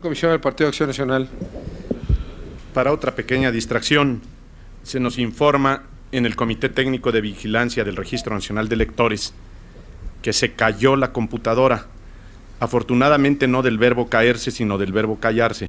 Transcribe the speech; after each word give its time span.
Comisión 0.00 0.32
del 0.32 0.40
Partido 0.40 0.68
Acción 0.68 0.88
Nacional. 0.88 1.28
Para 2.72 2.92
otra 2.92 3.14
pequeña 3.14 3.52
distracción, 3.52 4.22
se 4.82 4.98
nos 4.98 5.18
informa 5.18 5.84
en 6.10 6.26
el 6.26 6.34
Comité 6.34 6.68
Técnico 6.68 7.12
de 7.12 7.20
Vigilancia 7.20 7.84
del 7.84 7.96
Registro 7.96 8.34
Nacional 8.34 8.68
de 8.68 8.74
Electores 8.74 9.34
que 10.20 10.32
se 10.32 10.54
cayó 10.54 10.96
la 10.96 11.12
computadora. 11.12 11.86
Afortunadamente 12.58 13.46
no 13.46 13.62
del 13.62 13.78
verbo 13.78 14.08
caerse, 14.08 14.50
sino 14.50 14.78
del 14.78 14.92
verbo 14.92 15.20
callarse. 15.20 15.68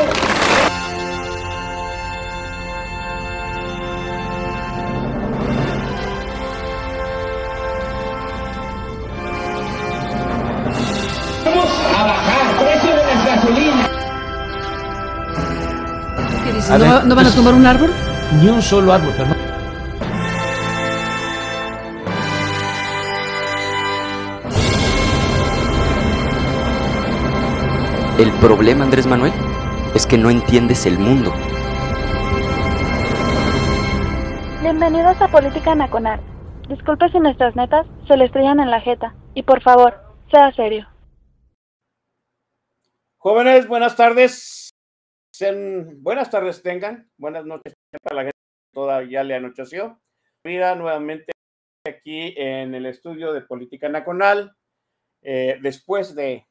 No 17.11 17.15
van 17.15 17.27
a 17.27 17.35
tumbar 17.35 17.53
un 17.53 17.65
árbol? 17.65 17.91
Ni 18.41 18.47
un 18.47 18.61
solo 18.61 18.93
árbol, 18.93 19.13
pero 19.17 19.27
no. 19.27 19.35
El 28.17 28.31
problema, 28.39 28.85
Andrés 28.85 29.07
Manuel, 29.07 29.33
es 29.93 30.07
que 30.07 30.17
no 30.17 30.29
entiendes 30.29 30.85
el 30.85 30.97
mundo. 30.97 31.33
Bienvenidos 34.61 35.21
a 35.21 35.27
Política 35.27 35.75
Nacional. 35.75 36.21
Disculpe 36.69 37.09
si 37.09 37.19
nuestras 37.19 37.57
netas 37.57 37.85
se 38.07 38.15
le 38.15 38.23
estrellan 38.23 38.61
en 38.61 38.71
la 38.71 38.79
jeta. 38.79 39.13
Y 39.33 39.43
por 39.43 39.61
favor, 39.61 40.01
sea 40.31 40.53
serio. 40.53 40.87
Jóvenes, 43.17 43.67
buenas 43.67 43.97
tardes. 43.97 44.60
Buenas 45.41 46.29
tardes 46.29 46.61
tengan. 46.61 47.09
Buenas 47.17 47.43
noches 47.45 47.73
para 48.03 48.15
la 48.15 48.21
gente 48.25 48.37
que 48.37 48.73
todavía 48.75 49.23
le 49.23 49.33
anocheció. 49.33 49.99
Mira 50.43 50.75
nuevamente 50.75 51.31
aquí 51.83 52.35
en 52.37 52.75
el 52.75 52.85
estudio 52.85 53.33
de 53.33 53.41
Política 53.41 53.89
Nacional. 53.89 54.55
eh, 55.23 55.57
después 55.59 56.13
de, 56.13 56.45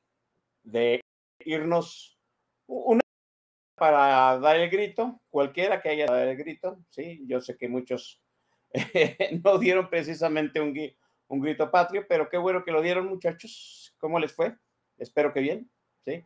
de 0.64 1.00
irnos 1.44 2.18
una 2.66 3.00
para 3.76 4.40
dar 4.40 4.56
el 4.56 4.68
grito, 4.68 5.20
cualquiera 5.30 5.80
que 5.80 5.90
haya 5.90 6.06
dado 6.06 6.24
el 6.24 6.36
grito, 6.36 6.84
sí, 6.88 7.22
yo 7.26 7.40
sé 7.40 7.56
que 7.56 7.68
muchos 7.68 8.20
no 9.44 9.58
dieron 9.58 9.88
precisamente 9.88 10.60
un, 10.60 10.76
un 11.28 11.40
grito 11.40 11.70
patrio, 11.70 12.06
pero 12.08 12.28
qué 12.28 12.38
bueno 12.38 12.64
que 12.64 12.72
lo 12.72 12.82
dieron 12.82 13.06
muchachos. 13.06 13.94
¿Cómo 13.98 14.18
les 14.18 14.32
fue? 14.32 14.56
Espero 14.98 15.32
que 15.32 15.40
bien, 15.40 15.70
sí. 16.04 16.24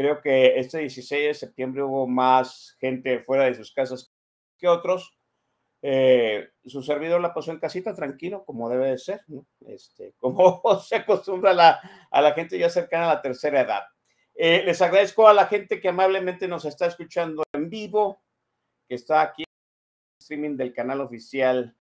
Creo 0.00 0.22
que 0.22 0.58
este 0.58 0.78
16 0.78 1.26
de 1.26 1.34
septiembre 1.34 1.82
hubo 1.82 2.06
más 2.06 2.74
gente 2.80 3.20
fuera 3.20 3.44
de 3.44 3.54
sus 3.54 3.70
casas 3.70 4.10
que 4.56 4.66
otros. 4.66 5.14
Eh, 5.82 6.48
su 6.64 6.82
servidor 6.82 7.20
la 7.20 7.34
pasó 7.34 7.50
en 7.50 7.58
casita 7.58 7.94
tranquilo, 7.94 8.42
como 8.46 8.70
debe 8.70 8.92
de 8.92 8.96
ser, 8.96 9.20
¿no? 9.26 9.44
este, 9.66 10.14
como 10.16 10.62
se 10.80 10.96
acostumbra 10.96 11.50
a 11.50 11.54
la, 11.54 12.08
a 12.10 12.22
la 12.22 12.32
gente 12.32 12.58
ya 12.58 12.70
cercana 12.70 13.10
a 13.10 13.14
la 13.16 13.20
tercera 13.20 13.60
edad. 13.60 13.82
Eh, 14.34 14.62
les 14.64 14.80
agradezco 14.80 15.28
a 15.28 15.34
la 15.34 15.46
gente 15.46 15.82
que 15.82 15.90
amablemente 15.90 16.48
nos 16.48 16.64
está 16.64 16.86
escuchando 16.86 17.42
en 17.52 17.68
vivo, 17.68 18.22
que 18.88 18.94
está 18.94 19.20
aquí 19.20 19.42
en 19.42 19.52
el 19.52 20.22
streaming 20.22 20.56
del 20.56 20.72
canal 20.72 21.02
oficial 21.02 21.76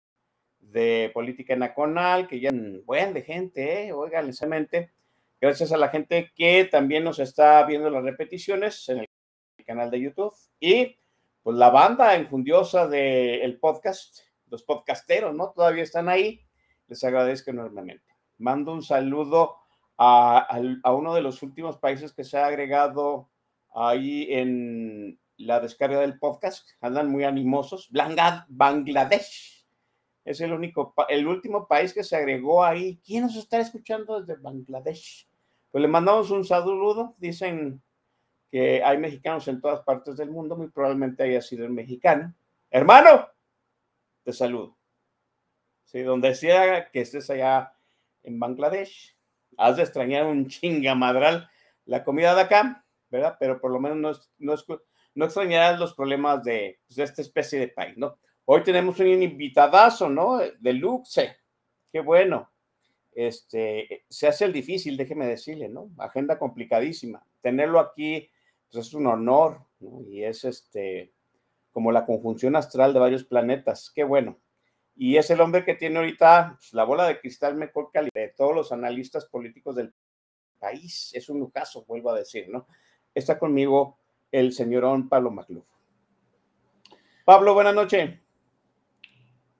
de 0.59 1.09
Política 1.13 1.55
Nacional, 1.55 2.27
que 2.27 2.41
ya 2.41 2.49
buen 2.83 3.13
de 3.13 3.21
gente, 3.21 3.87
¿eh? 3.87 3.93
oigan, 3.93 4.27
gracias 5.39 5.71
a 5.71 5.77
la 5.77 5.89
gente 5.89 6.31
que 6.35 6.65
también 6.65 7.03
nos 7.03 7.19
está 7.19 7.63
viendo 7.65 7.89
las 7.89 8.03
repeticiones 8.03 8.87
en 8.89 8.99
el 8.99 9.07
canal 9.65 9.91
de 9.91 10.01
YouTube 10.01 10.33
y 10.59 10.97
pues 11.43 11.57
la 11.57 11.69
banda 11.69 12.17
infundiosa 12.17 12.87
del 12.87 13.59
podcast, 13.59 14.19
los 14.47 14.63
podcasteros, 14.63 15.33
¿no? 15.33 15.51
Todavía 15.51 15.83
están 15.83 16.09
ahí, 16.09 16.45
les 16.87 17.03
agradezco 17.03 17.51
enormemente. 17.51 18.05
Mando 18.37 18.73
un 18.73 18.81
saludo 18.81 19.55
a, 19.97 20.47
a 20.83 20.93
uno 20.93 21.13
de 21.13 21.21
los 21.21 21.41
últimos 21.43 21.77
países 21.77 22.13
que 22.13 22.23
se 22.23 22.37
ha 22.37 22.45
agregado 22.45 23.29
ahí 23.73 24.27
en 24.29 25.19
la 25.39 25.59
descarga 25.59 25.99
del 26.01 26.19
podcast, 26.19 26.67
andan 26.81 27.09
muy 27.09 27.23
animosos, 27.23 27.89
Bangladesh. 28.49 29.65
Es 30.25 30.41
el 30.41 30.51
único, 30.51 30.93
el 31.07 31.27
último 31.27 31.67
país 31.67 31.93
que 31.93 32.03
se 32.03 32.15
agregó 32.17 32.63
ahí. 32.63 32.99
¿Quién 33.05 33.23
nos 33.23 33.35
está 33.35 33.59
escuchando 33.59 34.21
desde 34.21 34.39
Bangladesh? 34.41 35.28
Pues 35.71 35.81
le 35.81 35.87
mandamos 35.87 36.31
un 36.31 36.45
saludo. 36.45 37.15
Dicen 37.17 37.81
que 38.51 38.83
hay 38.83 38.97
mexicanos 38.97 39.47
en 39.47 39.61
todas 39.61 39.81
partes 39.81 40.17
del 40.17 40.31
mundo, 40.31 40.55
muy 40.55 40.69
probablemente 40.69 41.23
haya 41.23 41.41
sido 41.41 41.65
el 41.65 41.71
mexicano. 41.71 42.33
Hermano, 42.71 43.27
te 44.23 44.33
saludo. 44.33 44.77
Sí, 45.85 46.01
donde 46.01 46.35
sea 46.35 46.89
que 46.91 47.01
estés 47.01 47.29
allá 47.29 47.73
en 48.23 48.39
Bangladesh, 48.39 49.15
has 49.57 49.77
de 49.77 49.83
extrañar 49.83 50.25
un 50.25 50.47
chingamadral 50.47 51.49
la 51.85 52.03
comida 52.03 52.35
de 52.35 52.41
acá, 52.41 52.85
¿verdad? 53.09 53.37
Pero 53.39 53.59
por 53.59 53.71
lo 53.71 53.79
menos 53.79 54.31
no, 54.37 54.53
no, 54.55 54.81
no 55.15 55.25
extrañarás 55.25 55.79
los 55.79 55.93
problemas 55.95 56.43
de, 56.43 56.79
pues, 56.85 56.95
de 56.95 57.03
esta 57.03 57.21
especie 57.21 57.59
de 57.59 57.69
país, 57.69 57.97
¿no? 57.97 58.19
Hoy 58.45 58.63
tenemos 58.63 58.99
un 58.99 59.07
invitadazo, 59.07 60.09
¿no? 60.09 60.37
De 60.37 60.73
luxe. 60.73 61.37
Qué 61.91 61.99
bueno. 61.99 62.51
Este, 63.13 64.05
se 64.09 64.27
hace 64.27 64.45
el 64.45 64.53
difícil, 64.53 64.97
déjeme 64.97 65.27
decirle, 65.27 65.69
¿no? 65.69 65.89
Agenda 65.97 66.39
complicadísima. 66.39 67.25
Tenerlo 67.41 67.79
aquí, 67.79 68.29
pues 68.71 68.87
es 68.87 68.93
un 68.93 69.07
honor, 69.07 69.61
¿no? 69.79 70.01
Y 70.07 70.23
es 70.23 70.43
este, 70.45 71.11
como 71.71 71.91
la 71.91 72.05
conjunción 72.05 72.55
astral 72.55 72.93
de 72.93 72.99
varios 72.99 73.23
planetas. 73.23 73.91
Qué 73.93 74.03
bueno. 74.03 74.37
Y 74.95 75.17
es 75.17 75.29
el 75.29 75.39
hombre 75.41 75.63
que 75.63 75.75
tiene 75.75 75.99
ahorita 75.99 76.57
pues, 76.57 76.73
la 76.73 76.83
bola 76.83 77.07
de 77.07 77.19
cristal 77.19 77.55
mejor 77.55 77.89
que 77.91 78.09
de 78.13 78.33
todos 78.35 78.53
los 78.53 78.71
analistas 78.71 79.25
políticos 79.25 79.75
del 79.75 79.93
país. 80.59 81.11
Es 81.13 81.29
un 81.29 81.39
lucaso, 81.39 81.85
vuelvo 81.85 82.11
a 82.11 82.17
decir, 82.17 82.49
¿no? 82.49 82.67
Está 83.15 83.39
conmigo 83.39 83.97
el 84.31 84.51
señorón 84.53 85.07
Pablo 85.09 85.31
Macluf. 85.31 85.65
Pablo, 87.25 87.53
buenas 87.53 87.75
noches. 87.75 88.19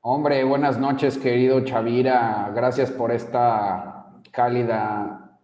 Hombre, 0.02 0.46
buenas 0.46 0.80
noches, 0.80 1.18
querido 1.18 1.60
Chavira. 1.66 2.54
Gracias 2.56 2.90
por 2.90 3.12
esta 3.12 4.14
cálida 4.32 5.38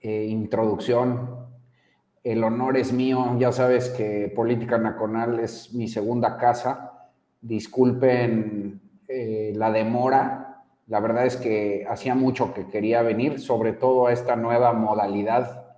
eh, 0.00 0.26
introducción. 0.28 1.46
El 2.24 2.42
honor 2.42 2.76
es 2.78 2.92
mío. 2.92 3.36
Ya 3.38 3.52
sabes 3.52 3.90
que 3.90 4.32
Política 4.34 4.76
Nacional 4.76 5.38
es 5.38 5.72
mi 5.72 5.86
segunda 5.86 6.36
casa. 6.36 7.10
Disculpen 7.40 8.80
eh, 9.06 9.52
la 9.54 9.70
demora. 9.70 10.64
La 10.88 10.98
verdad 10.98 11.24
es 11.24 11.36
que 11.36 11.86
hacía 11.88 12.16
mucho 12.16 12.52
que 12.54 12.66
quería 12.66 13.02
venir, 13.02 13.38
sobre 13.38 13.72
todo 13.72 14.08
a 14.08 14.12
esta 14.12 14.34
nueva 14.34 14.72
modalidad 14.72 15.76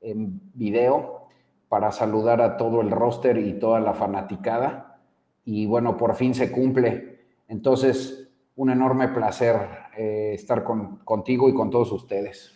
en 0.00 0.40
video, 0.54 1.28
para 1.68 1.92
saludar 1.92 2.40
a 2.40 2.56
todo 2.56 2.80
el 2.80 2.90
roster 2.90 3.36
y 3.36 3.58
toda 3.58 3.80
la 3.80 3.92
fanaticada. 3.92 4.98
Y 5.44 5.66
bueno, 5.66 5.98
por 5.98 6.14
fin 6.14 6.34
se 6.34 6.50
cumple. 6.50 7.15
Entonces, 7.48 8.28
un 8.56 8.70
enorme 8.70 9.08
placer 9.08 9.56
eh, 9.96 10.32
estar 10.34 10.64
con, 10.64 10.98
contigo 10.98 11.48
y 11.48 11.54
con 11.54 11.70
todos 11.70 11.92
ustedes. 11.92 12.52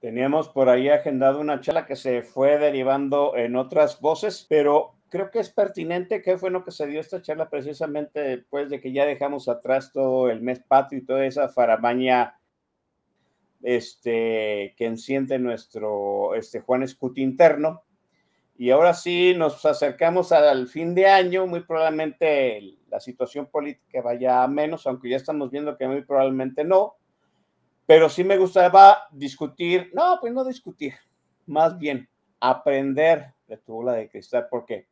Teníamos 0.00 0.48
por 0.48 0.68
ahí 0.68 0.88
agendado 0.88 1.40
una 1.40 1.60
charla 1.60 1.86
que 1.86 1.96
se 1.96 2.22
fue 2.22 2.58
derivando 2.58 3.36
en 3.36 3.56
otras 3.56 4.00
voces, 4.00 4.46
pero 4.48 4.94
creo 5.08 5.30
que 5.30 5.40
es 5.40 5.50
pertinente 5.50 6.22
que 6.22 6.38
fue 6.38 6.50
lo 6.50 6.64
que 6.64 6.70
se 6.70 6.86
dio 6.86 7.00
esta 7.00 7.20
charla 7.20 7.50
precisamente 7.50 8.20
después 8.20 8.70
de 8.70 8.80
que 8.80 8.92
ya 8.92 9.06
dejamos 9.06 9.48
atrás 9.48 9.92
todo 9.92 10.30
el 10.30 10.40
mes 10.40 10.60
patrio 10.60 11.00
y 11.00 11.04
toda 11.04 11.26
esa 11.26 11.48
faramaña 11.48 12.38
este, 13.62 14.74
que 14.76 14.86
enciende 14.86 15.38
nuestro 15.38 16.34
este, 16.34 16.60
Juan 16.60 16.82
Escuti 16.82 17.22
interno. 17.22 17.82
Y 18.60 18.70
ahora 18.70 18.92
sí 18.92 19.34
nos 19.36 19.64
acercamos 19.64 20.32
al 20.32 20.66
fin 20.66 20.92
de 20.92 21.06
año, 21.06 21.46
muy 21.46 21.60
probablemente 21.60 22.76
la 22.90 22.98
situación 22.98 23.46
política 23.46 24.02
vaya 24.02 24.42
a 24.42 24.48
menos, 24.48 24.84
aunque 24.86 25.08
ya 25.08 25.16
estamos 25.16 25.52
viendo 25.52 25.78
que 25.78 25.86
muy 25.86 26.02
probablemente 26.02 26.64
no, 26.64 26.96
pero 27.86 28.08
sí 28.08 28.24
me 28.24 28.36
gustaba 28.36 29.06
discutir, 29.12 29.92
no, 29.94 30.18
pues 30.20 30.32
no 30.32 30.44
discutir, 30.44 30.94
más 31.46 31.78
bien 31.78 32.08
aprender 32.40 33.32
de 33.46 33.58
tu 33.58 33.74
bola 33.74 33.92
de 33.92 34.10
cristal, 34.10 34.48
porque 34.50 34.88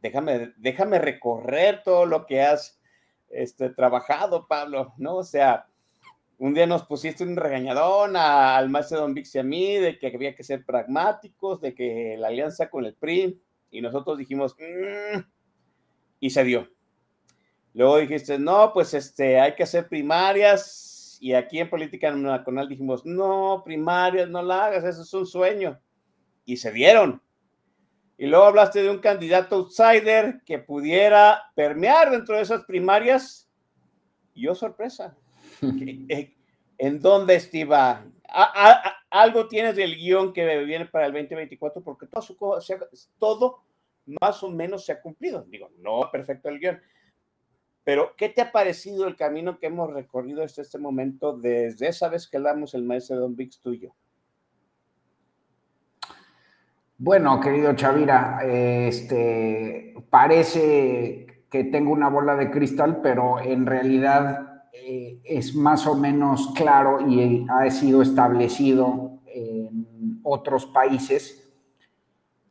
déjame, 0.00 0.54
déjame 0.56 0.98
recorrer 0.98 1.82
todo 1.82 2.06
lo 2.06 2.24
que 2.24 2.40
has 2.40 2.80
este, 3.28 3.68
trabajado, 3.68 4.48
Pablo, 4.48 4.94
¿no? 4.96 5.16
O 5.16 5.24
sea, 5.24 5.67
un 6.38 6.54
día 6.54 6.66
nos 6.66 6.84
pusiste 6.84 7.24
un 7.24 7.36
regañadón 7.36 8.16
al 8.16 8.70
maestro 8.70 9.00
Don 9.00 9.12
Vix 9.12 9.34
y 9.34 9.38
a 9.38 9.42
mí 9.42 9.76
de 9.76 9.98
que 9.98 10.06
había 10.06 10.36
que 10.36 10.44
ser 10.44 10.64
pragmáticos, 10.64 11.60
de 11.60 11.74
que 11.74 12.16
la 12.16 12.28
alianza 12.28 12.70
con 12.70 12.84
el 12.84 12.94
PRI, 12.94 13.40
y 13.70 13.80
nosotros 13.80 14.16
dijimos, 14.18 14.56
mm", 14.58 15.18
y 16.20 16.30
se 16.30 16.44
dio. 16.44 16.68
Luego 17.74 17.98
dijiste, 17.98 18.38
no, 18.38 18.72
pues 18.72 18.94
este, 18.94 19.40
hay 19.40 19.54
que 19.54 19.64
hacer 19.64 19.88
primarias, 19.88 21.18
y 21.20 21.34
aquí 21.34 21.58
en 21.58 21.68
Política 21.68 22.12
Nacional 22.12 22.68
dijimos, 22.68 23.04
no, 23.04 23.62
primarias, 23.64 24.28
no 24.28 24.42
la 24.42 24.66
hagas, 24.66 24.84
eso 24.84 25.02
es 25.02 25.14
un 25.14 25.26
sueño. 25.26 25.80
Y 26.44 26.56
se 26.56 26.70
dieron. 26.70 27.20
Y 28.16 28.26
luego 28.26 28.44
hablaste 28.44 28.82
de 28.82 28.90
un 28.90 28.98
candidato 28.98 29.56
outsider 29.56 30.40
que 30.44 30.58
pudiera 30.58 31.42
permear 31.54 32.10
dentro 32.10 32.36
de 32.36 32.42
esas 32.42 32.64
primarias. 32.64 33.48
Y 34.34 34.42
yo, 34.42 34.54
sorpresa. 34.54 35.16
¿En 36.78 37.00
dónde 37.00 37.34
estiva? 37.34 38.04
algo 39.10 39.48
tienes 39.48 39.74
del 39.74 39.96
guion 39.96 40.32
que 40.32 40.64
viene 40.64 40.84
para 40.86 41.06
el 41.06 41.12
2024 41.12 41.82
porque 41.82 42.06
todo, 42.06 42.20
su, 42.22 42.36
todo 43.18 43.62
más 44.20 44.42
o 44.42 44.50
menos 44.50 44.84
se 44.84 44.92
ha 44.92 45.00
cumplido. 45.00 45.44
Digo, 45.48 45.70
no 45.78 46.10
perfecto 46.10 46.48
el 46.48 46.58
guion. 46.58 46.80
Pero, 47.84 48.14
¿qué 48.16 48.28
te 48.28 48.42
ha 48.42 48.52
parecido 48.52 49.06
el 49.08 49.16
camino 49.16 49.58
que 49.58 49.66
hemos 49.66 49.90
recorrido 49.90 50.42
hasta 50.42 50.60
este 50.60 50.78
momento 50.78 51.32
desde 51.36 51.88
esa 51.88 52.10
vez 52.10 52.28
que 52.28 52.38
damos 52.38 52.74
el 52.74 52.82
maestro 52.82 53.16
Don 53.18 53.34
Vix 53.34 53.60
tuyo? 53.60 53.94
Bueno, 56.98 57.40
querido 57.40 57.72
Chavira, 57.74 58.40
este, 58.44 59.94
parece 60.10 61.44
que 61.48 61.64
tengo 61.64 61.92
una 61.92 62.10
bola 62.10 62.36
de 62.36 62.50
cristal, 62.50 63.00
pero 63.02 63.40
en 63.40 63.64
realidad 63.64 64.47
eh, 64.86 65.20
es 65.24 65.54
más 65.54 65.86
o 65.86 65.94
menos 65.94 66.52
claro 66.54 67.08
y 67.08 67.46
ha 67.48 67.70
sido 67.70 68.02
establecido 68.02 69.20
en 69.26 70.20
otros 70.22 70.66
países 70.66 71.48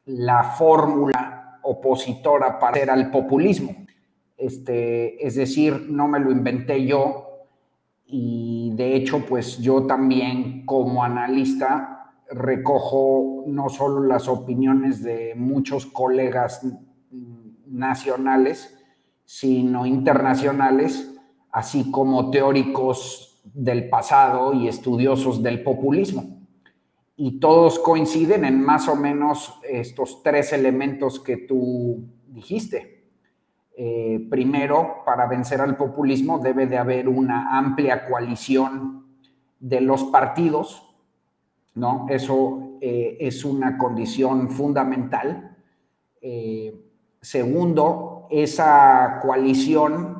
la 0.06 0.44
fórmula 0.44 1.60
opositora 1.64 2.60
para 2.60 2.78
hacer 2.78 2.90
al 2.90 3.12
populismo. 3.12 3.76
Este, 4.38 5.26
es 5.26 5.36
decir, 5.36 5.88
no 5.90 6.08
me 6.08 6.20
lo 6.20 6.32
inventé 6.32 6.86
yo 6.86 7.28
y 8.06 8.72
de 8.76 8.96
hecho, 8.96 9.26
pues 9.26 9.58
yo 9.58 9.86
también 9.86 10.66
como 10.66 11.04
analista 11.04 12.14
recojo 12.30 13.44
no 13.48 13.70
solo 13.70 14.04
las 14.04 14.28
opiniones 14.28 15.04
de 15.04 15.34
muchos 15.36 15.86
colegas 15.86 16.66
nacionales, 17.66 18.74
sino 19.26 19.86
internacionales, 19.86 21.17
así 21.52 21.92
como 21.92 22.30
teóricos 22.30 23.42
del 23.44 23.90
pasado 23.90 24.54
y 24.54 24.68
estudiosos 24.68 25.42
del 25.42 25.64
populismo. 25.64 26.42
Y 27.16 27.40
todos 27.40 27.80
coinciden 27.80 28.46
en 28.46 28.62
más 28.62 28.88
o 28.88 28.96
menos 28.96 29.60
estos 29.68 30.22
tres 30.22 30.54
elementos 30.54 31.20
que 31.20 31.38
tú 31.38 32.04
dijiste. 32.28 33.06
Eh, 33.76 34.28
primero, 34.30 35.04
para 35.06 35.28
vencer 35.28 35.62
al 35.62 35.78
populismo 35.78 36.40
debe 36.40 36.68
de 36.68 36.78
haber 36.78 37.08
una 37.08 37.58
amplia 37.58 38.06
coalición 38.06 39.06
de 39.60 39.82
los 39.82 40.04
partidos 40.06 40.88
¿no? 41.78 42.08
Eso 42.10 42.78
eh, 42.82 43.18
es 43.20 43.46
una 43.46 43.78
condición 43.78 44.50
fundamental. 44.50 45.56
Eh, 46.20 46.74
segundo, 47.22 48.28
esa 48.32 49.20
coalición 49.22 50.17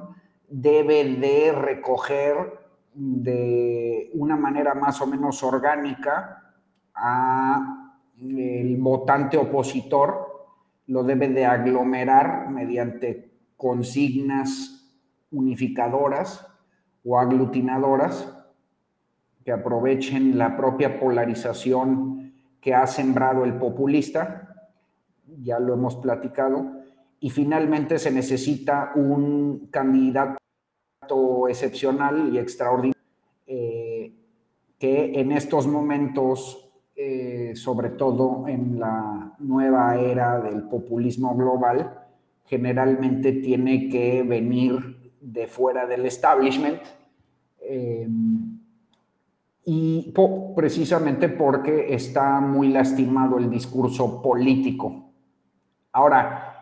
debe 0.48 1.04
de 1.04 1.52
recoger 1.52 2.60
de 2.94 4.10
una 4.14 4.36
manera 4.36 4.74
más 4.74 5.02
o 5.02 5.08
menos 5.08 5.44
orgánica 5.44 6.56
a 6.96 7.94
el 8.20 8.78
votante 8.78 9.38
opositor, 9.38 10.28
lo 10.88 11.04
debe 11.04 11.28
de 11.30 11.46
aglomerar 11.46 12.50
mediante 12.50 13.32
consignas 13.56 14.90
unificadoras 15.32 16.48
o 17.04 17.20
aglutinadoras 17.20 18.34
que 19.44 19.52
aprovechen 19.52 20.38
la 20.38 20.58
propia 20.58 21.00
polarización 21.00 22.34
que 22.60 22.74
ha 22.74 22.88
sembrado 22.88 23.46
el 23.46 23.54
populista, 23.54 24.70
ya 25.42 25.60
lo 25.60 25.74
hemos 25.74 25.96
platicado, 25.98 26.77
y 27.20 27.30
finalmente 27.30 27.98
se 27.98 28.12
necesita 28.12 28.92
un 28.96 29.68
candidato 29.72 30.38
excepcional 31.48 32.34
y 32.34 32.38
extraordinario 32.38 32.98
eh, 33.48 34.14
que 34.78 35.20
en 35.20 35.32
estos 35.32 35.66
momentos, 35.68 36.70
eh, 36.96 37.54
sobre 37.56 37.92
todo 37.92 38.48
en 38.48 38.80
la 38.80 39.34
nueva 39.40 39.98
era 39.98 40.40
del 40.42 40.64
populismo 40.64 41.36
global, 41.36 42.04
generalmente 42.46 43.32
tiene 43.32 43.90
que 43.90 44.22
venir 44.24 45.12
de 45.22 45.48
fuera 45.48 45.88
del 45.88 46.06
establishment. 46.06 46.82
Eh, 47.62 48.08
y 49.66 50.14
precisamente 50.56 51.28
porque 51.28 51.94
está 51.94 52.40
muy 52.40 52.70
lastimado 52.70 53.38
el 53.38 53.50
discurso 53.50 54.22
político. 54.22 55.12
Ahora, 55.92 56.57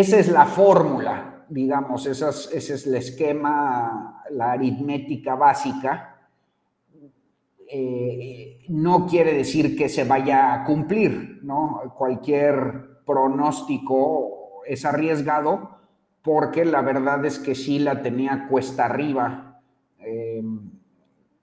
esa 0.00 0.18
es 0.18 0.28
la 0.28 0.46
fórmula, 0.46 1.46
digamos, 1.48 2.06
ese 2.06 2.28
es 2.74 2.86
el 2.86 2.94
esquema, 2.96 4.22
la 4.30 4.52
aritmética 4.52 5.34
básica. 5.34 6.28
Eh, 7.70 8.64
no 8.68 9.06
quiere 9.06 9.32
decir 9.34 9.76
que 9.76 9.88
se 9.88 10.04
vaya 10.04 10.52
a 10.52 10.64
cumplir, 10.64 11.40
¿no? 11.42 11.94
Cualquier 11.96 13.02
pronóstico 13.06 14.62
es 14.66 14.84
arriesgado 14.84 15.78
porque 16.22 16.64
la 16.64 16.82
verdad 16.82 17.24
es 17.24 17.38
que 17.38 17.54
sí 17.54 17.78
la 17.78 18.02
tenía 18.02 18.48
cuesta 18.48 18.86
arriba. 18.86 19.60
Eh, 20.00 20.42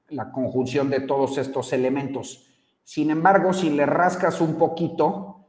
la 0.09 0.31
conjunción 0.31 0.89
de 0.89 0.99
todos 0.99 1.37
estos 1.37 1.71
elementos. 1.73 2.47
Sin 2.83 3.09
embargo, 3.09 3.53
si 3.53 3.69
le 3.69 3.85
rascas 3.85 4.41
un 4.41 4.55
poquito, 4.55 5.45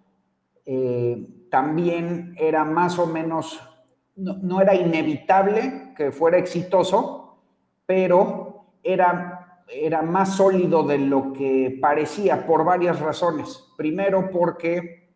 eh, 0.65 1.26
también 1.52 2.35
era 2.38 2.64
más 2.64 2.99
o 2.99 3.06
menos, 3.06 3.61
no, 4.16 4.62
era 4.62 4.75
inevitable 4.75 5.92
que 5.94 6.11
fuera 6.11 6.38
exitoso, 6.38 7.42
pero 7.85 8.68
era, 8.82 9.62
era 9.68 10.00
más 10.00 10.35
sólido 10.35 10.82
de 10.82 10.97
lo 10.97 11.35
que 11.35 11.76
parecía 11.78 12.47
por 12.47 12.64
varias 12.64 13.00
razones. 13.00 13.68
Primero 13.76 14.30
porque 14.30 15.11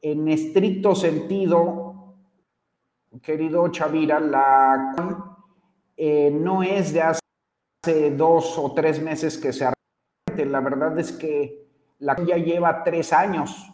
en 0.00 0.28
estricto 0.28 0.94
sentido, 0.94 2.14
querido 3.20 3.66
Chavira, 3.66 4.20
la 4.20 4.94
eh, 5.96 6.30
no 6.30 6.62
es 6.62 6.92
de 6.92 7.02
hace 7.02 8.12
dos 8.12 8.56
o 8.56 8.72
tres 8.72 9.02
meses 9.02 9.36
que 9.36 9.52
se 9.52 9.64
arrete. 9.64 10.46
La 10.46 10.60
verdad 10.60 10.96
es 11.00 11.10
que 11.10 11.66
la 11.98 12.16
ya 12.24 12.36
lleva 12.36 12.84
tres 12.84 13.12
años 13.12 13.71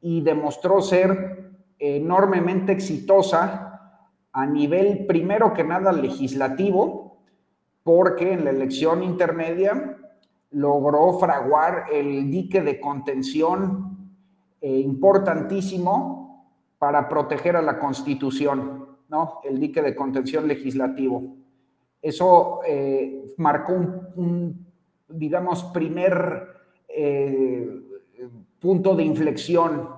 y 0.00 0.20
demostró 0.20 0.80
ser 0.80 1.52
enormemente 1.78 2.72
exitosa 2.72 3.68
a 4.32 4.46
nivel, 4.46 5.06
primero 5.06 5.52
que 5.52 5.64
nada, 5.64 5.92
legislativo, 5.92 7.22
porque 7.82 8.32
en 8.32 8.44
la 8.44 8.50
elección 8.50 9.02
intermedia 9.02 9.96
logró 10.50 11.18
fraguar 11.18 11.86
el 11.92 12.30
dique 12.30 12.62
de 12.62 12.80
contención 12.80 14.12
eh, 14.60 14.78
importantísimo 14.78 16.54
para 16.78 17.08
proteger 17.08 17.56
a 17.56 17.62
la 17.62 17.78
Constitución, 17.78 18.98
¿no? 19.08 19.40
El 19.42 19.58
dique 19.58 19.82
de 19.82 19.96
contención 19.96 20.46
legislativo. 20.46 21.36
Eso 22.00 22.60
eh, 22.66 23.34
marcó 23.36 23.72
un, 23.72 24.66
digamos, 25.08 25.64
primer 25.64 26.48
eh, 26.88 27.87
punto 28.60 28.94
de 28.94 29.04
inflexión 29.04 29.88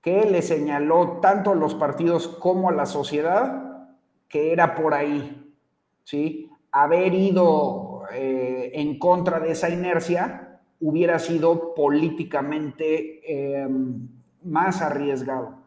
que 0.00 0.24
le 0.30 0.42
señaló 0.42 1.18
tanto 1.22 1.52
a 1.52 1.54
los 1.54 1.74
partidos 1.74 2.28
como 2.28 2.68
a 2.68 2.72
la 2.72 2.86
sociedad 2.86 3.88
que 4.28 4.52
era 4.52 4.74
por 4.74 4.94
ahí, 4.94 5.54
¿sí? 6.02 6.50
Haber 6.70 7.14
ido 7.14 8.02
eh, 8.12 8.72
en 8.74 8.98
contra 8.98 9.40
de 9.40 9.52
esa 9.52 9.70
inercia 9.70 10.60
hubiera 10.80 11.18
sido 11.18 11.74
políticamente 11.74 13.20
eh, 13.26 13.68
más 14.42 14.82
arriesgado, 14.82 15.58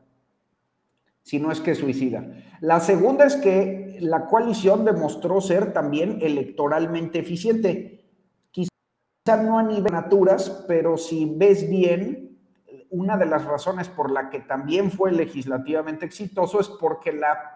si 1.24 1.40
no 1.40 1.52
es 1.52 1.60
que 1.60 1.76
suicida. 1.76 2.30
La 2.60 2.80
segunda 2.80 3.26
es 3.26 3.36
que 3.36 3.98
la 4.02 4.26
coalición 4.28 4.86
demostró 4.86 5.42
ser 5.42 5.74
también 5.74 6.20
electoralmente 6.22 7.20
eficiente. 7.20 7.97
No 9.36 9.60
a 9.60 9.64
nivel 9.64 9.84
de 9.84 9.92
naturas, 9.92 10.64
pero 10.68 10.98
si 10.98 11.34
ves 11.36 11.70
bien, 11.70 12.38
una 12.90 13.18
de 13.18 13.26
las 13.26 13.44
razones 13.44 13.90
por 13.90 14.12
la 14.12 14.30
que 14.30 14.40
también 14.40 14.92
fue 14.92 15.12
legislativamente 15.12 16.06
exitoso 16.06 16.60
es 16.60 16.70
porque 16.70 17.12
la, 17.12 17.54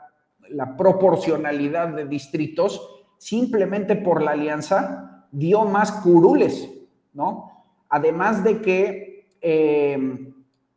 proporcionalidad 0.78 1.90
de 1.90 2.06
distritos, 2.06 3.06
simplemente 3.18 3.96
por 3.96 4.22
la 4.22 4.32
alianza, 4.32 5.28
dio 5.32 5.64
más 5.64 5.94
curules, 5.94 6.70
¿no? 7.14 7.64
Además 7.88 8.44
de 8.44 8.62
que 8.62 9.30
eh, 9.40 10.34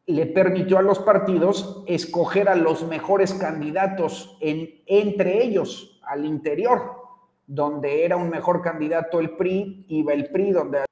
le 0.06 0.26
permitió 0.26 0.78
a 0.78 0.82
los 0.82 1.00
partidos 1.00 1.82
escoger 1.88 2.48
a 2.48 2.54
los 2.54 2.86
mejores 2.86 3.34
candidatos 3.34 4.38
en, 4.40 4.82
entre 4.86 5.42
ellos, 5.42 6.00
al 6.06 6.24
interior, 6.24 7.03
donde 7.46 8.04
era 8.04 8.16
un 8.16 8.30
mejor 8.30 8.62
candidato 8.62 9.20
el 9.20 9.36
PRI, 9.36 9.86
iba 9.88 10.12
el 10.12 10.30
PRI, 10.30 10.52
donde 10.52 10.84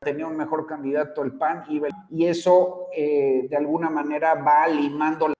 tenía 0.00 0.26
un 0.26 0.36
mejor 0.36 0.66
candidato 0.66 1.22
el 1.22 1.32
PAN, 1.32 1.64
iba 1.68 1.88
el, 1.88 1.94
y 2.10 2.26
eso 2.26 2.86
eh, 2.96 3.46
de 3.48 3.56
alguna 3.56 3.90
manera 3.90 4.34
va 4.34 4.66
limando 4.66 5.32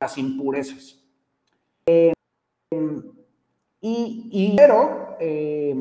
las 0.00 0.18
impurezas. 0.18 0.98
Eh, 1.86 2.12
y, 3.80 4.54
pero 4.56 5.16
eh, 5.20 5.76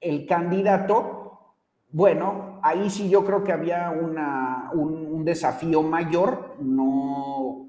el 0.00 0.26
candidato, 0.26 1.56
bueno, 1.90 2.60
ahí 2.62 2.90
sí 2.90 3.08
yo 3.08 3.24
creo 3.24 3.42
que 3.42 3.52
había 3.52 3.90
un, 3.90 4.18
un 4.74 5.24
desafío 5.24 5.82
mayor, 5.82 6.56
no, 6.60 7.63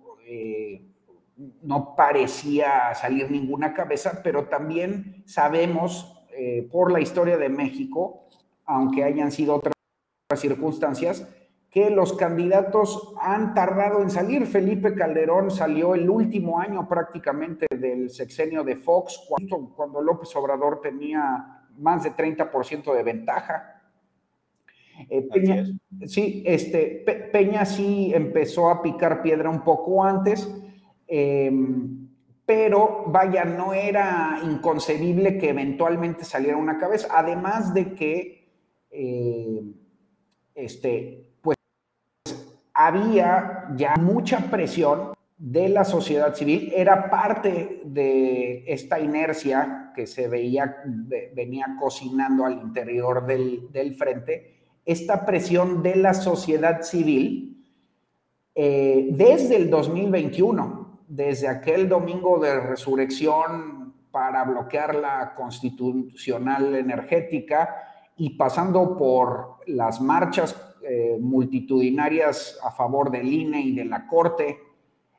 no 1.62 1.96
parecía 1.96 2.94
salir 2.96 3.32
ninguna 3.32 3.74
cabeza, 3.74 4.22
pero 4.24 4.46
también 4.46 5.24
sabemos 5.26 6.26
eh, 6.38 6.68
por 6.72 6.92
la 6.92 7.00
historia 7.00 7.38
de 7.38 7.50
México, 7.50 8.28
aunque 8.66 9.04
hayan 9.04 9.32
sido 9.32 9.56
otras 9.56 9.74
circunstancias, 10.36 11.28
que 11.70 11.90
los 11.90 12.14
candidatos 12.14 13.14
han 13.20 13.54
tardado 13.54 14.02
en 14.02 14.10
salir. 14.10 14.48
Felipe 14.48 14.96
Calderón 14.96 15.52
salió 15.52 15.94
el 15.94 16.10
último 16.10 16.60
año 16.60 16.88
prácticamente 16.88 17.68
del 17.70 18.10
sexenio 18.10 18.64
de 18.64 18.78
Fox, 18.78 19.26
cuando, 19.28 19.74
cuando 19.76 20.02
López 20.02 20.34
Obrador 20.36 20.80
tenía 20.82 21.66
más 21.78 22.04
de 22.04 22.12
30% 22.12 22.94
de 22.94 23.04
ventaja. 23.04 23.82
Eh, 25.10 25.28
Peña, 25.30 25.66
sí, 26.06 26.44
este, 26.46 27.04
Pe 27.06 27.16
Peña 27.32 27.66
sí 27.66 28.14
empezó 28.14 28.70
a 28.70 28.82
picar 28.82 29.22
piedra 29.22 29.50
un 29.50 29.62
poco 29.62 30.04
antes, 30.04 30.50
eh, 31.08 31.52
pero 32.46 33.06
vaya, 33.08 33.44
no 33.44 33.74
era 33.74 34.40
inconcebible 34.44 35.38
que 35.38 35.50
eventualmente 35.50 36.24
saliera 36.24 36.58
una 36.58 36.78
cabeza, 36.78 37.08
además 37.12 37.74
de 37.74 37.96
que, 37.96 38.50
eh, 38.92 39.62
este, 40.54 41.32
pues 41.42 41.58
había 42.74 43.70
ya 43.76 43.96
mucha 43.96 44.52
presión 44.52 45.14
de 45.38 45.70
la 45.70 45.84
sociedad 45.84 46.36
civil, 46.36 46.72
era 46.76 47.10
parte 47.10 47.82
de 47.84 48.64
esta 48.68 49.00
inercia 49.00 49.92
que 49.96 50.06
se 50.08 50.28
veía, 50.28 50.84
venía 50.86 51.76
cocinando 51.80 52.46
al 52.46 52.54
interior 52.54 53.26
del, 53.26 53.72
del 53.72 53.96
frente, 53.96 54.56
esta 54.86 55.26
presión 55.26 55.82
de 55.82 55.96
la 55.96 56.14
sociedad 56.14 56.84
civil 56.84 57.56
eh, 58.54 59.10
desde 59.12 59.58
el 59.58 59.70
2021, 59.70 60.85
desde 61.08 61.48
aquel 61.48 61.88
domingo 61.88 62.40
de 62.40 62.60
resurrección 62.60 63.94
para 64.12 64.44
bloquear 64.44 64.96
la 64.96 65.34
constitucional 65.36 66.74
energética 66.76 67.76
y 68.18 68.32
pasando 68.32 68.98
por 68.98 69.58
las 69.68 70.00
marchas 70.00 70.56
eh, 70.84 71.18
multitudinarias 71.20 72.58
a 72.64 72.72
favor 72.72 73.12
del 73.12 73.28
INE 73.28 73.60
y 73.60 73.76
de 73.76 73.86
la 73.86 74.08
Corte, 74.08 74.58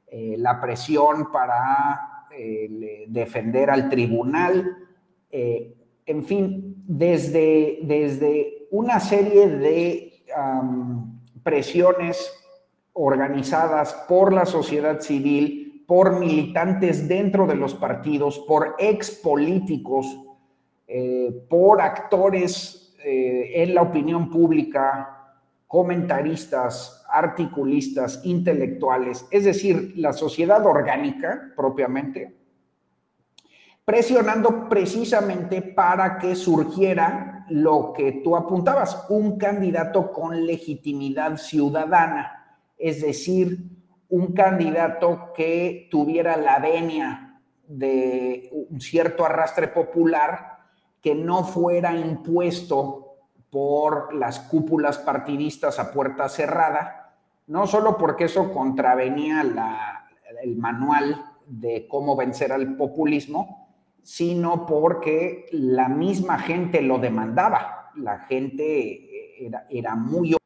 eh, 0.06 0.36
la 0.38 0.60
presión 0.60 1.30
para 1.30 2.26
eh, 2.30 3.04
defender 3.08 3.70
al 3.70 3.88
tribunal, 3.88 4.78
en 5.28 6.24
fin, 6.24 6.82
desde, 6.86 7.80
desde 7.82 8.68
una 8.70 8.98
serie 8.98 9.48
de 9.48 10.24
presiones 11.42 12.32
organizadas 12.94 13.92
por 14.08 14.32
la 14.32 14.46
sociedad 14.46 15.00
civil, 15.00 15.65
por 15.86 16.18
militantes 16.18 17.06
dentro 17.06 17.46
de 17.46 17.54
los 17.54 17.74
partidos, 17.74 18.40
por 18.40 18.74
ex 18.78 19.10
políticos, 19.10 20.06
eh, 20.88 21.46
por 21.48 21.80
actores 21.80 22.94
eh, 23.04 23.62
en 23.62 23.74
la 23.74 23.82
opinión 23.82 24.30
pública, 24.30 25.16
comentaristas, 25.66 27.04
articulistas, 27.08 28.20
intelectuales, 28.24 29.26
es 29.30 29.44
decir, 29.44 29.92
la 29.96 30.12
sociedad 30.12 30.64
orgánica 30.64 31.52
propiamente, 31.56 32.36
presionando 33.84 34.68
precisamente 34.68 35.62
para 35.62 36.18
que 36.18 36.34
surgiera 36.34 37.46
lo 37.48 37.92
que 37.92 38.20
tú 38.24 38.36
apuntabas, 38.36 39.06
un 39.08 39.38
candidato 39.38 40.12
con 40.12 40.46
legitimidad 40.46 41.36
ciudadana, 41.36 42.58
es 42.76 43.02
decir, 43.02 43.75
un 44.08 44.32
candidato 44.32 45.32
que 45.34 45.88
tuviera 45.90 46.36
la 46.36 46.58
venia 46.58 47.40
de 47.66 48.50
un 48.70 48.80
cierto 48.80 49.24
arrastre 49.24 49.68
popular 49.68 50.58
que 51.00 51.14
no 51.14 51.44
fuera 51.44 51.94
impuesto 51.94 53.16
por 53.50 54.14
las 54.14 54.40
cúpulas 54.40 54.98
partidistas 54.98 55.78
a 55.78 55.92
puerta 55.92 56.28
cerrada, 56.28 57.14
no 57.46 57.66
solo 57.66 57.96
porque 57.96 58.24
eso 58.24 58.52
contravenía 58.52 59.42
la, 59.44 60.08
el 60.42 60.56
manual 60.56 61.24
de 61.46 61.86
cómo 61.88 62.16
vencer 62.16 62.52
al 62.52 62.76
populismo, 62.76 63.68
sino 64.02 64.66
porque 64.66 65.46
la 65.52 65.88
misma 65.88 66.38
gente 66.38 66.82
lo 66.82 66.98
demandaba. 66.98 67.90
La 67.96 68.20
gente 68.20 68.92
eh, 69.40 69.50
era, 69.70 69.94
muy 69.94 70.36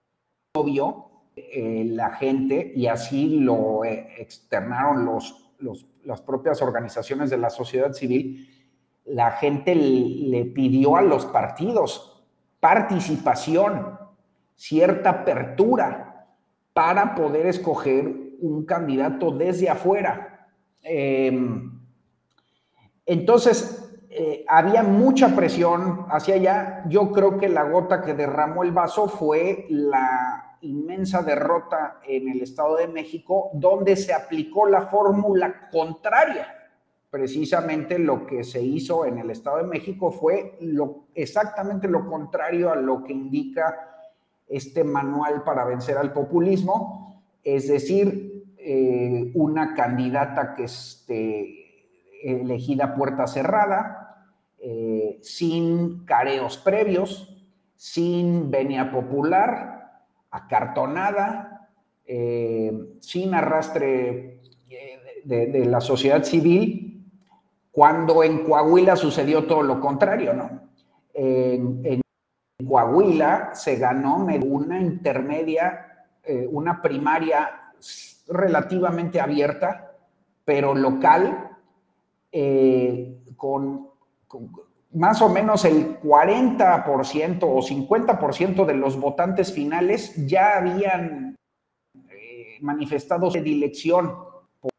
obvio, 0.55 1.10
eh, 1.37 1.85
la 1.87 2.11
gente, 2.11 2.73
y 2.75 2.87
así 2.87 3.41
lo 3.41 3.85
eh, 3.85 4.15
externaron 4.19 5.05
los, 5.05 5.55
las 6.05 6.23
propias 6.23 6.61
organizaciones 6.63 7.31
de 7.31 7.39
la 7.39 7.51
sociedad 7.51 7.93
civil, 7.93 8.49
la 9.05 9.33
gente 9.33 9.75
le 9.75 10.45
pidió 10.47 10.97
a 10.97 11.03
los 11.03 11.27
partidos 11.27 12.25
participación, 12.61 13.99
cierta 14.55 15.11
apertura 15.11 16.27
para 16.73 17.15
poder 17.15 17.47
escoger 17.47 18.15
un 18.41 18.65
candidato 18.65 19.31
desde 19.31 19.71
afuera. 19.71 20.49
Em, 20.83 21.81
entonces, 23.07 23.91
eh, 24.11 24.45
había 24.49 24.83
mucha 24.83 25.35
presión 25.35 26.07
hacia 26.11 26.35
allá. 26.35 26.85
Yo 26.89 27.11
creo 27.13 27.39
que 27.39 27.49
la 27.49 27.65
gota 27.65 28.03
que 28.03 28.15
derramó 28.15 28.63
el 28.63 28.73
vaso 28.73 29.09
fue 29.09 29.67
la 29.69 30.50
inmensa 30.63 31.23
derrota 31.23 32.01
en 32.07 32.29
el 32.29 32.43
Estado 32.43 32.77
de 32.77 32.89
México, 32.89 33.51
donde 33.55 33.97
se 33.97 34.13
aplicó 34.13 34.67
la 34.67 34.83
fórmula 34.83 35.69
contraria. 35.71 36.47
Precisamente 37.11 37.99
lo 37.99 38.27
que 38.27 38.45
se 38.45 38.63
hizo 38.63 39.05
en 39.05 39.19
el 39.19 39.31
Estado 39.31 39.59
de 39.59 39.65
México 39.65 40.13
fue 40.13 40.57
lo, 40.61 41.07
exactamente 41.15 41.89
lo 41.89 42.07
contrario 42.07 42.71
a 42.71 42.77
lo 42.77 43.03
que 43.03 43.13
indica 43.13 43.91
este 44.47 44.85
manual 44.85 45.43
para 45.45 45.65
vencer 45.65 45.97
al 45.97 46.13
populismo, 46.13 47.23
es 47.43 47.69
decir, 47.69 48.45
eh, 48.59 49.31
una 49.35 49.75
candidata 49.75 50.55
que 50.55 50.65
este, 50.65 51.61
elegida 52.23 52.95
puerta 52.95 53.27
cerrada, 53.27 54.29
eh, 54.59 55.19
sin 55.23 56.05
careos 56.05 56.59
previos, 56.59 57.35
sin 57.77 58.51
venia 58.51 58.91
popular, 58.93 59.80
acartonada, 60.31 61.69
eh, 62.05 62.73
sin 63.01 63.35
arrastre 63.35 64.41
eh, 64.69 65.23
de, 65.25 65.65
la 65.67 65.81
sociedad 65.81 66.23
civil, 66.25 67.05
cuando 67.71 68.25
en 68.25 68.45
Coahuila 68.45 68.97
sucedió 68.97 69.47
todo 69.47 69.63
lo 69.63 69.81
contrario, 69.81 70.35
¿no? 70.35 70.69
En, 71.15 72.01
Coahuila 72.67 73.55
se 73.55 73.77
ganó 73.77 74.17
una 74.19 74.79
intermedia, 74.79 76.07
una 76.51 76.83
primaria 76.83 77.73
relativamente 78.29 79.19
abierta, 79.19 79.93
pero 80.45 80.75
local, 80.75 81.51
eh, 82.33 83.19
con, 83.37 83.89
más 84.93 85.23
o 85.23 85.29
menos 85.29 85.65
el 85.65 86.01
40% 86.01 87.39
o 87.43 87.63
50% 87.63 88.67
de 88.67 88.75
los 88.75 88.99
votantes 88.99 89.53
finales 89.53 90.15
ya 90.27 90.59
habían 90.59 91.37
eh, 91.95 92.59
manifestado 92.61 93.31
predilección 93.31 94.15
por, 94.61 94.73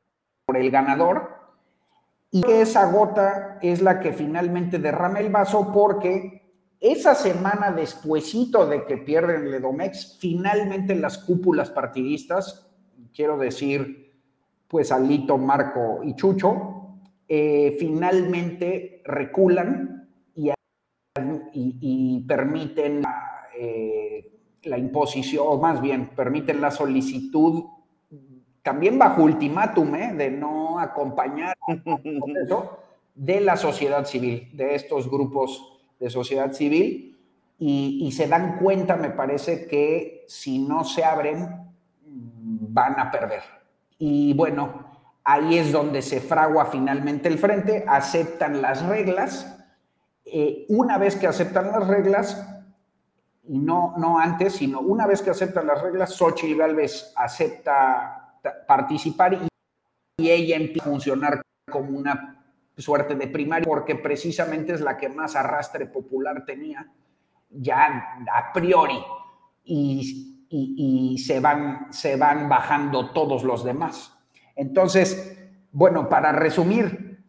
por 0.46 0.58
el 0.58 0.70
ganador. 0.70 1.42
Y 2.30 2.50
esa 2.50 2.92
gota 2.92 3.60
es 3.62 3.82
la 3.82 4.00
que 4.00 4.14
finalmente 4.14 4.80
derrama 4.80 5.20
el 5.20 5.30
vaso 5.30 5.72
porque 5.74 6.42
esa 6.82 7.14
semana 7.14 7.72
despuesito 7.72 8.66
de 8.66 8.86
que 8.86 8.98
pierden 8.98 9.52
Ledomex, 9.52 10.18
finalmente 10.20 10.96
las 10.96 11.20
cúpulas 11.20 11.70
partidistas, 11.70 12.72
quiero 13.14 13.38
decir, 13.38 14.14
pues 14.68 14.92
Alito, 14.92 15.38
Marco 15.38 16.00
y 16.04 16.16
Chucho, 16.16 16.98
eh, 17.28 17.78
finalmente 17.80 19.04
reculan 19.06 20.01
y, 21.54 22.24
permiten 22.26 23.04
eh, 23.58 24.32
la 24.64 24.78
imposición, 24.78 25.46
o 25.46 25.58
más 25.58 25.82
bien, 25.82 26.10
permiten 26.16 26.62
la 26.62 26.72
solicitud, 26.72 27.66
también 28.64 28.98
bajo 28.98 29.24
ultimátum, 29.24 29.96
eh, 29.96 30.14
de 30.14 30.32
no 30.32 30.80
acompañar 30.80 31.58
de 33.16 33.42
la 33.42 33.58
sociedad 33.58 34.06
civil, 34.06 34.50
de 34.54 34.76
estos 34.76 35.10
grupos 35.10 35.82
de 36.00 36.10
sociedad 36.10 36.54
civil, 36.54 37.18
y, 37.64 38.12
se 38.14 38.28
dan 38.28 38.58
cuenta, 38.58 38.96
me 38.96 39.12
parece, 39.12 39.68
que 39.68 40.26
si 40.28 40.58
no 40.58 40.84
se 40.84 41.04
abren, 41.04 41.48
van 42.04 43.00
a 43.00 43.12
perder. 43.12 43.42
Y 44.00 44.34
bueno, 44.34 44.86
ahí 45.24 45.60
es 45.60 45.72
donde 45.72 46.02
se 46.02 46.22
fragua 46.22 46.66
finalmente 46.66 47.28
el 47.28 47.38
frente, 47.38 47.86
aceptan 47.88 48.64
las 48.64 48.84
reglas. 48.84 49.61
Eh, 50.34 50.66
una 50.70 50.98
vez 50.98 51.18
que 51.18 51.28
aceptan 51.28 51.72
las 51.72 51.86
reglas, 51.86 52.48
y 53.44 53.60
no, 53.60 53.96
no 53.98 54.18
antes, 54.18 54.54
sino 54.54 54.80
una 54.80 55.06
vez 55.06 55.22
que 55.22 55.30
aceptan 55.30 55.68
las 55.68 55.82
reglas, 55.82 56.16
Xochitl 56.16 56.58
Galvez 56.58 57.12
acepta 57.18 58.38
participar 58.66 59.34
y, 59.34 59.48
y 60.18 60.30
ella 60.30 60.56
empieza 60.56 60.88
a 60.88 60.92
funcionar 60.92 61.42
como 61.70 61.98
una 61.98 62.46
suerte 62.78 63.16
de 63.16 63.28
primaria, 63.28 63.66
porque 63.68 63.96
precisamente 63.96 64.74
es 64.74 64.80
la 64.80 64.96
que 64.96 65.10
más 65.10 65.36
arrastre 65.36 65.86
popular 65.86 66.46
tenía, 66.46 66.90
ya 67.50 68.16
a 68.34 68.54
priori, 68.54 69.00
y, 69.66 70.48
y, 70.50 71.18
se, 71.18 71.42
van, 71.42 71.92
se 71.92 72.16
van 72.16 72.48
bajando 72.48 73.12
todos 73.12 73.44
los 73.44 73.66
demás. 73.66 74.18
Entonces, 74.56 75.38
bueno, 75.72 76.08
para 76.08 76.32
resumir, 76.32 77.20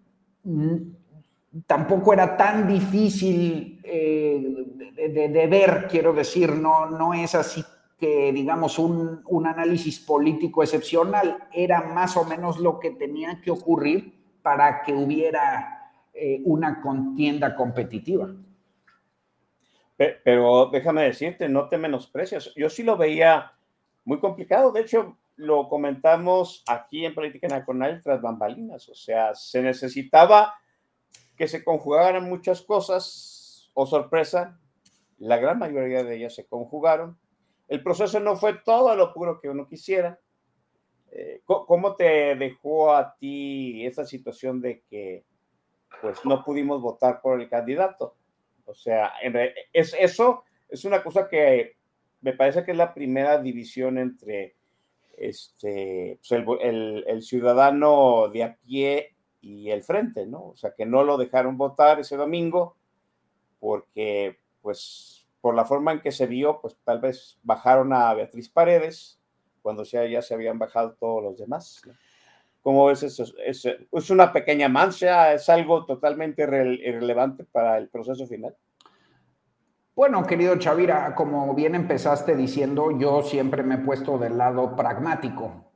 tampoco 1.67 2.13
era 2.13 2.37
tan 2.37 2.67
difícil 2.67 3.81
eh, 3.85 4.65
de, 5.09 5.47
ver, 5.47 5.87
quiero 5.91 6.13
decir, 6.13 6.53
no, 6.53 6.87
no 6.87 7.15
es 7.15 7.35
así 7.35 7.65
que 7.99 8.33
digamos 8.33 8.79
un, 8.81 9.23
un 9.27 9.47
análisis 9.47 10.01
político 10.01 10.63
excepcional, 10.63 11.49
era 11.53 11.83
más 11.83 12.17
o 12.17 12.25
menos 12.25 12.59
lo 12.59 12.81
que 12.81 12.91
tenía 12.91 13.41
que 13.41 13.53
ocurrir 13.53 14.13
para 14.43 14.83
que 14.83 14.93
hubiera 14.93 15.93
eh, 16.13 16.43
una 16.45 16.81
contienda 16.81 17.55
competitiva. 17.55 18.29
Pero 19.97 20.67
déjame 20.67 21.05
decirte, 21.05 21.49
no 21.49 21.69
te 21.69 21.79
menosprecias. 21.79 22.53
Yo 22.57 22.69
sí 22.69 22.83
lo 22.83 22.97
veía 22.97 23.53
muy 24.05 24.19
complicado. 24.19 24.73
De 24.73 24.81
hecho, 24.81 25.17
lo 25.37 25.69
comentamos 25.69 26.65
aquí 26.67 27.07
en 27.07 27.15
Política 27.15 27.47
Nacional 27.47 28.01
tras 28.03 28.21
bambalinas. 28.21 28.89
O 28.89 28.95
sea, 28.95 29.35
se 29.35 29.63
necesitaba 29.63 30.55
que 31.43 31.49
se 31.49 31.65
conjugaran 31.65 32.29
muchas 32.29 32.63
cosas, 32.63 33.69
o 33.75 33.85
sorpresa, 33.85 34.61
la 35.19 35.39
gran 35.39 35.59
mayoría 35.59 36.05
de 36.05 36.15
ellas 36.15 36.37
se 36.37 36.47
conjugaron. 36.47 37.19
El 37.67 37.83
proceso 37.83 38.21
no 38.21 38.37
fue 38.37 38.55
todo 38.65 38.95
lo 38.95 39.13
puro 39.13 39.41
que 39.41 39.49
uno 39.49 39.67
quisiera, 39.67 40.21
eh, 41.11 41.41
¿Cómo 41.45 41.97
te 41.97 42.37
dejó 42.37 42.95
a 42.95 43.17
ti 43.17 43.85
esa 43.85 44.05
situación 44.05 44.61
de 44.61 44.85
que 44.89 45.25
pues 46.01 46.25
no 46.25 46.45
pudimos 46.45 46.81
votar 46.81 47.21
por 47.21 47.41
el 47.41 47.49
candidato? 47.49 48.15
O 48.65 48.75
sea, 48.75 49.15
es, 49.73 49.97
eso 49.99 50.45
es 50.69 50.85
una 50.85 51.03
cosa 51.03 51.29
que 51.29 51.75
me 52.21 52.35
parece 52.35 52.63
que 52.63 52.71
es 52.71 52.77
la 52.77 52.95
primera 52.95 53.43
división 53.43 53.99
entre 53.99 54.55
este, 55.17 56.21
pues, 56.29 56.61
el, 56.63 57.05
el, 57.09 57.23
ciudadano 57.23 58.29
de 58.29 58.45
a 58.45 58.57
pie 58.65 59.12
y 59.43 59.71
el 59.71 59.83
frente, 59.83 60.25
¿no? 60.25 60.47
O 60.47 60.57
sea, 60.57 60.73
que 60.73 60.87
no 60.87 61.03
lo 61.03 61.19
dejaron 61.19 61.59
votar 61.59 62.01
ese 62.01 62.17
domingo 62.17 62.77
porque, 63.61 64.39
pues, 64.63 65.29
por 65.41 65.55
la 65.55 65.65
forma 65.65 65.93
en 65.93 66.01
que 66.01 66.13
se 66.13 66.27
vio, 66.27 66.61
pues 66.61 66.77
tal 66.85 67.01
vez 67.01 67.39
bajaron 67.43 67.93
a 67.93 68.15
Beatriz 68.15 68.49
Paredes, 68.49 69.21
cuando 69.61 69.83
ya, 69.85 70.23
se 70.23 70.35
habían 70.35 70.59
bajado 70.59 70.95
todos 70.95 71.23
los 71.23 71.39
demás. 71.39 71.83
¿Cómo 72.63 72.87
ves 72.87 73.03
eso? 73.03 73.25
¿Es, 73.45 73.65
¿Es, 73.65 74.11
una 74.11 74.33
pequeña 74.33 74.69
mancha? 74.69 75.35
¿Es 75.35 75.49
algo 75.49 75.85
totalmente 75.85 76.43
irrelevante 76.43 77.45
para 77.45 77.79
el 77.79 77.89
proceso 77.89 78.27
final? 78.27 78.57
Bueno, 79.95 80.25
querido 80.25 80.57
Chavira, 80.57 81.15
como 81.15 81.55
bien 81.55 81.75
empezaste 81.75 82.35
diciendo, 82.35 82.97
yo 82.99 83.23
siempre 83.23 83.63
me 83.63 83.75
he 83.75 83.79
puesto 83.79 84.19
del 84.19 84.39
lado 84.39 84.75
pragmático. 84.75 85.71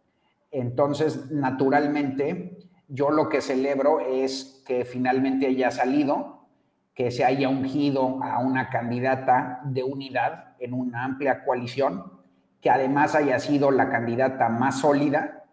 Entonces, 0.51 1.31
naturalmente, 1.31 2.57
yo 2.89 3.11
lo 3.11 3.29
que 3.29 3.41
celebro 3.41 4.01
es 4.01 4.63
que 4.67 4.85
finalmente 4.85 5.47
haya 5.47 5.71
salido, 5.71 6.47
que 6.95 7.11
se 7.11 7.25
haya 7.25 7.49
ungido 7.49 8.23
a 8.23 8.39
una 8.39 8.71
candidata 8.71 9.61
de 9.65 9.83
unidad 9.83 10.57
en 10.59 10.73
una 10.73 11.05
amplia 11.05 11.45
coalición 11.45 12.17
que 12.61 12.71
además 12.71 13.15
haya 13.15 13.39
sido 13.39 13.71
la 13.71 13.91
candidata 13.91 14.49
más 14.49 14.81
sólida, 14.81 15.45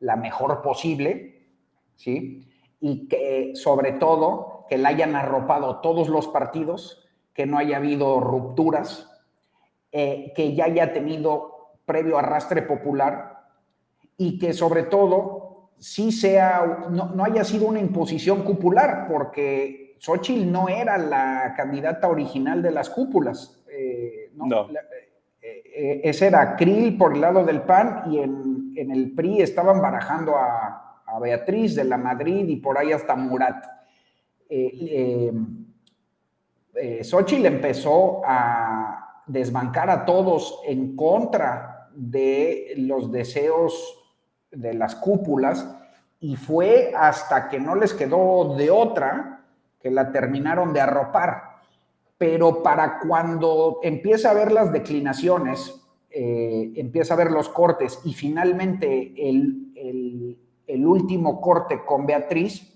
la 0.00 0.16
mejor 0.16 0.62
posible, 0.62 1.48
¿sí? 1.96 2.48
Y 2.80 3.08
que 3.08 3.52
sobre 3.54 3.92
todo 3.92 4.64
que 4.68 4.78
la 4.78 4.90
hayan 4.90 5.16
arropado 5.16 5.80
todos 5.80 6.08
los 6.08 6.28
partidos, 6.28 7.06
que 7.34 7.46
no 7.46 7.58
haya 7.58 7.78
habido 7.78 8.20
rupturas, 8.20 9.10
eh, 9.92 10.32
que 10.34 10.54
ya 10.54 10.66
haya 10.66 10.92
tenido 10.92 11.72
previo 11.84 12.18
arrastre 12.18 12.62
popular 12.62 13.48
y 14.16 14.38
que 14.38 14.52
sobre 14.52 14.84
todo 14.84 15.43
sí 15.78 16.12
sea, 16.12 16.86
no, 16.90 17.24
haya 17.24 17.44
sido 17.44 17.66
una 17.66 17.80
imposición 17.80 18.42
cupular, 18.42 19.06
porque 19.08 19.96
Xochitl 19.98 20.50
no 20.50 20.68
era 20.68 20.98
la 20.98 21.54
candidata 21.56 22.08
original 22.08 22.62
de 22.62 22.70
las 22.70 22.90
cúpulas. 22.90 23.62
Eh, 23.68 24.30
no. 24.34 24.68
Eh, 25.76 26.00
ese 26.04 26.28
era 26.28 26.54
Krill 26.54 26.96
por 26.96 27.14
el 27.14 27.20
lado 27.20 27.44
del 27.44 27.62
PAN 27.62 28.04
y 28.06 28.18
en, 28.18 28.74
el 28.76 29.12
PRI 29.12 29.42
estaban 29.42 29.82
barajando 29.82 30.36
a, 30.36 30.80
Beatriz 31.20 31.76
de 31.76 31.84
la 31.84 31.96
Madrid 31.96 32.48
y 32.48 32.56
por 32.56 32.76
ahí 32.76 32.90
hasta 32.90 33.14
Murat. 33.14 33.64
Eh, 34.48 35.30
eh, 36.74 37.04
Xochitl 37.04 37.46
empezó 37.46 38.22
a 38.24 39.22
desbancar 39.24 39.90
a 39.90 40.04
todos 40.04 40.60
en 40.66 40.96
contra 40.96 41.88
de 41.94 42.74
los 42.78 43.12
deseos 43.12 44.03
de 44.54 44.74
las 44.74 44.94
cúpulas 44.94 45.76
y 46.20 46.36
fue 46.36 46.92
hasta 46.96 47.48
que 47.48 47.60
no 47.60 47.74
les 47.74 47.92
quedó 47.92 48.56
de 48.56 48.70
otra 48.70 49.44
que 49.80 49.90
la 49.90 50.10
terminaron 50.12 50.72
de 50.72 50.80
arropar 50.80 51.54
pero 52.24 52.62
para 52.62 53.00
cuando 53.00 53.80
empieza 53.82 54.30
a 54.30 54.34
ver 54.34 54.52
las 54.52 54.72
declinaciones, 54.72 55.80
eh, 56.10 56.72
empieza 56.76 57.14
a 57.14 57.16
ver 57.16 57.30
los 57.30 57.48
cortes 57.48 58.00
y 58.04 58.12
finalmente 58.14 59.12
el, 59.16 59.60
último 60.86 61.40
corte 61.40 61.82
con 61.84 62.06
Beatriz, 62.06 62.72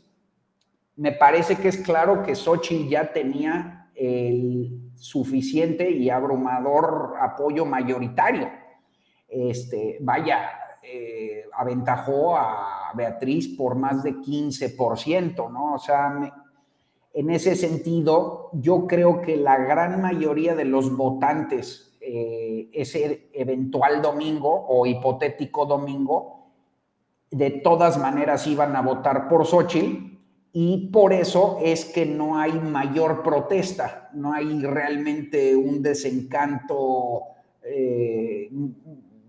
me 0.96 1.12
parece 1.12 1.56
que 1.56 1.68
es 1.68 1.78
claro 1.78 2.22
que 2.22 2.34
Xochitl 2.34 2.88
ya 2.88 3.12
tenía 3.12 3.90
el 3.94 4.90
suficiente 4.94 5.90
y 5.90 6.10
abrumador 6.10 7.14
apoyo 7.20 7.64
mayoritario. 7.64 8.48
Este, 9.28 9.98
vaya, 10.00 10.50
eh, 10.82 11.44
aventajó 11.52 12.36
a 12.36 12.92
Beatriz 12.94 13.48
por 13.56 13.74
más 13.74 14.02
de 14.02 14.16
15%, 14.16 15.50
¿no? 15.50 15.74
O 15.74 15.78
sea, 15.78 16.10
me, 16.10 16.32
en 17.14 17.30
ese 17.30 17.56
sentido, 17.56 18.50
yo 18.52 18.86
creo 18.86 19.20
que 19.20 19.36
la 19.36 19.56
gran 19.56 20.00
mayoría 20.00 20.54
de 20.54 20.64
los 20.64 20.96
votantes 20.96 21.88
eh, 22.10 22.70
ese 22.72 23.28
eventual 23.34 24.00
domingo 24.00 24.48
o 24.68 24.86
hipotético 24.86 25.66
domingo, 25.66 26.52
de 27.30 27.50
todas 27.50 27.98
maneras 27.98 28.46
iban 28.46 28.74
a 28.76 28.80
votar 28.80 29.28
por 29.28 29.44
Xochitl 29.44 30.16
y 30.52 30.88
por 30.90 31.12
eso 31.12 31.58
es 31.62 31.84
que 31.84 32.06
no 32.06 32.38
hay 32.38 32.52
mayor 32.52 33.22
protesta, 33.22 34.08
no 34.14 34.32
hay 34.32 34.62
realmente 34.62 35.54
un 35.54 35.82
desencanto 35.82 37.24
eh, 37.62 38.48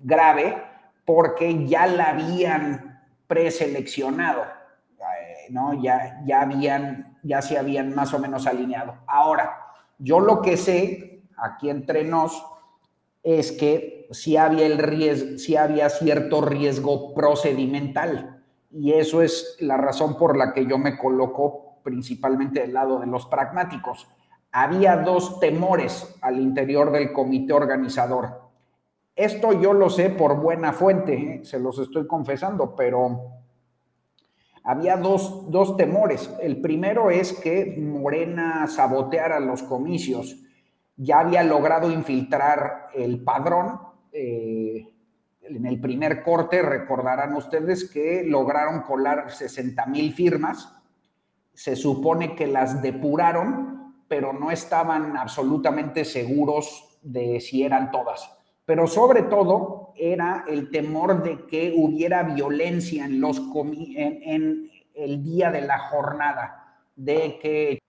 grave 0.01 0.68
porque 1.10 1.65
ya 1.65 1.88
la 1.88 2.10
habían 2.12 3.02
preseleccionado, 3.26 4.43
eh, 4.43 5.48
¿no? 5.50 5.74
ya, 5.82 6.22
ya 6.24 6.41
habían 6.41 7.17
ya 7.24 7.41
se 7.41 7.58
habían 7.58 7.95
más 7.95 8.13
o 8.13 8.19
menos 8.19 8.45
alineado. 8.45 8.93
Ahora, 9.08 9.58
yo 9.98 10.19
lo 10.19 10.43
que 10.43 10.56
sé, 10.56 11.24
aquí 11.36 11.72
entre 11.72 12.04
nos, 12.04 12.45
es 13.24 13.52
que 13.52 14.08
sí 14.12 14.38
había, 14.38 14.67
el 14.67 14.78
riesgo, 14.78 15.39
sí 15.39 15.56
había 15.56 15.89
cierto 15.89 16.41
riesgo 16.41 17.15
procedimental. 17.15 18.43
Y 18.69 18.93
eso 18.93 19.24
es 19.24 19.58
la 19.62 19.78
razón 19.78 20.15
por 20.15 20.38
la 20.38 20.54
que 20.54 20.67
yo 20.67 20.78
me 20.78 20.95
coloco 20.95 21.80
principalmente 21.82 22.60
del 22.60 22.74
lado 22.74 23.00
de 23.00 23.08
los 23.08 23.26
pragmáticos. 23.26 24.08
Había 24.52 24.98
dos 24.98 25.39
temores 25.39 26.15
al 26.22 26.39
interior 26.39 26.91
del 26.91 27.13
comité 27.13 27.54
organizador. 27.54 28.48
Esto 29.19 29.51
yo 29.51 29.73
lo 29.73 29.89
sé 29.89 30.12
por 30.12 30.39
buena 30.39 30.71
fuente, 30.71 31.13
¿eh? 31.13 31.41
se 31.43 31.60
los 31.60 31.77
estoy 31.77 32.08
confesando, 32.08 32.73
pero 32.73 33.34
había 34.63 34.95
dos, 34.95 35.51
dos, 35.51 35.75
temores. 35.75 36.34
El 36.41 36.62
primero 36.62 37.12
es 37.12 37.34
que 37.34 37.75
Morena 37.82 38.65
saboteara 38.67 39.41
los 39.41 39.62
comicios. 39.63 40.38
Ya 40.95 41.19
había 41.19 41.43
logrado 41.43 41.91
infiltrar 41.91 42.91
el 42.93 43.21
padrón. 43.21 43.82
Eh, 44.13 44.88
en 45.41 45.65
el 45.65 45.82
primer 45.82 46.23
corte, 46.23 46.62
recordarán 46.62 47.36
ustedes 47.36 47.91
que 47.91 48.23
lograron 48.23 48.84
colar 48.84 49.32
60 49.32 49.86
mil 49.88 50.13
firmas. 50.13 50.73
Se 51.53 51.75
supone 51.75 52.38
que 52.38 52.47
las 52.47 52.82
depuraron, 52.82 53.95
pero 54.08 54.32
no 54.32 54.49
estaban 54.49 55.17
absolutamente 55.17 56.05
seguros 56.05 56.97
de 57.01 57.41
si 57.41 57.63
eran 57.63 57.91
todas 57.91 58.38
pero 58.69 58.86
sobre 58.86 59.23
todo 59.23 59.93
era 59.95 60.45
el 60.47 60.69
temor 60.69 61.23
de 61.23 61.47
que 61.47 61.73
hubiera 61.75 62.21
violencia 62.21 63.03
en, 63.03 63.19
los 63.19 63.41
en, 63.95 64.69
el 64.93 65.23
día 65.23 65.49
de 65.49 65.62
la 65.62 65.79
jornada, 65.79 66.84
de 66.95 67.39
que 67.41 67.79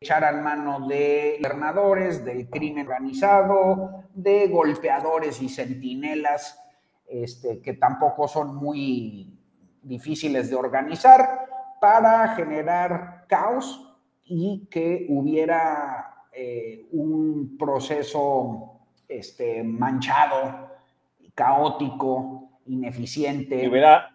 echaran 0.00 0.42
mano 0.42 0.88
de 0.88 1.36
gobernadores, 1.38 2.24
del 2.24 2.48
crimen 2.48 2.86
organizado, 2.86 4.06
de 4.14 4.48
golpeadores 4.48 5.42
y 5.42 5.50
centinelas, 5.50 6.58
este, 7.06 7.60
que 7.60 7.74
tampoco 7.74 8.26
son 8.26 8.56
muy 8.56 9.38
difíciles 9.82 10.48
de 10.48 10.56
organizar, 10.56 11.40
para 11.78 12.34
generar 12.36 13.26
caos 13.28 13.98
y 14.24 14.66
que 14.70 15.04
hubiera 15.10 16.24
eh, 16.32 16.88
un 16.92 17.58
proceso 17.58 18.71
este, 19.18 19.62
manchado, 19.62 20.70
caótico, 21.34 22.60
ineficiente. 22.66 23.60
Que 23.60 23.68
hubiera, 23.68 24.14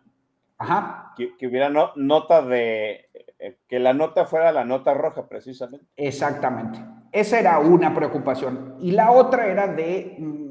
Ajá. 0.57 1.13
Que, 1.15 1.47
hubiera 1.47 1.69
nota 1.95 2.41
de, 2.41 3.05
eh, 3.39 3.57
que 3.67 3.79
la 3.79 3.93
nota 3.93 4.25
fuera 4.25 4.51
la 4.51 4.65
nota 4.65 4.93
roja, 4.93 5.27
precisamente. 5.27 5.85
Exactamente. 5.95 6.79
Esa 7.11 7.39
era 7.39 7.59
una 7.59 7.93
preocupación. 7.93 8.75
Y 8.79 8.91
la 8.91 9.11
otra 9.11 9.47
era 9.47 9.67
de, 9.67 10.15
mm, 10.17 10.47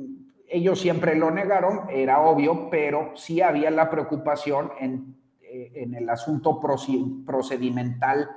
ellos 0.48 0.80
siempre 0.80 1.16
lo 1.16 1.30
negaron, 1.30 1.90
era 1.90 2.20
obvio, 2.20 2.70
pero 2.70 3.12
sí 3.16 3.40
había 3.40 3.70
la 3.70 3.90
preocupación 3.90 4.70
en, 4.80 5.16
eh, 5.42 5.72
en 5.74 5.94
el 5.94 6.09
asunto 6.09 6.61
procedimental 6.61 8.28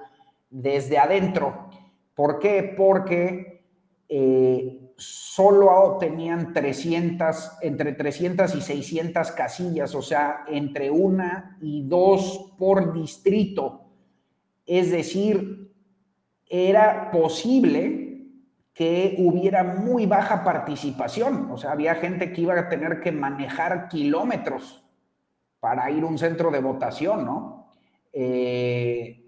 desde 0.49 0.97
adentro. 0.97 1.69
¿Por 2.15 2.39
qué? 2.39 2.73
Porque 2.75 3.63
eh, 4.09 4.88
solo 4.99 5.97
tenían 5.99 6.53
300, 6.53 7.53
entre 7.61 7.93
300 7.93 8.53
y 8.55 8.61
600 8.61 9.31
casillas, 9.31 9.95
o 9.95 10.01
sea, 10.01 10.43
entre 10.47 10.91
una 10.91 11.57
y 11.61 11.83
dos 11.83 12.53
por 12.57 12.93
distrito. 12.93 13.85
Es 14.65 14.91
decir, 14.91 15.73
era 16.45 17.11
posible 17.11 18.27
que 18.73 19.15
hubiera 19.19 19.63
muy 19.63 20.05
baja 20.05 20.43
participación, 20.43 21.49
o 21.51 21.57
sea, 21.57 21.71
había 21.71 21.95
gente 21.95 22.31
que 22.31 22.41
iba 22.41 22.57
a 22.59 22.69
tener 22.69 22.99
que 22.99 23.11
manejar 23.11 23.87
kilómetros 23.87 24.83
para 25.59 25.89
ir 25.91 26.03
a 26.03 26.07
un 26.07 26.17
centro 26.17 26.51
de 26.51 26.59
votación, 26.59 27.25
¿no? 27.25 27.71
Eh, 28.13 29.25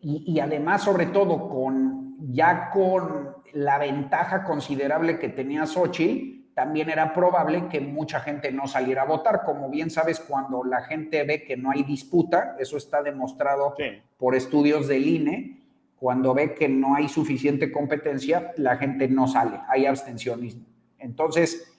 y, 0.00 0.32
y 0.32 0.40
además, 0.40 0.82
sobre 0.82 1.06
todo, 1.06 1.48
con 1.48 2.07
ya 2.18 2.70
con 2.70 3.36
la 3.52 3.78
ventaja 3.78 4.44
considerable 4.44 5.18
que 5.18 5.28
tenía 5.28 5.66
Xochitl, 5.66 6.38
también 6.54 6.90
era 6.90 7.14
probable 7.14 7.68
que 7.68 7.80
mucha 7.80 8.18
gente 8.18 8.50
no 8.50 8.66
saliera 8.66 9.02
a 9.02 9.06
votar. 9.06 9.44
Como 9.44 9.70
bien 9.70 9.90
sabes, 9.90 10.18
cuando 10.18 10.64
la 10.64 10.82
gente 10.82 11.22
ve 11.22 11.44
que 11.44 11.56
no 11.56 11.70
hay 11.70 11.84
disputa, 11.84 12.56
eso 12.58 12.76
está 12.76 13.00
demostrado 13.00 13.76
por 14.16 14.34
estudios 14.34 14.88
del 14.88 15.06
INE, 15.06 15.62
cuando 15.94 16.34
ve 16.34 16.54
que 16.54 16.68
no 16.68 16.96
hay 16.96 17.08
suficiente 17.08 17.70
competencia, 17.70 18.52
la 18.56 18.76
gente 18.76 19.06
no 19.06 19.28
sale, 19.28 19.60
hay 19.68 19.86
abstencionismo. 19.86 20.66
Entonces, 20.98 21.72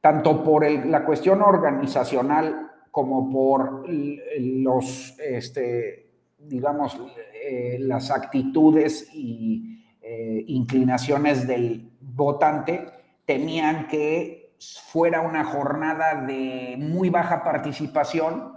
tanto 0.00 0.42
por 0.42 0.68
la 0.68 1.04
cuestión 1.04 1.40
organizacional 1.40 2.72
como 2.90 3.30
por 3.30 3.84
los, 3.88 5.16
este, 5.20 6.07
digamos, 6.38 6.96
eh, 7.34 7.78
las 7.80 8.10
actitudes 8.10 9.10
y 9.12 9.84
eh, 10.00 10.44
inclinaciones 10.46 11.46
del 11.46 11.90
votante 12.00 12.86
temían 13.24 13.88
que 13.88 14.54
fuera 14.90 15.20
una 15.20 15.44
jornada 15.44 16.26
de 16.26 16.76
muy 16.78 17.10
baja 17.10 17.44
participación 17.44 18.52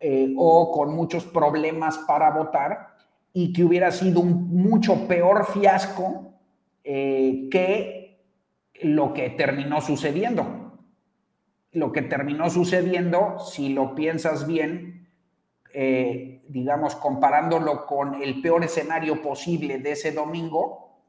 eh, 0.00 0.34
o 0.36 0.70
con 0.70 0.94
muchos 0.94 1.24
problemas 1.24 1.98
para 1.98 2.30
votar 2.30 2.94
y 3.32 3.52
que 3.52 3.64
hubiera 3.64 3.90
sido 3.90 4.20
un 4.20 4.48
mucho 4.48 5.08
peor 5.08 5.46
fiasco 5.46 6.32
que 6.84 8.20
lo 8.82 9.14
que 9.14 9.30
terminó 9.30 9.80
sucediendo. 9.80 10.78
Lo 11.72 11.90
que 11.90 12.02
terminó 12.02 12.50
sucediendo, 12.50 13.38
si 13.38 13.70
lo 13.70 13.94
piensas 13.94 14.46
bien, 14.46 15.08
digamos, 16.48 16.94
comparándolo 16.96 17.86
con 17.86 18.22
el 18.22 18.40
peor 18.40 18.64
escenario 18.64 19.20
posible 19.22 19.78
de 19.78 19.92
ese 19.92 20.12
domingo, 20.12 21.00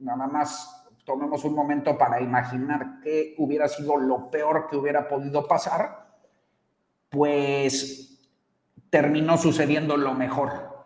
nada 0.00 0.26
más 0.26 0.86
tomemos 1.04 1.44
un 1.44 1.54
momento 1.54 1.96
para 1.98 2.20
imaginar 2.20 3.00
qué 3.02 3.34
hubiera 3.38 3.68
sido 3.68 3.96
lo 3.96 4.30
peor 4.30 4.68
que 4.68 4.76
hubiera 4.76 5.08
podido 5.08 5.46
pasar, 5.46 6.06
pues 7.10 8.18
terminó 8.90 9.36
sucediendo 9.36 9.96
lo 9.96 10.14
mejor. 10.14 10.84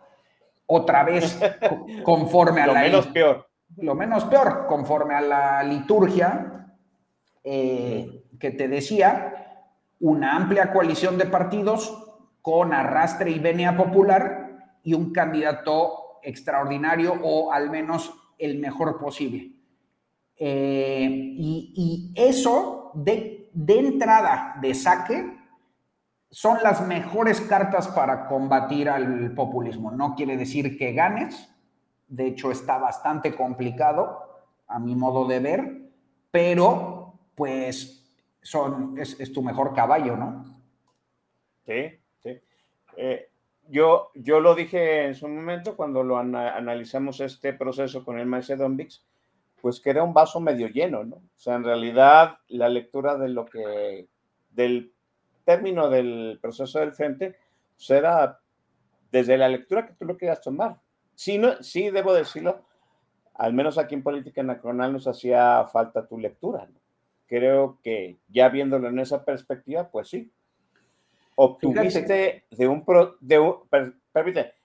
Otra 0.65 1.03
vez, 1.03 1.39
conforme 2.03 2.61
a 2.61 2.67
lo 2.67 2.73
la... 2.73 2.81
menos 2.81 3.07
peor. 3.07 3.47
Lo 3.77 3.95
menos 3.95 4.25
peor, 4.25 4.65
conforme 4.67 5.13
a 5.15 5.21
la 5.21 5.63
liturgia 5.63 6.75
eh, 7.43 8.25
que 8.39 8.51
te 8.51 8.67
decía, 8.67 9.63
una 9.99 10.35
amplia 10.35 10.71
coalición 10.71 11.17
de 11.17 11.25
partidos 11.25 12.08
con 12.41 12.73
arrastre 12.73 13.31
y 13.31 13.39
venia 13.39 13.75
popular 13.75 14.77
y 14.83 14.93
un 14.93 15.11
candidato 15.11 16.19
extraordinario 16.23 17.17
o 17.21 17.51
al 17.51 17.69
menos 17.69 18.13
el 18.37 18.59
mejor 18.59 18.99
posible. 18.99 19.51
Eh, 20.37 21.07
y, 21.11 22.13
eso 22.15 22.91
de, 22.95 23.49
de 23.53 23.79
entrada, 23.79 24.55
de 24.61 24.73
saque, 24.73 25.37
son 26.31 26.59
las 26.63 26.85
mejores 26.85 27.41
cartas 27.41 27.87
para 27.89 28.27
combatir 28.27 28.89
al 28.89 29.33
populismo. 29.33 29.91
No 29.91 30.15
quiere 30.15 30.37
decir 30.37 30.77
que 30.77 30.93
ganes, 30.93 31.49
de 32.07 32.27
hecho 32.27 32.51
está 32.51 32.77
bastante 32.77 33.35
complicado 33.35 34.19
a 34.67 34.79
mi 34.79 34.95
modo 34.95 35.27
de 35.27 35.39
ver, 35.39 35.91
pero 36.31 37.13
pues 37.35 38.15
son, 38.41 38.97
es, 38.97 39.19
es 39.19 39.33
tu 39.33 39.41
mejor 39.41 39.73
caballo, 39.73 40.15
¿no? 40.15 40.45
Sí, 41.65 41.98
eh, 43.01 43.29
yo, 43.69 44.11
yo 44.13 44.41
lo 44.41 44.55
dije 44.55 45.05
en 45.05 45.15
su 45.15 45.27
momento 45.29 45.77
cuando 45.77 46.03
lo 46.03 46.17
analizamos 46.17 47.21
este 47.21 47.53
proceso 47.53 48.03
con 48.03 48.19
el 48.19 48.25
Macedombix, 48.25 49.05
pues 49.61 49.79
que 49.79 49.91
era 49.91 50.03
un 50.03 50.13
vaso 50.13 50.41
medio 50.41 50.67
lleno, 50.67 51.05
¿no? 51.05 51.15
O 51.15 51.37
sea, 51.37 51.55
en 51.55 51.63
realidad 51.63 52.39
la 52.49 52.67
lectura 52.67 53.17
de 53.17 53.29
lo 53.29 53.45
que, 53.45 54.09
del 54.49 54.91
término 55.45 55.89
del 55.89 56.39
proceso 56.41 56.79
del 56.79 56.91
frente, 56.91 57.37
pues 57.77 57.89
era 57.89 58.39
desde 59.11 59.37
la 59.37 59.47
lectura 59.47 59.87
que 59.87 59.93
tú 59.93 60.03
lo 60.03 60.17
quieras 60.17 60.41
tomar. 60.41 60.81
Sí, 61.15 61.37
no, 61.37 61.63
sí 61.63 61.89
debo 61.89 62.13
decirlo, 62.13 62.65
al 63.35 63.53
menos 63.53 63.77
aquí 63.77 63.95
en 63.95 64.03
Política 64.03 64.43
Nacional 64.43 64.91
nos 64.91 65.07
hacía 65.07 65.65
falta 65.71 66.05
tu 66.05 66.17
lectura. 66.17 66.65
¿no? 66.65 66.79
Creo 67.27 67.79
que 67.81 68.17
ya 68.27 68.49
viéndolo 68.49 68.89
en 68.89 68.99
esa 68.99 69.23
perspectiva, 69.23 69.89
pues 69.89 70.09
sí, 70.09 70.31
obtuviste 71.41 72.45
de 72.51 72.67
un, 72.67 72.83
de 73.21 73.37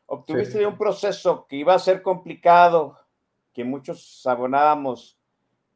obtuviste 0.07 0.59
de 0.59 0.67
un 0.67 0.77
proceso 0.77 1.47
que 1.47 1.57
iba 1.57 1.73
a 1.73 1.79
ser 1.79 2.03
complicado, 2.03 2.99
que 3.53 3.63
muchos 3.63 4.21
sabonábamos, 4.23 5.17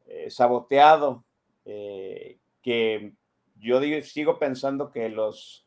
eh, 0.05 0.29
saboteado, 0.29 1.23
eh, 1.63 2.37
que 2.61 3.13
yo 3.55 3.79
digo, 3.79 4.01
sigo 4.01 4.39
pensando 4.39 4.91
que 4.91 5.07
los 5.07 5.65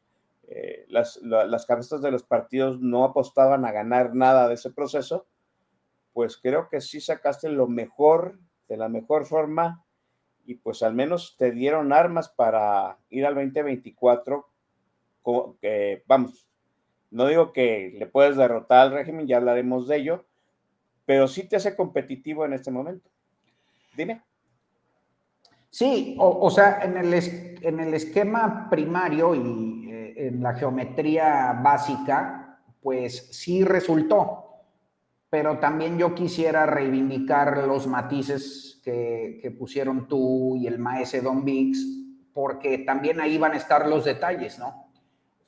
eh, 0.49 0.85
las, 0.89 1.17
las 1.23 1.65
cabezas 1.65 2.03
de 2.03 2.11
los 2.11 2.25
partidos 2.25 2.79
no 2.81 3.05
apostaban 3.05 3.65
a 3.65 3.73
ganar 3.73 4.15
nada 4.15 4.49
de 4.49 4.55
ese 4.55 4.71
proceso, 4.71 5.27
pues 6.13 6.37
creo 6.37 6.69
que 6.69 6.83
sí 6.83 7.01
sacaste 7.01 7.49
lo 7.49 7.69
mejor, 7.69 8.39
de 8.69 8.77
la 8.77 8.91
mejor 8.91 9.25
forma, 9.25 9.87
y 10.45 10.57
pues 10.57 10.83
al 10.83 10.93
menos 10.93 11.37
te 11.39 11.53
dieron 11.53 11.93
armas 11.95 12.29
para 12.29 12.99
ir 13.09 13.25
al 13.25 13.35
2024. 13.35 14.52
Vamos, 16.07 16.49
no 17.11 17.27
digo 17.27 17.53
que 17.53 17.95
le 17.99 18.07
puedes 18.07 18.37
derrotar 18.37 18.87
al 18.87 18.93
régimen, 18.93 19.27
ya 19.27 19.37
hablaremos 19.37 19.87
de 19.89 19.97
ello, 19.97 20.25
pero 21.05 21.29
sí 21.29 21.49
te 21.49 21.57
hace 21.57 21.77
competitivo 21.77 22.45
en 22.45 22.55
este 22.55 22.71
momento. 22.71 23.11
Dime. 23.97 24.23
Sí, 25.71 26.17
o, 26.19 26.51
sea, 26.51 26.81
en 26.83 26.99
el, 26.99 27.15
en 27.63 27.81
el 27.81 27.95
esquema 27.95 28.69
primario 28.69 29.35
y 29.35 29.91
eh, 29.91 30.27
en 30.29 30.43
la 30.43 30.53
geometría 30.53 31.59
básica, 31.63 32.61
pues 32.83 33.29
sí 33.31 33.65
resultó, 33.65 34.43
pero 35.31 35.59
también 35.59 35.97
yo 35.97 36.15
quisiera 36.15 36.67
reivindicar 36.67 37.67
los 37.67 37.87
matices 37.87 38.83
que, 38.85 39.55
pusieron 39.59 40.09
tú 40.09 40.57
y 40.57 40.67
el 40.67 40.79
maese 40.79 41.23
Don 41.23 41.45
Vix, 41.45 41.79
porque 42.35 42.79
también 42.79 43.21
ahí 43.21 43.39
van 43.39 43.53
a 43.53 43.57
estar 43.57 43.89
los 43.89 44.05
detalles, 44.05 44.59
¿no? 44.59 44.82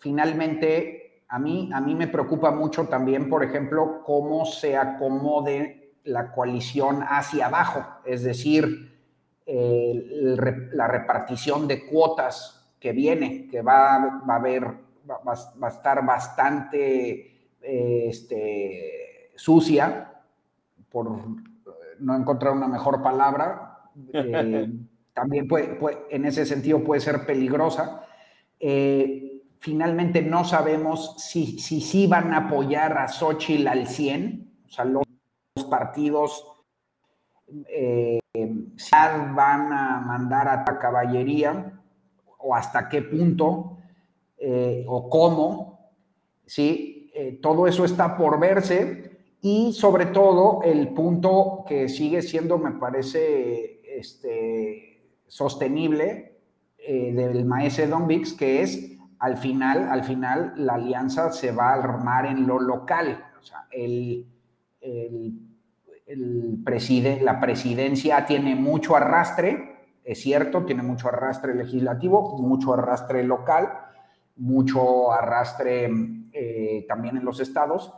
Finalmente, 0.04 1.24
a 1.28 1.38
mí, 1.38 1.70
a 1.72 1.80
mí 1.80 1.94
me 1.94 2.08
preocupa 2.08 2.50
mucho 2.50 2.88
también, 2.88 3.30
por 3.30 3.42
ejemplo, 3.42 4.02
cómo 4.04 4.44
se 4.44 4.76
acomode 4.76 5.94
la 6.04 6.30
coalición 6.30 7.02
hacia 7.08 7.46
abajo, 7.46 7.82
es 8.04 8.22
decir, 8.22 9.00
la 9.46 10.86
repartición 10.88 11.66
de 11.66 11.86
cuotas 11.86 12.68
que 12.78 12.92
viene, 12.92 13.48
que 13.48 13.62
va, 13.62 13.94
a 13.94 14.36
haber, 14.36 14.64
va, 15.10 15.32
a 15.62 15.68
estar 15.68 16.04
bastante 16.04 17.48
este, 17.62 19.30
sucia, 19.36 20.12
por 20.90 21.08
no 21.98 22.14
encontrar 22.14 22.52
una 22.52 22.68
mejor 22.68 23.02
palabra. 23.02 23.88
Eh, 24.12 24.70
también 25.14 25.48
puede, 25.48 25.78
en 26.10 26.26
ese 26.26 26.44
sentido 26.44 26.84
puede 26.84 27.00
ser 27.00 27.24
peligrosa. 27.24 28.04
Eh, 28.60 29.34
finalmente 29.64 30.20
no 30.20 30.44
sabemos 30.44 31.14
si 31.16 31.59
sí 31.59 31.81
si, 31.81 32.07
van 32.07 32.35
a 32.35 32.48
apoyar 32.48 32.98
a 32.98 33.09
Xochitl 33.09 33.66
al 33.66 33.87
100, 33.87 34.53
o 34.66 34.68
sea, 34.68 34.85
los 34.85 35.07
partidos 35.70 36.46
eh, 37.70 38.20
van 39.35 39.72
a 39.72 40.03
mandar 40.07 40.48
a 40.48 40.57
la 40.68 40.79
caballería 40.79 41.81
o 42.38 42.55
hasta 42.55 42.90
qué 42.90 43.00
punto 43.00 43.79
eh, 44.37 44.85
o 44.87 45.09
cómo, 45.09 45.92
¿sí? 46.44 47.11
Eh, 47.14 47.38
todo 47.40 47.66
eso 47.66 47.87
está 47.87 48.18
por 48.18 48.38
verse 48.38 49.18
y 49.40 49.72
sobre 49.72 50.07
todo 50.07 50.61
el 50.62 50.88
punto 50.88 51.64
que 51.66 51.88
sigue 51.88 52.20
siendo, 52.20 52.59
me 52.59 52.72
parece, 52.72 53.81
este, 53.98 55.09
sostenible 55.27 56.37
eh, 56.77 57.14
del 57.14 57.46
maese 57.46 57.87
Don 57.87 58.07
Vix, 58.07 58.35
que 58.35 58.61
es 58.61 58.98
al 59.24 59.38
final, 59.38 59.88
al 59.88 60.04
final 60.04 60.52
la 60.56 60.74
alianza 60.74 61.32
se 61.32 61.50
va 61.50 61.70
a 61.70 61.82
armar 61.82 62.26
en 62.26 62.46
lo 62.46 62.60
local, 62.60 63.24
o 63.40 63.42
sea, 63.42 63.66
el, 63.70 64.26
el 64.80 65.32
el 66.06 66.62
la 67.22 67.40
presidencia 67.40 68.26
tiene 68.26 68.54
mucho 68.54 68.94
arrastre, 68.94 69.87
es 70.04 70.20
cierto, 70.20 70.64
tiene 70.64 70.82
mucho 70.82 71.08
arrastre 71.08 71.54
legislativo, 71.54 72.37
mucho 72.38 72.74
arrastre 72.74 73.24
local, 73.24 73.72
mucho 74.37 75.12
arrastre 75.12 75.90
eh, 76.32 76.84
también 76.87 77.16
en 77.16 77.24
los 77.24 77.40
estados, 77.40 77.94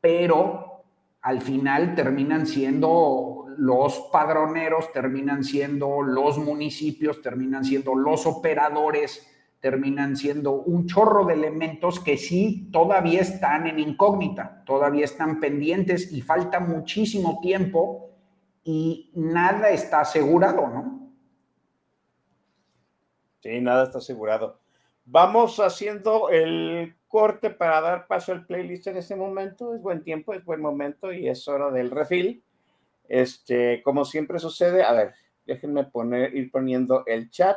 pero 0.00 0.84
al 1.22 1.40
final 1.40 1.96
terminan 1.96 2.46
siendo 2.46 3.46
los 3.56 4.08
padroneros, 4.12 4.92
terminan 4.92 5.42
siendo 5.42 6.02
los 6.02 6.38
municipios, 6.38 7.20
terminan 7.20 7.64
siendo 7.64 7.96
los 7.96 8.26
operadores 8.26 9.26
terminan 9.60 10.16
siendo 10.16 10.52
un 10.52 10.86
chorro 10.86 11.26
de 11.26 11.34
elementos 11.34 12.00
que 12.00 12.16
sí 12.16 12.68
todavía 12.72 13.20
están 13.20 13.66
en 13.66 13.78
incógnita, 13.78 14.62
todavía 14.64 15.04
están 15.04 15.38
pendientes 15.38 16.12
y 16.12 16.22
falta 16.22 16.60
muchísimo 16.60 17.40
tiempo 17.42 18.10
y 18.64 19.10
nada 19.14 19.70
está 19.70 20.00
asegurado, 20.00 20.66
¿no? 20.68 21.12
Sí, 23.42 23.60
nada 23.60 23.84
está 23.84 23.98
asegurado. 23.98 24.58
Vamos 25.04 25.58
haciendo 25.60 26.28
el 26.30 26.94
corte 27.08 27.50
para 27.50 27.80
dar 27.80 28.06
paso 28.06 28.32
al 28.32 28.46
playlist 28.46 28.86
en 28.86 28.96
este 28.98 29.16
momento. 29.16 29.74
Es 29.74 29.82
buen 29.82 30.02
tiempo, 30.02 30.32
es 30.34 30.44
buen 30.44 30.60
momento 30.60 31.12
y 31.12 31.28
es 31.28 31.48
hora 31.48 31.70
del 31.70 31.90
refil. 31.90 32.42
Este, 33.08 33.82
como 33.82 34.04
siempre 34.04 34.38
sucede, 34.38 34.84
a 34.84 34.92
ver, 34.92 35.14
déjenme 35.46 35.84
poner, 35.84 36.34
ir 36.34 36.50
poniendo 36.50 37.04
el 37.06 37.30
chat 37.30 37.56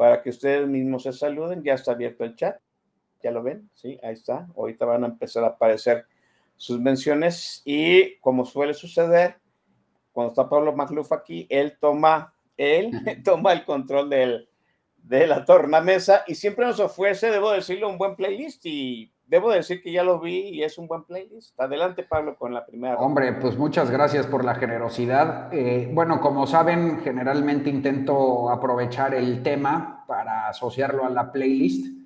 para 0.00 0.22
que 0.22 0.30
ustedes 0.30 0.66
mismos 0.66 1.02
se 1.02 1.12
saluden. 1.12 1.62
Ya 1.62 1.74
está 1.74 1.92
abierto 1.92 2.24
el 2.24 2.34
chat. 2.34 2.56
¿Ya 3.22 3.30
lo 3.30 3.42
ven? 3.42 3.68
Sí, 3.74 3.98
ahí 4.02 4.14
está. 4.14 4.48
Ahorita 4.56 4.86
van 4.86 5.04
a 5.04 5.08
empezar 5.08 5.44
a 5.44 5.48
aparecer 5.48 6.06
sus 6.56 6.80
menciones 6.80 7.60
y 7.66 8.16
como 8.20 8.46
suele 8.46 8.72
suceder, 8.72 9.36
cuando 10.10 10.32
está 10.32 10.48
Pablo 10.48 10.74
Macluf 10.74 11.12
aquí, 11.12 11.46
él 11.50 11.76
toma, 11.78 12.32
él 12.56 12.90
toma 13.26 13.52
el 13.52 13.66
control 13.66 14.08
del, 14.08 14.48
de 14.96 15.26
la 15.26 15.44
tornamesa 15.44 16.24
y 16.26 16.34
siempre 16.34 16.64
nos 16.64 16.80
ofrece, 16.80 17.30
debo 17.30 17.52
decirlo, 17.52 17.90
un 17.90 17.98
buen 17.98 18.16
playlist 18.16 18.64
y 18.64 19.12
debo 19.30 19.52
decir 19.52 19.80
que 19.80 19.92
ya 19.92 20.02
lo 20.02 20.18
vi 20.18 20.48
y 20.48 20.64
es 20.64 20.76
un 20.76 20.88
buen 20.88 21.04
playlist. 21.04 21.58
Adelante, 21.58 22.02
Pablo, 22.02 22.36
con 22.36 22.52
la 22.52 22.66
primera. 22.66 22.96
Hombre, 22.96 23.32
pues 23.34 23.56
muchas 23.56 23.88
gracias 23.88 24.26
por 24.26 24.44
la 24.44 24.56
generosidad. 24.56 25.54
Eh, 25.54 25.88
bueno, 25.94 26.20
como 26.20 26.48
saben, 26.48 26.98
generalmente 26.98 27.70
intento 27.70 28.50
aprovechar 28.50 29.14
el 29.14 29.40
tema 29.44 30.04
para 30.08 30.48
asociarlo 30.48 31.06
a 31.06 31.10
la 31.10 31.30
playlist. 31.30 32.00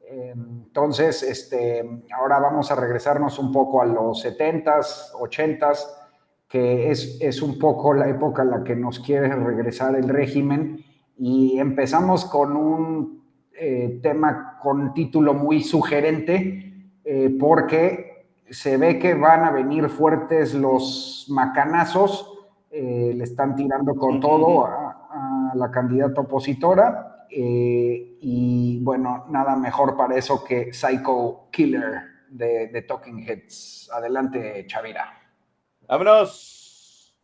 Entonces, 0.00 1.22
este, 1.22 2.04
ahora 2.14 2.38
vamos 2.38 2.70
a 2.70 2.74
regresarnos 2.74 3.38
un 3.38 3.52
poco 3.52 3.80
a 3.80 3.86
los 3.86 4.24
70s, 4.24 5.12
80s, 5.12 5.86
que 6.48 6.90
es, 6.90 7.18
es 7.20 7.40
un 7.40 7.58
poco 7.58 7.94
la 7.94 8.08
época 8.08 8.42
en 8.42 8.50
la 8.50 8.64
que 8.64 8.76
nos 8.76 8.98
quiere 8.98 9.28
regresar 9.28 9.94
el 9.94 10.08
régimen. 10.08 10.84
Y 11.18 11.58
empezamos 11.58 12.24
con 12.26 12.56
un 12.56 13.22
eh, 13.54 14.00
tema 14.02 14.51
con 14.62 14.94
título 14.94 15.34
muy 15.34 15.62
sugerente, 15.62 16.90
eh, 17.04 17.36
porque 17.38 18.26
se 18.48 18.76
ve 18.76 18.98
que 18.98 19.14
van 19.14 19.44
a 19.44 19.50
venir 19.50 19.88
fuertes 19.88 20.54
los 20.54 21.26
macanazos, 21.28 22.32
eh, 22.70 23.12
le 23.14 23.24
están 23.24 23.56
tirando 23.56 23.94
con 23.94 24.20
todo 24.20 24.66
a, 24.66 25.52
la 25.54 25.70
candidata 25.70 26.22
opositora, 26.22 27.26
y 27.28 28.78
bueno, 28.82 29.24
nada 29.28 29.56
mejor 29.56 29.96
para 29.96 30.16
eso 30.16 30.42
que 30.44 30.72
Psycho 30.72 31.48
Killer 31.50 32.02
de, 32.30 32.68
de 32.68 32.82
Talking 32.82 33.18
Heads. 33.18 33.90
Adelante, 33.92 34.64
Chavira. 34.66 35.12
¡Vámonos! 35.86 37.14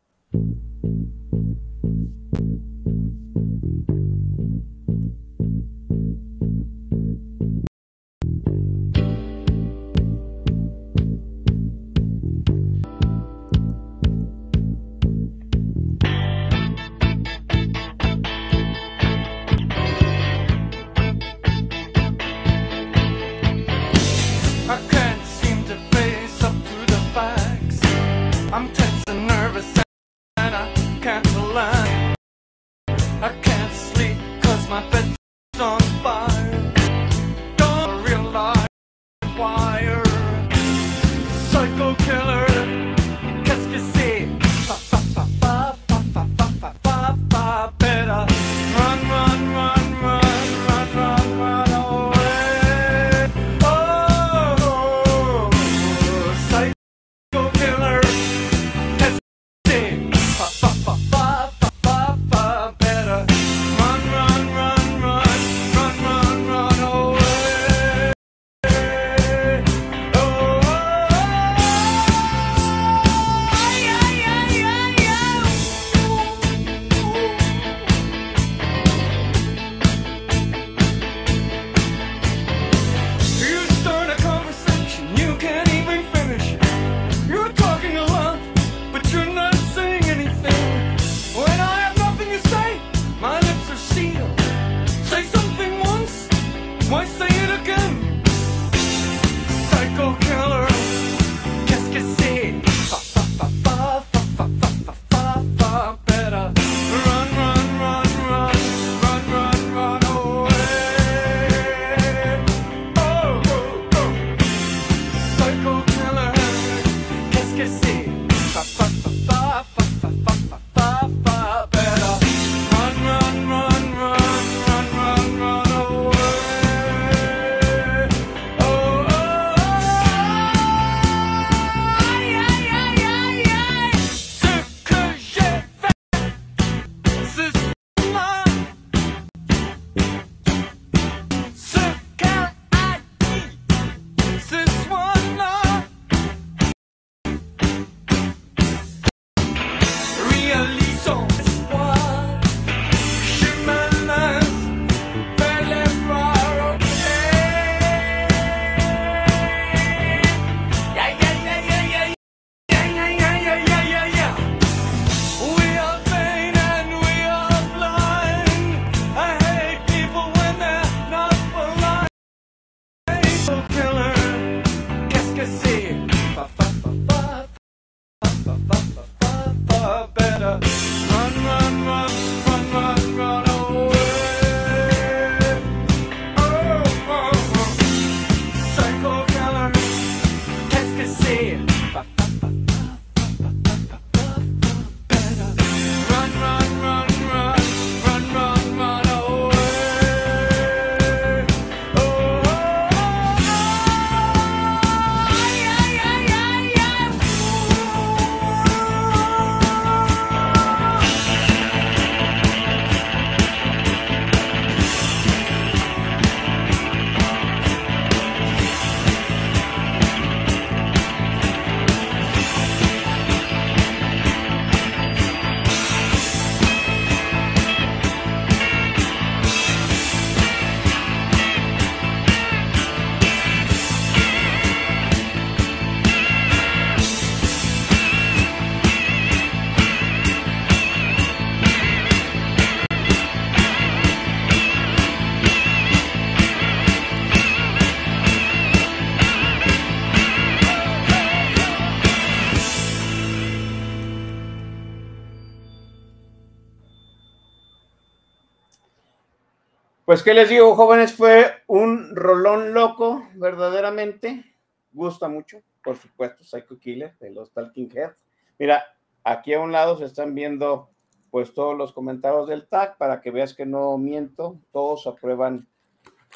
¿Qué 260.29 260.35
les 260.35 260.51
digo, 260.51 260.77
jóvenes? 260.77 261.15
Fue 261.15 261.47
un 261.69 262.15
rolón 262.15 262.75
loco, 262.75 263.27
verdaderamente. 263.37 264.45
Gusta 264.93 265.27
mucho, 265.27 265.63
por 265.83 265.97
supuesto, 265.97 266.45
Psycho 266.45 266.79
Killer 266.79 267.17
de 267.19 267.31
los 267.31 267.51
Talking 267.51 267.89
Heads. 267.91 268.15
Mira, 268.59 268.85
aquí 269.25 269.55
a 269.55 269.61
un 269.61 269.73
lado 269.73 269.97
se 269.97 270.05
están 270.05 270.35
viendo 270.35 270.91
pues 271.31 271.55
todos 271.55 271.75
los 271.79 271.95
comentarios 271.95 272.47
del 272.47 272.69
tag 272.69 272.99
para 272.99 273.23
que 273.23 273.31
veas 273.31 273.55
que 273.55 273.65
no 273.65 273.97
miento. 273.97 274.61
Todos 274.71 275.07
aprueban 275.07 275.67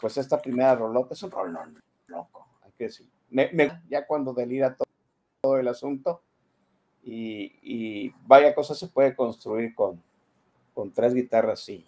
pues 0.01 0.17
esta 0.17 0.41
primera 0.41 0.75
rolota. 0.75 1.13
Es 1.13 1.23
un 1.23 1.31
rolón 1.31 1.79
loco, 2.07 2.47
hay 2.63 2.73
que 2.79 2.85
decir. 2.85 3.07
ya 3.91 4.07
cuando 4.07 4.33
delira 4.33 4.75
todo, 5.43 5.59
el 5.59 5.69
asunto 5.69 6.23
y, 7.03 7.53
y, 7.61 8.15
vaya 8.25 8.55
cosa 8.55 8.75
se 8.75 8.87
puede 8.87 9.15
construir 9.15 9.75
con, 9.75 10.03
con 10.73 10.91
tres 10.95 11.13
guitarras 11.13 11.69
y 11.69 11.85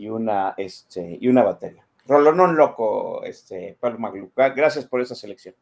y 0.00 0.08
una, 0.08 0.54
este, 0.56 1.18
y 1.20 1.28
una 1.28 1.42
batería. 1.42 1.86
Rolonón 2.06 2.56
loco, 2.56 3.22
este, 3.22 3.76
Pablo 3.78 3.98
Maglu. 3.98 4.32
Gracias 4.34 4.86
por 4.86 5.02
esa 5.02 5.14
selección. 5.14 5.54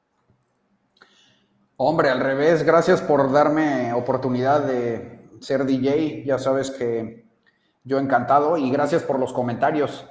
Hombre, 1.76 2.10
al 2.10 2.20
revés, 2.20 2.62
gracias 2.62 3.02
por 3.02 3.32
darme 3.32 3.92
oportunidad 3.92 4.60
de 4.60 5.28
ser 5.40 5.64
DJ. 5.64 6.22
Ya 6.24 6.38
sabes 6.38 6.70
que 6.70 7.24
yo 7.82 7.98
encantado 7.98 8.56
y 8.56 8.70
gracias 8.70 9.02
por 9.02 9.18
los 9.18 9.32
comentarios. 9.32 10.08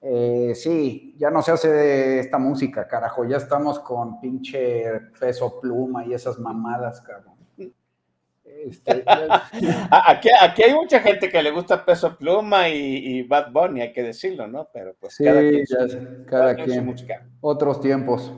Eh, 0.00 0.52
sí, 0.54 1.16
ya 1.18 1.30
no 1.30 1.42
se 1.42 1.50
hace 1.50 2.20
esta 2.20 2.38
música, 2.38 2.86
carajo. 2.86 3.24
Ya 3.24 3.38
estamos 3.38 3.80
con 3.80 4.20
pinche 4.20 4.88
peso 5.18 5.58
pluma 5.60 6.06
y 6.06 6.14
esas 6.14 6.38
mamadas, 6.38 7.00
cabrón. 7.00 7.35
Este, 8.64 9.04
aquí, 9.90 10.28
aquí, 10.40 10.62
hay 10.62 10.74
mucha 10.74 11.00
gente 11.00 11.28
que 11.28 11.42
le 11.42 11.50
gusta 11.50 11.84
Peso 11.84 12.16
Pluma 12.16 12.68
y, 12.68 13.22
Bad 13.22 13.52
Bunny, 13.52 13.80
hay 13.80 13.92
que 13.92 14.02
decirlo, 14.02 14.46
¿no? 14.46 14.68
Pero 14.72 14.94
pues 14.98 15.16
cada 15.18 15.40
quien, 15.40 15.64
cada, 16.28 16.54
quien, 16.54 16.96
Otros 17.40 17.80
tiempos. 17.80 18.32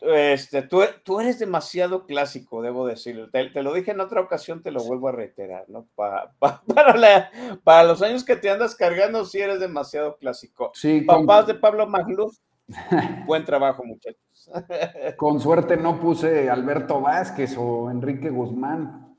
Este, 0.00 0.62
tú, 0.62 0.82
tú, 1.04 1.20
eres 1.20 1.38
demasiado 1.38 2.06
clásico, 2.06 2.62
debo 2.62 2.86
decirlo. 2.86 3.30
Te, 3.30 3.50
lo 3.62 3.72
dije 3.72 3.90
en 3.90 4.00
otra 4.00 4.20
ocasión, 4.20 4.62
te 4.62 4.70
lo 4.70 4.84
vuelvo 4.84 5.08
a 5.08 5.12
reiterar, 5.12 5.64
¿no? 5.68 5.88
para, 5.96 7.30
para 7.64 7.84
los 7.84 8.02
años 8.02 8.24
que 8.24 8.36
te 8.36 8.50
andas 8.50 8.74
cargando, 8.74 9.24
sí 9.24 9.40
eres 9.40 9.58
demasiado 9.58 10.16
clásico. 10.16 10.70
Sí, 10.74 11.00
Papás 11.00 11.46
de 11.46 11.54
Pablo 11.54 11.86
Magluf, 11.86 12.36
buen 13.26 13.44
trabajo, 13.44 13.84
muchachos. 13.84 14.20
Con 15.16 15.40
suerte 15.40 15.76
no 15.76 16.00
puse 16.00 16.50
Alberto 16.50 17.00
Vázquez 17.00 17.56
o 17.56 17.90
Enrique 17.90 18.30
Guzmán. 18.30 19.16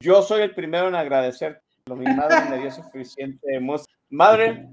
Yo 0.00 0.22
soy 0.22 0.42
el 0.42 0.54
primero 0.54 0.88
en 0.88 0.94
agradecer. 0.94 1.62
Mi 1.86 2.04
madre 2.04 2.50
me 2.50 2.58
dio 2.58 2.70
suficiente 2.70 3.60
Madre, 4.08 4.68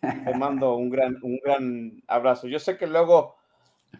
te 0.00 0.34
mando 0.36 0.76
un 0.76 0.90
gran, 0.90 1.16
un 1.22 1.38
gran 1.38 2.02
abrazo. 2.06 2.48
Yo 2.48 2.58
sé 2.58 2.76
que 2.76 2.86
luego 2.86 3.36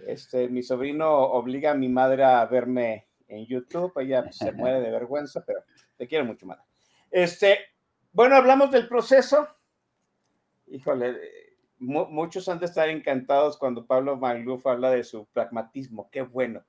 este, 0.06 0.48
mi 0.48 0.62
sobrino 0.62 1.08
obliga 1.08 1.72
a 1.72 1.74
mi 1.74 1.88
madre 1.88 2.24
a 2.24 2.44
verme 2.46 3.06
en 3.28 3.46
YouTube. 3.46 3.92
Ella 4.00 4.30
se 4.32 4.52
muere 4.52 4.80
de 4.80 4.90
vergüenza, 4.90 5.44
pero 5.44 5.60
te 5.96 6.06
quiero 6.06 6.24
mucho, 6.24 6.46
madre. 6.46 6.62
Este, 7.10 7.58
bueno, 8.12 8.36
hablamos 8.36 8.70
del 8.70 8.88
proceso. 8.88 9.48
Híjole, 10.66 11.16
muchos 11.78 12.48
han 12.48 12.58
de 12.58 12.66
estar 12.66 12.88
encantados 12.88 13.58
cuando 13.58 13.86
Pablo 13.86 14.16
Magluf 14.16 14.66
habla 14.66 14.90
de 14.90 15.04
su 15.04 15.26
pragmatismo. 15.26 16.10
Qué 16.10 16.22
bueno. 16.22 16.64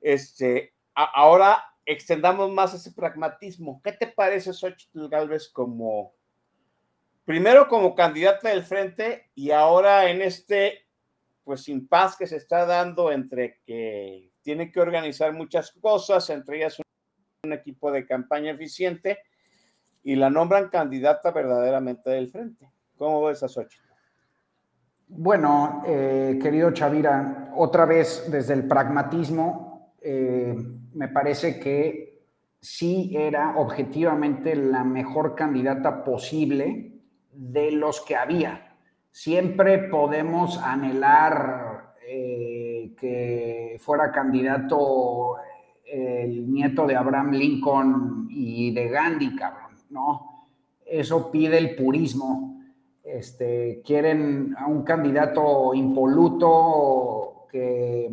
Este, 0.00 0.74
ahora 0.94 1.62
extendamos 1.84 2.52
más 2.52 2.74
ese 2.74 2.92
pragmatismo. 2.92 3.80
¿Qué 3.82 3.92
te 3.92 4.06
parece 4.06 4.52
Xochitl 4.52 5.08
Galvez 5.08 5.48
como, 5.48 6.14
primero 7.24 7.68
como 7.68 7.94
candidata 7.94 8.48
del 8.48 8.64
frente 8.64 9.30
y 9.34 9.50
ahora 9.50 10.10
en 10.10 10.22
este, 10.22 10.86
pues, 11.44 11.66
paz 11.88 12.16
que 12.16 12.26
se 12.26 12.36
está 12.36 12.66
dando 12.66 13.10
entre 13.10 13.60
que 13.64 14.30
tiene 14.42 14.70
que 14.70 14.80
organizar 14.80 15.32
muchas 15.32 15.72
cosas, 15.72 16.28
entre 16.30 16.58
ellas 16.58 16.78
un 17.42 17.52
equipo 17.52 17.90
de 17.90 18.06
campaña 18.06 18.52
eficiente 18.52 19.18
y 20.02 20.16
la 20.16 20.30
nombran 20.30 20.68
candidata 20.68 21.30
verdaderamente 21.30 22.10
del 22.10 22.30
frente? 22.30 22.70
¿Cómo 22.96 23.24
ves 23.24 23.42
a 23.42 23.48
Xochitl? 23.48 23.85
Bueno, 25.08 25.84
eh, 25.86 26.36
querido 26.42 26.72
Chavira, 26.72 27.52
otra 27.54 27.84
vez 27.84 28.28
desde 28.28 28.54
el 28.54 28.66
pragmatismo, 28.66 29.94
eh, 30.02 30.52
me 30.94 31.06
parece 31.08 31.60
que 31.60 32.24
sí 32.60 33.12
era 33.16 33.56
objetivamente 33.56 34.56
la 34.56 34.82
mejor 34.82 35.36
candidata 35.36 36.02
posible 36.02 37.02
de 37.32 37.70
los 37.70 38.00
que 38.00 38.16
había. 38.16 38.76
Siempre 39.12 39.78
podemos 39.78 40.58
anhelar 40.58 41.94
eh, 42.04 42.92
que 42.98 43.76
fuera 43.78 44.10
candidato 44.10 45.36
el 45.84 46.52
nieto 46.52 46.84
de 46.84 46.96
Abraham 46.96 47.30
Lincoln 47.30 48.26
y 48.28 48.74
de 48.74 48.88
Gandhi, 48.88 49.36
cabrón, 49.36 49.76
¿no? 49.90 50.48
Eso 50.84 51.30
pide 51.30 51.58
el 51.58 51.76
purismo 51.76 52.55
este, 53.06 53.82
quieren 53.84 54.56
a 54.58 54.66
un 54.66 54.82
candidato 54.82 55.72
impoluto 55.74 57.46
que 57.50 58.10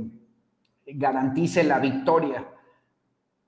garantice 0.85 1.63
la 1.63 1.79
victoria. 1.79 2.47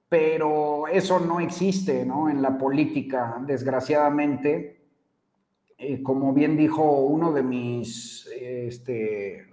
Pero 0.10 0.88
eso 0.88 1.20
no 1.20 1.39
existe 1.39 2.02
en 2.02 2.41
la 2.41 2.58
política, 2.58 3.38
desgraciadamente. 3.46 4.82
Eh, 5.78 6.02
como 6.02 6.34
bien 6.34 6.58
dijo 6.58 6.84
uno 7.02 7.32
de 7.34 7.43
mis 7.43 8.28
este, 8.39 9.46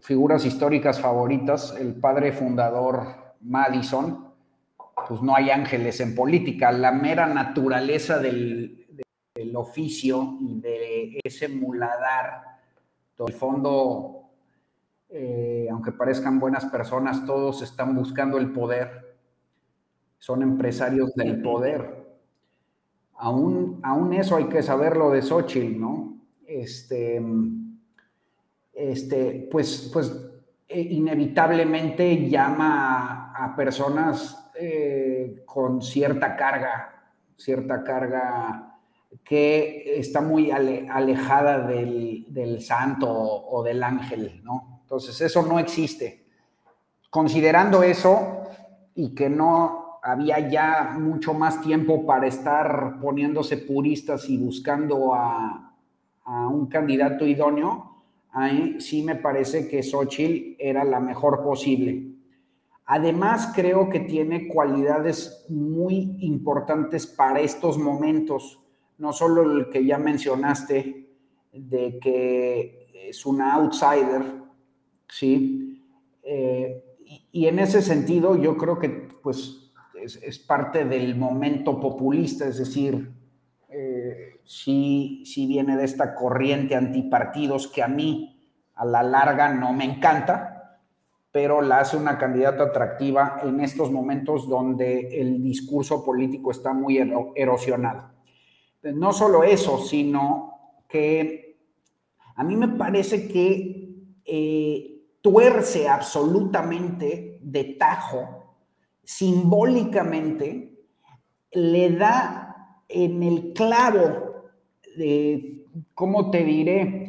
figuras 0.00 0.44
históricas 0.44 1.00
favoritas, 1.00 1.76
el 1.78 1.94
padre 1.94 2.32
fundador 2.32 3.34
Madison, 3.40 4.32
pues 5.08 5.22
no 5.22 5.34
hay 5.34 5.50
ángeles 5.50 6.00
en 6.00 6.14
política. 6.14 6.72
La 6.72 6.92
mera 6.92 7.26
naturaleza 7.26 8.18
del, 8.18 8.79
del 9.40 9.56
oficio 9.56 10.36
y 10.40 10.60
de 10.60 11.20
ese 11.24 11.48
muladar. 11.48 12.42
El 13.18 13.32
fondo, 13.32 14.30
eh, 15.08 15.66
aunque 15.70 15.92
parezcan 15.92 16.38
buenas 16.38 16.66
personas, 16.66 17.24
todos 17.24 17.62
están 17.62 17.94
buscando 17.94 18.38
el 18.38 18.52
poder. 18.52 19.16
Son 20.18 20.42
empresarios 20.42 21.14
del 21.14 21.40
poder. 21.40 22.06
Aún, 23.14 23.80
aún 23.82 24.12
eso 24.12 24.36
hay 24.36 24.44
que 24.48 24.62
saberlo 24.62 25.10
de 25.10 25.22
Xochitl, 25.22 25.78
¿no? 25.78 26.18
Este, 26.46 27.22
este, 28.72 29.48
pues, 29.50 29.90
pues 29.92 30.14
eh, 30.68 30.80
inevitablemente 30.80 32.28
llama 32.28 33.32
a, 33.34 33.54
personas 33.56 34.50
eh, 34.58 35.42
con 35.46 35.80
cierta 35.80 36.36
carga, 36.36 37.12
cierta 37.36 37.82
carga 37.82 38.69
que 39.24 39.98
está 39.98 40.20
muy 40.20 40.50
alejada 40.50 41.66
del, 41.66 42.60
santo 42.60 43.08
o, 43.10 43.62
del 43.62 43.82
ángel, 43.82 44.40
¿no? 44.44 44.80
Entonces, 44.82 45.20
eso 45.20 45.42
no 45.42 45.58
existe. 45.58 46.26
Considerando 47.10 47.82
eso 47.82 48.42
y 48.94 49.14
que 49.14 49.28
no 49.28 49.98
había 50.02 50.48
ya 50.48 50.96
mucho 50.98 51.34
más 51.34 51.60
tiempo 51.60 52.06
para 52.06 52.26
estar 52.26 52.98
poniéndose 53.00 53.58
puristas 53.58 54.28
y 54.28 54.38
buscando 54.38 55.14
a, 55.14 55.66
un 56.24 56.66
candidato 56.68 57.26
idóneo, 57.26 58.04
ahí 58.30 58.80
sí 58.80 59.02
me 59.02 59.16
parece 59.16 59.66
que 59.66 59.82
Xochitl 59.82 60.54
era 60.60 60.84
la 60.84 61.00
mejor 61.00 61.42
posible. 61.42 62.06
Además, 62.86 63.52
creo 63.52 63.88
que 63.90 64.00
tiene 64.00 64.46
cualidades 64.46 65.44
muy 65.48 66.16
importantes 66.20 67.08
para 67.08 67.40
estos 67.40 67.78
momentos 67.78 68.59
no 69.00 69.12
solo 69.14 69.42
el 69.42 69.70
que 69.70 69.84
ya 69.84 69.98
mencionaste, 69.98 71.08
de 71.52 71.98
que 71.98 73.08
es 73.08 73.26
una 73.26 73.54
outsider, 73.54 74.22
¿sí? 75.08 75.82
Eh, 76.22 76.84
y, 77.32 77.46
en 77.46 77.58
ese 77.58 77.82
sentido 77.82 78.36
yo 78.36 78.56
creo 78.56 78.78
que 78.78 79.08
pues 79.22 79.72
es, 80.00 80.38
parte 80.38 80.84
del 80.84 81.16
momento 81.16 81.80
populista, 81.80 82.46
es 82.46 82.58
decir, 82.58 83.10
eh, 83.70 84.40
sí, 84.44 85.24
viene 85.48 85.76
de 85.76 85.84
esta 85.84 86.14
corriente 86.14 86.76
antipartidos 86.76 87.68
que 87.68 87.82
a 87.82 87.88
mí 87.88 88.36
a 88.74 88.84
la 88.84 89.02
larga 89.02 89.52
no 89.52 89.72
me 89.72 89.84
encanta, 89.84 90.78
pero 91.32 91.62
la 91.62 91.80
hace 91.80 91.96
una 91.96 92.18
candidata 92.18 92.64
atractiva 92.64 93.40
en 93.44 93.60
estos 93.60 93.90
momentos 93.90 94.48
donde 94.48 95.20
el 95.20 95.42
discurso 95.42 96.04
político 96.04 96.50
está 96.50 96.72
muy 96.72 96.98
erosionado. 97.34 98.19
No 98.82 99.12
solo 99.12 99.44
eso, 99.44 99.78
sino 99.78 100.80
que 100.88 101.58
a 102.36 102.44
mí 102.44 102.56
me 102.56 102.68
parece 102.68 103.28
que 103.28 103.94
eh, 104.24 105.02
tuerce 105.20 105.88
absolutamente 105.88 107.38
de 107.42 107.64
tajo, 107.64 108.56
simbólicamente, 109.04 110.78
le 111.52 111.90
da 111.96 112.82
en 112.88 113.22
el 113.22 113.52
clavo 113.52 114.30
¿cómo 115.94 116.30
te 116.30 116.44
diré? 116.44 117.06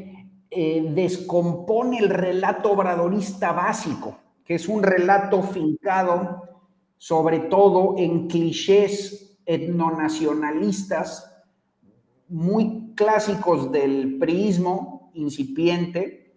descompone 0.50 1.98
el 2.00 2.10
relato 2.10 2.74
obradorista 2.74 3.54
básico, 3.54 4.18
que 4.44 4.56
es 4.56 4.68
un 4.68 4.84
relato 4.84 5.42
fincado 5.44 6.44
sobre 6.98 7.40
todo 7.40 7.96
en 7.98 8.28
clichés 8.28 9.40
etnonacionalistas 9.46 11.31
muy 12.32 12.94
clásicos 12.96 13.72
del 13.72 14.18
priismo 14.18 15.12
incipiente, 15.14 16.34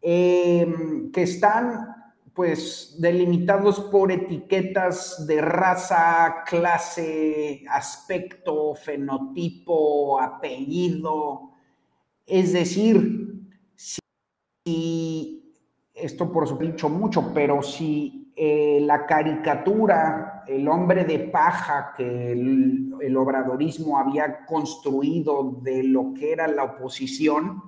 eh, 0.00 0.66
que 1.12 1.22
están 1.22 1.92
pues 2.34 2.96
delimitados 2.98 3.78
por 3.78 4.10
etiquetas 4.10 5.26
de 5.26 5.42
raza, 5.42 6.44
clase, 6.46 7.62
aspecto, 7.68 8.74
fenotipo, 8.74 10.18
apellido. 10.18 11.50
Es 12.24 12.54
decir, 12.54 13.48
si, 13.74 15.52
esto 15.92 16.32
por 16.32 16.48
supuesto 16.48 16.88
mucho, 16.88 17.32
pero 17.34 17.62
si 17.62 18.21
eh, 18.34 18.80
la 18.80 19.04
caricatura, 19.04 20.42
el 20.46 20.66
hombre 20.66 21.04
de 21.04 21.18
paja 21.18 21.92
que 21.94 22.32
el, 22.32 23.16
obradorismo 23.16 23.98
había 23.98 24.46
construido 24.46 25.58
de 25.60 25.82
lo 25.82 26.14
que 26.14 26.32
era 26.32 26.46
la 26.46 26.64
oposición, 26.64 27.62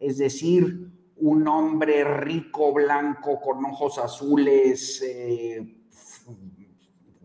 es 0.00 0.18
decir, 0.18 0.90
un 1.16 1.46
hombre 1.46 2.02
rico, 2.02 2.72
blanco, 2.72 3.40
con 3.40 3.64
ojos 3.64 3.98
azules, 3.98 5.00
eh, 5.06 5.76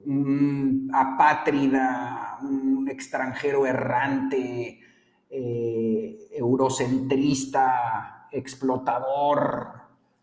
un 0.06 0.92
apátrida, 0.94 2.38
un 2.44 2.88
extranjero 2.88 3.66
errante, 3.66 4.80
eh, 5.28 6.28
eurocentrista, 6.32 8.28
explotador, 8.32 9.72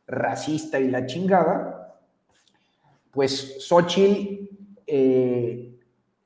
racista 0.06 0.78
y 0.78 0.88
la 0.88 1.06
chingada, 1.06 1.81
pues 3.12 3.58
Xochitl 3.68 4.48
eh, 4.86 5.78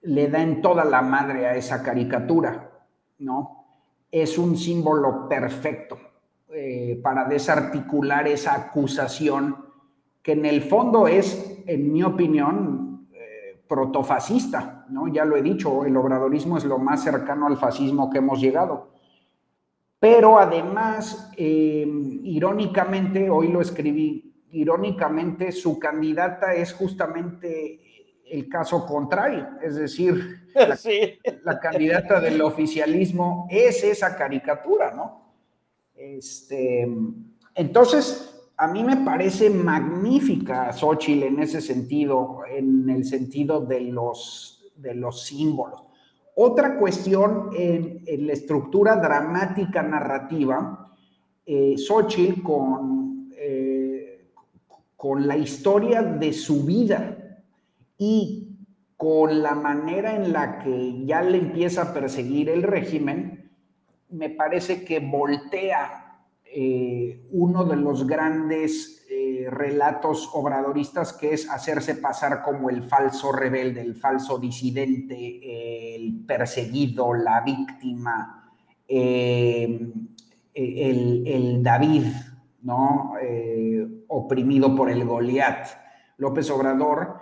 le 0.03 0.29
da 0.29 0.41
en 0.41 0.63
toda 0.63 0.85
la 0.85 1.03
madre 1.03 1.47
a 1.47 1.57
esa 1.57 1.83
caricatura, 1.83 2.71
¿no? 3.19 3.65
Es 4.11 4.39
un 4.39 4.57
símbolo 4.57 5.29
perfecto 5.29 5.99
eh, 6.49 6.99
para 7.03 7.25
desarticular 7.25 8.29
esa 8.29 8.55
acusación 8.55 9.67
que 10.23 10.33
en 10.33 10.47
el 10.47 10.63
fondo 10.63 11.09
es, 11.09 11.61
en 11.67 11.93
mi 11.93 12.05
opinión, 12.05 13.09
eh, 13.13 13.61
protofascista, 13.67 14.87
¿no? 14.89 15.09
Ya 15.09 15.25
lo 15.25 15.37
he 15.37 15.43
dicho, 15.43 15.85
el 15.85 15.97
obradorismo 15.97 16.57
es 16.57 16.65
lo 16.65 16.79
más 16.79 17.03
cercano 17.03 17.49
al 17.49 17.57
fascismo 17.57 18.09
que 18.11 18.19
hemos 18.19 18.41
llegado. 18.41 18.93
Pero 19.99 20.39
además, 20.39 21.33
irónicamente, 21.37 23.29
hoy 23.29 23.49
lo 23.49 23.61
escribí 23.61 24.26
irónicamente, 24.53 25.53
su 25.53 25.79
candidata 25.79 26.55
es 26.55 26.73
justamente 26.73 27.81
el 28.29 28.49
caso 28.49 28.85
contrario, 28.87 29.49
es 29.63 29.77
decir, 29.77 30.49
la, 31.45 31.61
candidata 31.61 32.21
del 32.21 32.41
oficialismo 32.43 33.47
es 33.51 33.85
esa 33.85 34.17
caricatura, 34.17 34.93
¿no? 34.93 35.27
Este, 35.95 36.87
entonces, 37.55 38.51
a 38.57 38.67
mí 38.69 38.83
me 38.83 38.97
parece 38.99 39.51
magnífica 39.51 40.73
Xochitl 40.73 41.25
en 41.25 41.41
ese 41.41 41.61
sentido, 41.61 42.41
en 42.51 42.89
el 42.91 43.05
sentido 43.05 43.61
de 43.61 43.81
los, 43.81 44.73
de 44.77 44.95
los 44.95 45.25
símbolos. 45.25 45.85
Otra 46.35 46.79
cuestión 46.79 47.51
en, 47.57 48.03
la 48.27 48.33
estructura 48.33 48.97
dramática 48.97 49.83
narrativa, 49.83 50.93
eh, 51.47 51.77
Xochitl 51.79 52.43
con 52.43 53.31
con 54.97 55.27
la 55.27 55.37
historia 55.37 56.03
de 56.03 56.33
su 56.33 56.65
vida 56.65 57.19
y 57.99 58.57
con 58.97 59.43
la 59.43 59.55
manera 59.55 60.17
en 60.17 60.33
la 60.33 60.59
que 60.59 61.05
ya 61.05 61.23
le 61.23 61.39
empieza 61.39 61.83
a 61.83 61.95
perseguir 61.95 62.49
el 62.49 62.63
régimen, 62.63 63.53
me 64.09 64.31
parece 64.31 64.85
que 64.85 65.01
voltea 65.01 66.07
eh, 66.45 67.27
uno 67.33 67.65
de 67.65 67.77
los 67.77 68.07
grandes 68.07 69.05
eh, 69.11 69.49
relatos 69.51 70.31
obradoristas 70.33 71.13
que 71.13 71.35
es 71.35 71.51
hacerse 71.51 71.97
pasar 71.97 72.43
como 72.43 72.71
el 72.71 72.83
falso 72.83 73.33
rebelde, 73.33 73.83
el 73.83 73.97
falso 73.97 74.39
disidente, 74.39 75.95
el 75.97 76.25
perseguido, 76.27 77.13
la 77.13 77.43
víctima, 77.43 78.51
eh, 78.89 79.93
el, 80.55 81.27
el 81.27 81.63
David, 81.63 82.07
¿no? 82.67 83.15
Eh, 83.23 83.87
oprimido 84.09 84.75
por 84.75 84.91
el 84.91 85.05
Goliat. 85.05 85.69
López 86.19 86.51
Obrador, 86.51 87.21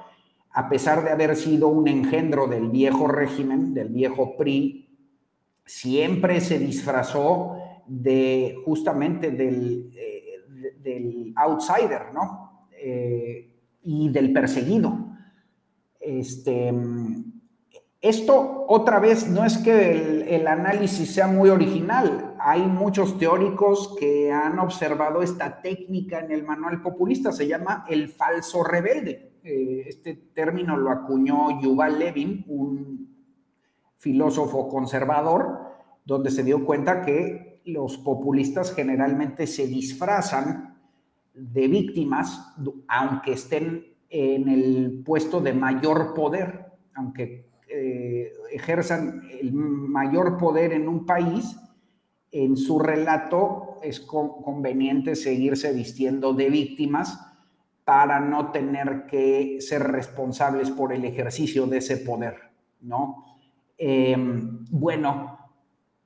a 0.52 0.68
pesar 0.68 1.04
de 1.04 1.10
haber 1.10 1.36
sido 1.36 1.68
un 1.68 1.86
engendro 1.86 2.46
del 2.46 2.70
viejo 2.70 3.08
régimen, 3.08 3.74
del 3.74 3.90
viejo 3.90 4.36
PRI, 4.36 4.88
siempre 5.66 6.40
se 6.40 6.58
disfrazó 6.58 7.56
de 7.86 8.56
justamente 8.64 9.32
del, 9.32 9.90
eh, 9.96 10.72
del 10.80 11.34
outsider, 11.36 12.14
¿no? 12.14 12.68
Eh, 12.80 13.50
y 13.82 14.08
del 14.08 14.32
perseguido. 14.32 15.08
Este, 16.00 16.72
esto, 18.00 18.64
otra 18.68 18.98
vez, 18.98 19.28
no 19.28 19.44
es 19.44 19.58
que 19.58 20.34
el, 20.34 20.46
análisis 20.46 21.12
sea 21.12 21.26
muy 21.26 21.50
original. 21.50 22.33
Hay 22.46 22.66
muchos 22.66 23.16
teóricos 23.18 23.96
que 23.98 24.30
han 24.30 24.58
observado 24.58 25.22
esta 25.22 25.62
técnica 25.62 26.18
en 26.18 26.30
el 26.30 26.44
manual 26.44 26.82
populista. 26.82 27.32
Se 27.32 27.48
llama 27.48 27.86
el 27.88 28.10
falso 28.10 28.62
rebelde. 28.62 29.32
Eh, 29.42 29.84
este 29.86 30.14
término 30.34 30.76
lo 30.76 30.90
acuñó 30.90 31.58
Yuval 31.62 31.98
Levin, 31.98 32.44
un 32.48 33.16
filósofo 33.96 34.68
conservador, 34.68 35.58
donde 36.04 36.30
se 36.30 36.44
dio 36.44 36.66
cuenta 36.66 37.00
que 37.00 37.62
los 37.64 37.96
populistas 37.96 38.74
generalmente 38.74 39.46
se 39.46 39.66
disfrazan 39.66 40.76
de 41.32 41.66
víctimas, 41.66 42.54
aunque 42.88 43.32
estén 43.32 43.86
en 44.10 44.50
el 44.50 45.02
puesto 45.02 45.40
de 45.40 45.54
mayor 45.54 46.12
poder, 46.12 46.66
aunque 46.94 47.48
eh, 47.68 48.34
ejerzan 48.52 49.22
el 49.30 49.54
mayor 49.54 50.36
poder 50.36 50.74
en 50.74 50.88
un 50.88 51.06
país, 51.06 51.56
en 52.34 52.56
su 52.56 52.80
relato 52.80 53.78
es 53.80 54.00
conveniente 54.00 55.14
seguirse 55.14 55.72
vistiendo 55.72 56.34
de 56.34 56.50
víctimas 56.50 57.16
para 57.84 58.18
no 58.18 58.50
tener 58.50 59.06
que 59.06 59.60
ser 59.60 59.84
responsables 59.84 60.72
por 60.72 60.92
el 60.92 61.04
ejercicio 61.04 61.66
de 61.68 61.78
ese 61.78 61.98
poder, 61.98 62.34
¿no? 62.80 63.24
Em, 63.78 64.64
bueno, 64.68 65.38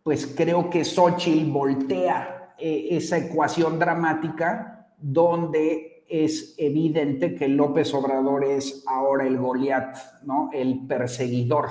pues 0.03 0.27
creo 0.27 0.69
que 0.69 0.85
Xochitl 0.85 1.51
voltea 1.51 2.53
eh, 2.59 2.89
esa 2.91 3.17
ecuación 3.17 3.79
dramática 3.79 4.93
donde 4.99 6.05
es 6.11 6.57
evidente 6.59 7.35
que 7.35 7.49
López 7.49 7.95
Obrador 7.95 8.45
es 8.45 8.85
ahora 8.87 9.27
el 9.27 9.39
Goliat, 9.39 9.97
¿no? 10.25 10.51
El 10.53 10.87
perseguidor. 10.87 11.69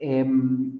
Em, 0.00 0.79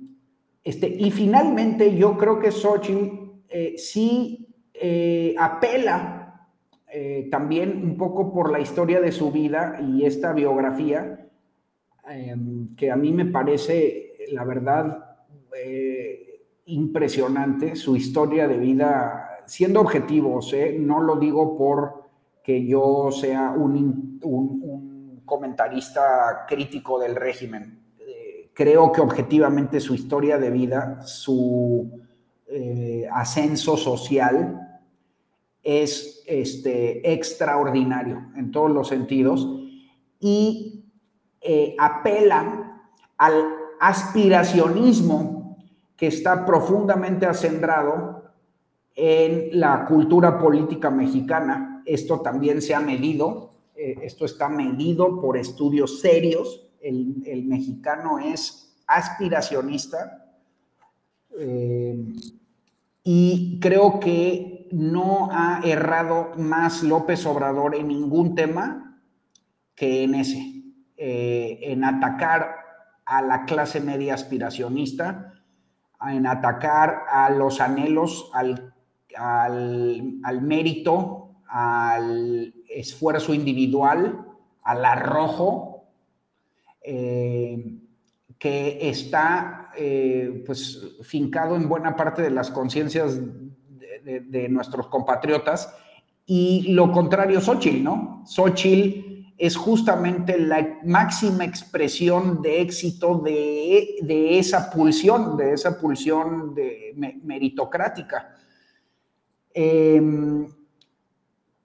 este, 0.63 0.89
y 0.89 1.11
finalmente 1.11 1.97
yo 1.97 2.17
creo 2.19 2.39
que 2.39 2.53
Xochitl 2.53 3.21
eh, 3.49 3.75
sí 3.79 4.47
eh, 4.75 5.35
apela 5.39 6.49
eh, 6.93 7.29
también 7.31 7.83
un 7.83 7.97
poco 7.97 8.33
por 8.33 8.51
la 8.51 8.61
historia 8.61 9.01
de 9.01 9.13
su 9.13 9.31
vida 9.33 9.81
y 9.81 10.05
esta 10.05 10.33
biografía, 10.33 11.29
em, 12.09 12.75
que 12.77 12.91
a 12.91 12.97
mí 12.97 13.13
me 13.13 13.27
parece, 13.27 14.13
la 14.33 14.45
verdad, 14.45 15.07
impresionante, 16.67 17.75
su 17.75 17.97
historia 17.97 18.47
de 18.47 18.57
vida, 18.57 19.43
siendo 19.47 19.81
objetivos, 19.81 20.55
no 20.79 21.01
lo 21.01 21.17
digo 21.17 21.59
por 21.59 22.05
que 22.43 22.65
yo 22.67 23.11
sea 23.13 23.51
un, 23.51 24.11
comentarista 25.25 26.45
crítico 26.49 26.99
del 26.99 27.15
régimen. 27.15 27.80
Creo 28.55 28.93
que 28.93 29.01
objetivamente 29.01 29.81
su 29.81 29.95
historia 29.95 30.39
de 30.39 30.51
vida, 30.51 31.03
su 31.03 32.01
eh, 32.47 33.09
ascenso 33.13 33.77
social 33.77 34.83
es 35.63 36.23
este, 36.27 37.13
extraordinario 37.13 38.31
en 38.37 38.51
todos 38.51 38.71
los 38.71 38.89
sentidos 38.89 39.47
y 40.19 40.85
eh, 41.41 41.75
apela 41.79 42.89
al 43.17 43.35
aspiracionismo 43.79 45.57
que 45.97 46.09
está 46.09 46.45
profundamente 46.45 47.27
acendrado 47.27 48.25
en 48.95 49.59
la 49.59 49.85
cultura 49.87 50.39
política 50.39 50.91
mexicana 50.91 51.71
esto 51.91 52.21
también 52.21 52.63
se 52.63 52.75
ha 52.75 52.81
medido, 52.81 53.51
eh, 53.75 53.99
esto 54.03 54.25
está 54.25 54.49
medido 54.49 55.21
por 55.21 55.37
estudios 55.37 56.01
serios. 56.01 56.69
El, 56.81 57.45
mexicano 57.47 58.19
es 58.19 58.77
aspiracionista, 58.87 60.17
Eh, 61.39 61.97
y 63.05 63.61
creo 63.61 64.01
que 64.01 64.69
no 64.73 65.29
ha 65.33 65.61
errado 65.65 66.33
más 66.37 66.83
López 66.83 67.25
Obrador 67.25 67.75
en 67.75 67.89
ningún 67.89 68.35
tema 68.35 69.01
que 69.75 70.05
en 70.05 70.15
ese, 70.17 70.63
eh, 70.97 71.59
en 71.63 71.85
atacar 71.85 72.57
a 73.07 73.23
la 73.23 73.45
clase 73.45 73.81
media 73.81 74.15
aspiracionista, 74.15 75.35
en 76.09 76.27
atacar 76.27 77.05
a 77.11 77.31
los 77.31 77.61
anhelos, 77.61 78.31
al, 78.35 78.75
al, 79.17 80.43
mérito, 80.43 81.37
al 81.49 82.55
esfuerzo 82.69 83.35
individual, 83.35 84.27
al 84.63 84.85
arrojo, 84.85 85.70
eh, 86.83 87.79
que 88.39 88.89
está 88.89 89.71
eh, 89.77 90.43
pues 90.47 90.81
fincado 91.03 91.57
en 91.57 91.69
buena 91.69 91.95
parte 91.95 92.23
de 92.23 92.31
las 92.31 92.51
conciencias 92.51 93.21
de, 94.03 94.49
nuestros 94.49 94.89
compatriotas. 94.89 95.75
Y 96.25 96.73
lo 96.73 96.91
contrario, 96.91 97.41
Xochitl, 97.41 97.83
¿no? 97.83 98.23
Xochitl 98.25 99.11
es 99.37 99.57
justamente 99.57 100.39
la 100.39 100.79
máxima 100.85 101.45
expresión 101.45 102.43
de 102.43 102.61
éxito 102.61 103.19
de, 103.19 104.39
esa 104.39 104.71
pulsión, 104.71 105.37
de 105.37 105.55
esa 105.55 105.79
pulsión 105.79 106.55
de, 106.55 106.95
meritocrática. 107.23 108.37
Em, 109.53 110.47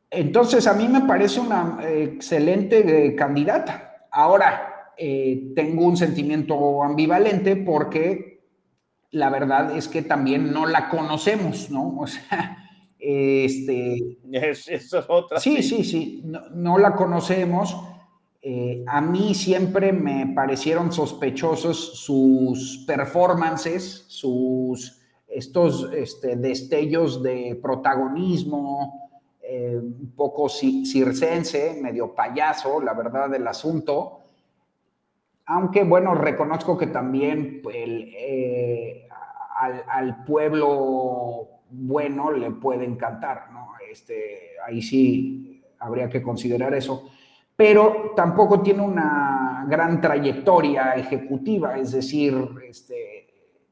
entonces, 0.09 0.68
a 0.68 0.74
mí 0.74 0.88
me 0.88 1.01
parece 1.01 1.41
una 1.41 1.80
excelente 1.86 3.07
eh, 3.07 3.16
candidata. 3.16 4.07
Ahora, 4.09 4.64
eh, 4.97 5.51
tengo 5.55 5.85
un 5.85 5.97
sentimiento 5.97 6.83
ambivalente 6.83 7.55
porque 7.55 8.35
la 9.11 9.29
verdad 9.29 9.75
es 9.75 9.87
que 9.87 10.01
también 10.01 10.51
no 10.51 10.65
la 10.65 10.89
conocemos, 10.89 11.69
¿no? 11.69 11.97
O 11.99 12.07
sea, 12.07 12.57
este, 12.99 14.17
eso 14.31 14.99
es 14.99 15.05
otra. 15.07 15.39
Sí, 15.39 15.61
sí, 15.61 15.83
sí, 15.83 16.23
no, 16.23 16.77
la 16.77 16.95
conocemos. 16.95 17.77
Eh, 18.41 18.83
a 18.87 19.01
mí 19.01 19.33
siempre 19.33 19.91
me 19.91 20.33
parecieron 20.33 20.91
sospechosos 20.91 21.99
sus 21.99 22.83
performances, 22.87 24.05
sus 24.07 25.01
estos 25.27 25.89
este, 25.93 26.35
destellos 26.35 27.21
de 27.21 27.59
protagonismo, 27.61 29.09
eh, 29.41 29.77
un 29.77 30.13
poco 30.15 30.49
circense, 30.49 31.79
medio 31.81 32.15
payaso, 32.15 32.81
la 32.81 32.93
verdad 32.93 33.29
del 33.29 33.47
asunto. 33.47 34.19
Aunque 35.47 35.83
bueno, 35.83 36.15
reconozco 36.15 36.77
que 36.77 36.87
también 36.87 37.61
eh, 37.71 39.07
al, 39.57 39.83
al 39.87 40.23
pueblo 40.23 41.47
bueno 41.69 42.31
le 42.31 42.51
puede 42.51 42.85
encantar, 42.85 43.51
¿no? 43.51 43.69
Este, 43.89 44.51
ahí 44.65 44.81
sí 44.81 45.63
habría 45.79 46.09
que 46.09 46.21
considerar 46.21 46.73
eso. 46.73 47.09
Pero 47.55 48.11
tampoco 48.15 48.61
tiene 48.61 48.81
una 48.81 49.65
gran 49.67 50.01
trayectoria 50.01 50.93
ejecutiva, 50.95 51.77
es 51.77 51.91
decir, 51.91 52.35
este, 52.67 53.27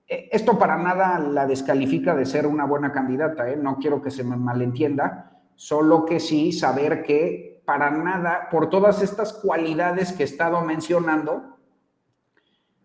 e, 0.07 0.29
esto 0.31 0.57
para 0.57 0.77
nada 0.77 1.19
la 1.19 1.45
descalifica 1.45 2.15
de 2.15 2.25
ser 2.25 2.47
una 2.47 2.65
buena 2.65 2.91
candidata, 2.91 3.49
¿eh? 3.49 3.57
no 3.57 3.77
quiero 3.77 4.01
que 4.01 4.11
se 4.11 4.23
me 4.23 4.37
malentienda, 4.37 5.41
solo 5.55 6.05
que 6.05 6.19
sí 6.19 6.51
saber 6.51 7.03
que 7.03 7.61
para 7.65 7.91
nada, 7.91 8.47
por 8.49 8.69
todas 8.69 9.01
estas 9.01 9.33
cualidades 9.33 10.13
que 10.13 10.23
he 10.23 10.25
estado 10.25 10.61
mencionando, 10.61 11.52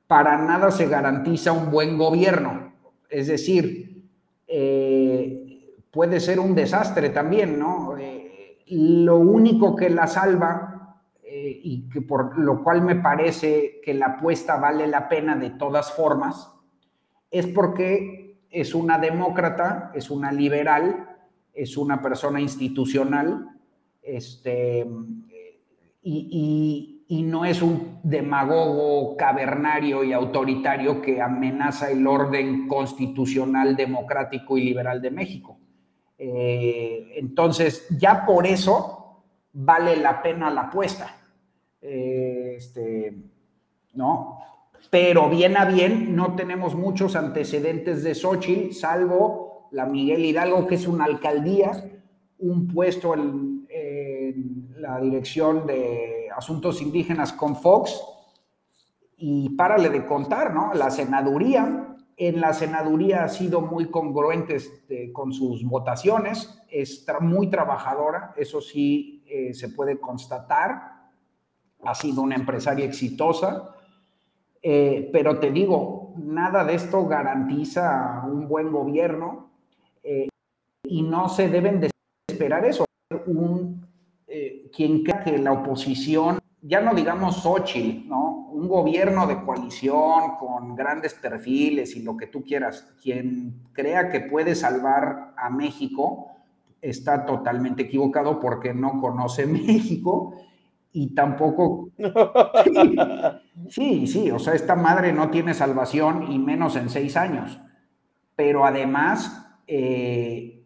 para 0.08 0.38
nada 0.38 0.70
se 0.70 0.88
garantiza 0.88 1.52
un 1.52 1.70
buen 1.70 1.98
gobierno. 1.98 2.72
Es 3.08 3.28
decir, 3.28 4.08
eh, 4.48 5.76
puede 5.90 6.18
ser 6.18 6.40
un 6.40 6.54
desastre 6.54 7.10
también, 7.10 7.58
¿no? 7.58 7.96
Eh, 7.98 8.64
lo 8.68 9.18
único 9.18 9.76
que 9.76 9.90
la 9.90 10.06
salva 10.06 10.98
eh, 11.22 11.60
y 11.62 11.88
que 11.90 12.00
por 12.00 12.38
lo 12.38 12.64
cual 12.64 12.82
me 12.82 12.96
parece 12.96 13.80
que 13.84 13.92
la 13.92 14.06
apuesta 14.06 14.56
vale 14.56 14.86
la 14.86 15.10
pena 15.10 15.36
de 15.36 15.50
todas 15.50 15.92
formas, 15.92 16.54
es 17.30 17.46
porque 17.46 18.40
es 18.50 18.74
una 18.74 18.98
demócrata, 18.98 19.92
es 19.94 20.10
una 20.10 20.32
liberal, 20.32 21.18
es 21.52 21.76
una 21.76 22.00
persona 22.00 22.40
institucional, 22.40 23.46
este, 24.02 24.86
y 26.02 26.28
y 26.30 26.97
no 27.08 27.46
es 27.46 27.62
un 27.62 28.00
demagogo 28.02 29.16
cavernario 29.16 30.04
y 30.04 30.12
autoritario 30.12 31.00
que 31.00 31.22
amenaza 31.22 31.90
el 31.90 32.06
orden 32.06 32.68
constitucional, 32.68 33.76
democrático 33.76 34.58
y 34.58 34.64
liberal 34.64 35.00
de 35.00 35.10
México. 35.10 35.58
Eh, 36.18 37.14
entonces, 37.16 37.86
ya 37.98 38.26
por 38.26 38.46
eso 38.46 39.24
vale 39.52 39.96
la 39.96 40.20
pena 40.20 40.50
la 40.50 40.62
apuesta. 40.62 41.16
Eh, 41.80 42.56
este, 42.58 43.16
¿no? 43.94 44.40
Pero 44.90 45.30
bien 45.30 45.56
a 45.56 45.64
bien, 45.64 46.14
no 46.14 46.36
tenemos 46.36 46.74
muchos 46.74 47.16
antecedentes 47.16 48.04
de 48.04 48.14
Xochitl, 48.14 48.74
salvo 48.74 49.68
la 49.72 49.86
Miguel 49.86 50.26
Hidalgo, 50.26 50.66
que 50.66 50.74
es 50.74 50.86
una 50.86 51.04
alcaldía, 51.04 51.72
un 52.38 52.68
puesto 52.68 53.14
en 53.14 53.66
la 54.76 55.00
dirección 55.00 55.66
de 55.66 56.17
asuntos 56.38 56.80
indígenas 56.80 57.32
con 57.32 57.56
Fox 57.56 58.00
y 59.16 59.50
párale 59.56 59.90
de 59.90 60.06
contar, 60.06 60.54
¿no? 60.54 60.72
La 60.72 60.88
senaduría, 60.88 61.96
en 62.16 62.40
la 62.40 62.54
senaduría 62.54 63.24
ha 63.24 63.28
sido 63.28 63.60
muy 63.60 63.90
congruente 63.90 64.54
este, 64.54 65.12
con 65.12 65.32
sus 65.32 65.64
votaciones, 65.64 66.62
es 66.70 67.04
muy 67.20 67.50
trabajadora, 67.50 68.34
eso 68.36 68.60
sí 68.60 69.24
eh, 69.26 69.52
se 69.52 69.70
puede 69.70 69.98
constatar, 69.98 71.10
ha 71.82 71.94
sido 71.96 72.22
una 72.22 72.36
empresaria 72.36 72.84
exitosa, 72.84 73.74
eh, 74.62 75.10
pero 75.12 75.40
te 75.40 75.50
digo, 75.50 76.14
nada 76.18 76.64
de 76.64 76.74
esto 76.74 77.04
garantiza 77.06 78.22
un 78.26 78.46
buen 78.46 78.70
gobierno 78.70 79.50
eh, 80.04 80.28
y 80.84 81.02
no 81.02 81.28
se 81.28 81.48
deben 81.48 81.80
de 81.80 81.90
esperar 82.28 82.64
eso. 82.64 82.84
Un 83.26 83.87
eh, 84.28 84.70
quien 84.74 85.02
crea 85.02 85.24
que 85.24 85.38
la 85.38 85.52
oposición, 85.52 86.38
ya 86.60 86.80
no 86.80 86.94
digamos 86.94 87.42
Xochitl, 87.42 88.06
¿no? 88.08 88.50
Un 88.52 88.68
gobierno 88.68 89.26
de 89.26 89.42
coalición 89.42 90.36
con 90.38 90.74
grandes 90.74 91.14
perfiles 91.14 91.96
y 91.96 92.02
lo 92.02 92.16
que 92.16 92.26
tú 92.26 92.44
quieras, 92.44 92.94
quien 93.02 93.54
crea 93.72 94.10
que 94.10 94.20
puede 94.20 94.54
salvar 94.54 95.32
a 95.36 95.48
México 95.48 96.26
está 96.80 97.24
totalmente 97.24 97.84
equivocado 97.84 98.38
porque 98.38 98.74
no 98.74 99.00
conoce 99.00 99.46
México 99.46 100.34
y 100.92 101.14
tampoco... 101.14 101.90
Sí, 103.68 104.06
sí, 104.06 104.30
o 104.30 104.38
sea, 104.38 104.54
esta 104.54 104.76
madre 104.76 105.12
no 105.12 105.30
tiene 105.30 105.52
salvación 105.52 106.30
y 106.32 106.38
menos 106.38 106.76
en 106.76 106.88
seis 106.88 107.16
años. 107.16 107.60
Pero 108.36 108.64
además, 108.64 109.46
eh, 109.66 110.57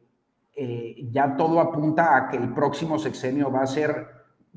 eh, 0.55 1.09
ya 1.11 1.36
todo 1.36 1.61
apunta 1.61 2.16
a 2.16 2.28
que 2.28 2.36
el 2.36 2.53
próximo 2.53 2.98
sexenio 2.98 3.50
va 3.50 3.62
a 3.62 3.66
ser 3.66 4.07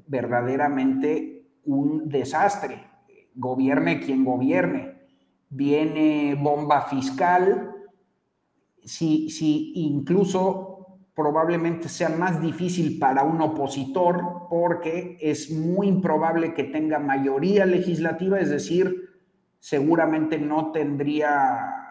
verdaderamente 0.08 1.48
un 1.64 2.10
desastre. 2.10 2.88
Gobierne 3.34 4.00
quien 4.00 4.24
gobierne. 4.24 4.96
Viene 5.50 6.36
bomba 6.36 6.82
fiscal. 6.82 7.72
Si, 8.84 9.30
si 9.30 9.74
incluso 9.76 10.76
probablemente 11.16 11.88
sea 11.88 12.10
más 12.10 12.41
difícil 12.41 13.00
para 13.00 13.24
un 13.24 13.41
opositor 13.41 14.48
porque 14.50 15.18
es 15.22 15.50
muy 15.50 15.88
improbable 15.88 16.54
que 16.54 16.66
tenga 16.66 17.00
mayoría 17.00 17.66
legislativa, 17.66 18.39
es 18.39 18.50
decir, 18.50 19.10
seguramente 19.60 20.38
no 20.38 20.72
tendría 20.72 21.85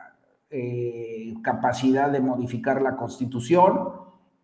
eh, 0.56 1.34
capacidad 1.42 2.12
de 2.12 2.20
modificar 2.20 2.80
la 2.80 2.94
constitución, 2.94 3.90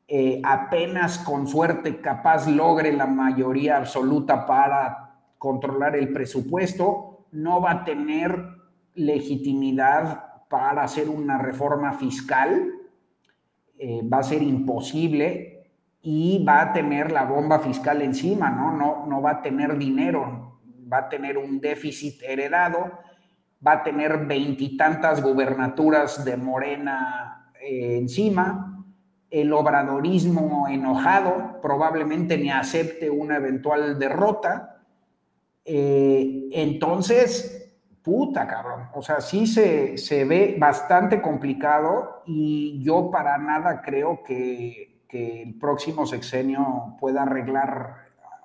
eh, 0.09 0.43
apenas 0.43 1.19
con 1.19 1.47
suerte 1.47 2.01
capaz 2.01 2.49
logre 2.49 2.93
la 2.93 3.07
mayoría 3.07 3.77
absoluta 3.77 4.45
para 4.45 5.21
controlar 5.39 5.95
el 5.95 6.13
presupuesto, 6.13 7.27
no 7.31 7.61
va 7.61 7.71
a 7.71 7.85
tener 7.85 8.45
legitimidad 8.97 10.49
para 10.49 10.83
hacer 10.83 11.09
una 11.09 11.39
reforma 11.39 11.93
fiscal, 11.93 12.73
eh, 13.79 14.03
va 14.03 14.19
a 14.19 14.25
ser 14.25 14.43
imposible 14.43 15.71
y 16.03 16.45
va 16.45 16.61
a 16.63 16.73
tener 16.73 17.13
la 17.13 17.23
bomba 17.23 17.61
fiscal 17.61 18.03
encima, 18.03 18.51
¿no? 18.51 18.77
No, 18.77 19.07
no 19.07 19.23
va 19.23 19.31
a 19.31 19.43
tener 19.43 19.79
dinero, 19.79 20.59
va 20.93 20.99
a 20.99 21.09
tener 21.09 21.39
un 21.39 21.61
déficit 21.61 22.21
heredado 22.25 22.99
va 23.67 23.73
a 23.73 23.83
tener 23.83 24.27
veintitantas 24.27 25.23
gubernaturas 25.23 26.25
de 26.25 26.37
Morena 26.37 27.53
eh, 27.61 27.99
encima, 27.99 28.85
el 29.31 29.53
obradorismo 29.53 30.67
enojado 30.69 31.61
probablemente 31.61 32.37
ni 32.37 32.51
acepte 32.51 33.11
una 33.11 33.37
eventual 33.37 33.99
derrota. 33.99 34.83
Eh, 35.65 36.49
entonces, 36.53 37.73
puta, 38.03 38.49
cabrón. 38.49 38.89
O 38.95 39.03
sea, 39.03 39.21
sí 39.21 39.47
se, 39.47 39.99
se 39.99 40.25
ve 40.25 40.57
bastante 40.59 41.21
complicado 41.21 42.23
y 42.27 42.83
yo 42.83 43.11
para 43.11 43.39
nada 43.39 43.83
creo 43.83 44.23
que, 44.25 45.05
que 45.07 45.43
el 45.43 45.59
próximo 45.59 46.07
sexenio 46.07 46.97
pueda 46.99 47.23
arreglar 47.23 47.97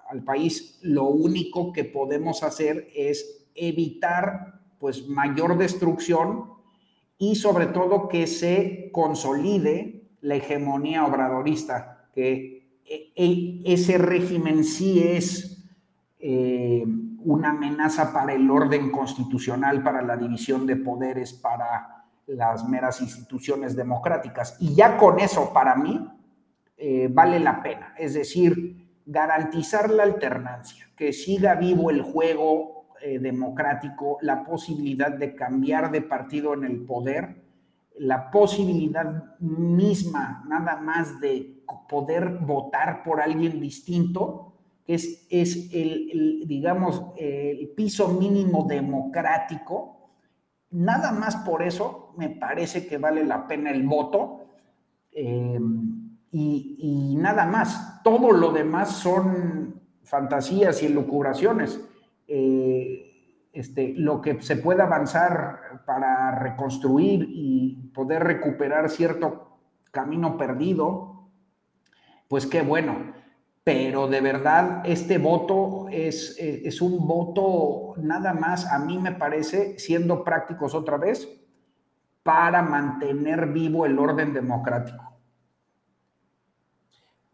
al 0.10 0.24
país. 0.24 0.78
Lo 0.84 1.06
único 1.06 1.72
que 1.72 1.86
podemos 1.86 2.44
hacer 2.44 2.90
es 2.94 3.48
evitar 3.56 4.55
pues 4.86 5.08
mayor 5.08 5.58
destrucción 5.58 6.46
y 7.18 7.38
sobre 7.38 7.66
todo 7.66 8.08
que 8.08 8.28
se 8.28 8.92
consolide 8.92 10.12
la 10.22 10.36
hegemonía 10.36 11.08
obradorista, 11.08 12.08
que 12.14 12.70
e, 12.86 13.12
e, 13.16 13.62
ese 13.66 13.98
régimen 13.98 14.64
sí 14.64 15.02
es 15.02 15.68
eh, 16.20 16.86
una 17.18 17.50
amenaza 17.50 18.14
para 18.14 18.34
el 18.36 18.48
orden 18.52 18.92
constitucional, 18.92 19.82
para 19.82 20.04
la 20.04 20.18
división 20.18 20.68
de 20.68 20.76
poderes, 20.76 21.34
para 21.34 22.06
las 22.28 22.70
meras 22.70 23.02
instituciones 23.02 23.76
democráticas. 23.76 24.56
Y 24.60 24.76
ya 24.76 24.98
con 24.98 25.20
eso, 25.20 25.52
para 25.52 25.76
mí, 25.76 26.00
eh, 26.78 27.10
vale 27.12 27.40
la 27.40 27.64
pena. 27.64 27.96
Es 27.98 28.14
decir, 28.14 29.02
garantizar 29.04 29.90
la 29.90 30.04
alternancia, 30.04 30.88
que 30.96 31.12
siga 31.12 31.56
vivo 31.56 31.90
el 31.90 32.04
juego 32.04 32.85
eh, 33.02 33.20
democrático, 33.20 34.18
la 34.22 34.44
posibilidad 34.44 35.12
de 35.12 35.36
cambiar 35.36 35.92
de 35.92 36.02
partido 36.02 36.54
en 36.54 36.64
el 36.64 36.86
poder, 36.86 37.44
la 37.98 38.30
posibilidad 38.30 39.38
misma 39.40 40.44
nada 40.48 40.78
más 40.78 41.20
de 41.20 41.64
poder 41.88 42.40
votar 42.42 43.04
por 43.04 43.22
alguien 43.22 43.60
distinto, 43.60 44.54
que 44.86 44.96
es, 44.96 45.26
es 45.30 45.74
el, 45.74 46.44
digamos, 46.46 47.04
el 47.18 47.70
piso 47.70 48.10
mínimo 48.10 48.66
democrático. 48.68 50.12
Nada 50.72 51.12
más 51.12 51.38
por 51.38 51.64
eso 51.64 52.14
me 52.18 52.30
parece 52.30 52.86
que 52.86 52.98
vale 52.98 53.24
la 53.24 53.48
pena 53.48 53.72
el 53.72 53.84
voto. 53.84 54.42
Eh, 55.12 55.60
y, 56.32 57.16
nada 57.18 57.46
más. 57.46 58.04
Todo 58.04 58.32
lo 58.32 58.52
demás 58.52 58.92
son 58.92 59.82
fantasías 60.04 60.84
y 60.84 60.88
elucubraciones. 60.88 61.82
Eh, 62.28 63.12
este, 63.54 63.94
lo 63.96 64.20
que 64.20 64.42
se 64.42 64.58
pueda 64.58 64.84
avanzar 64.84 65.84
para 65.86 66.38
reconstruir 66.40 67.26
y 67.30 67.90
poder 67.94 68.24
recuperar 68.24 68.90
cierto 68.90 69.60
camino 69.92 70.38
perdido, 70.38 71.30
pues 72.28 72.46
qué 72.48 72.62
bueno. 72.62 73.14
Pero 73.64 74.08
de 74.08 74.20
verdad, 74.22 74.82
este 74.84 75.18
voto 75.18 75.88
es, 75.90 76.36
es 76.38 76.82
un 76.82 77.08
voto 77.08 77.94
nada 77.98 78.34
más, 78.34 78.72
a 78.72 78.78
mí 78.78 79.00
me 79.00 79.14
parece, 79.14 79.80
siendo 79.80 80.24
prácticos 80.24 80.76
otra 80.76 80.98
vez, 80.98 81.28
para 82.22 82.62
mantener 82.62 83.48
vivo 83.48 83.86
el 83.86 83.98
orden 83.98 84.34
democrático. 84.34 85.15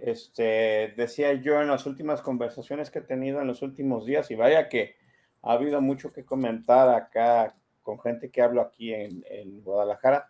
Este, 0.01 0.95
decía 0.97 1.33
yo 1.33 1.61
en 1.61 1.67
las 1.67 1.85
últimas 1.85 2.23
conversaciones 2.23 2.89
que 2.89 2.99
he 2.99 3.03
tenido 3.03 3.39
en 3.39 3.47
los 3.47 3.61
últimos 3.61 4.05
días, 4.05 4.31
y 4.31 4.35
vaya 4.35 4.67
que 4.67 4.95
ha 5.43 5.53
habido 5.53 5.79
mucho 5.79 6.11
que 6.11 6.25
comentar 6.25 6.89
acá 6.89 7.53
con 7.83 7.99
gente 7.99 8.31
que 8.31 8.41
hablo 8.41 8.61
aquí 8.61 8.93
en, 8.93 9.61
Guadalajara. 9.63 10.27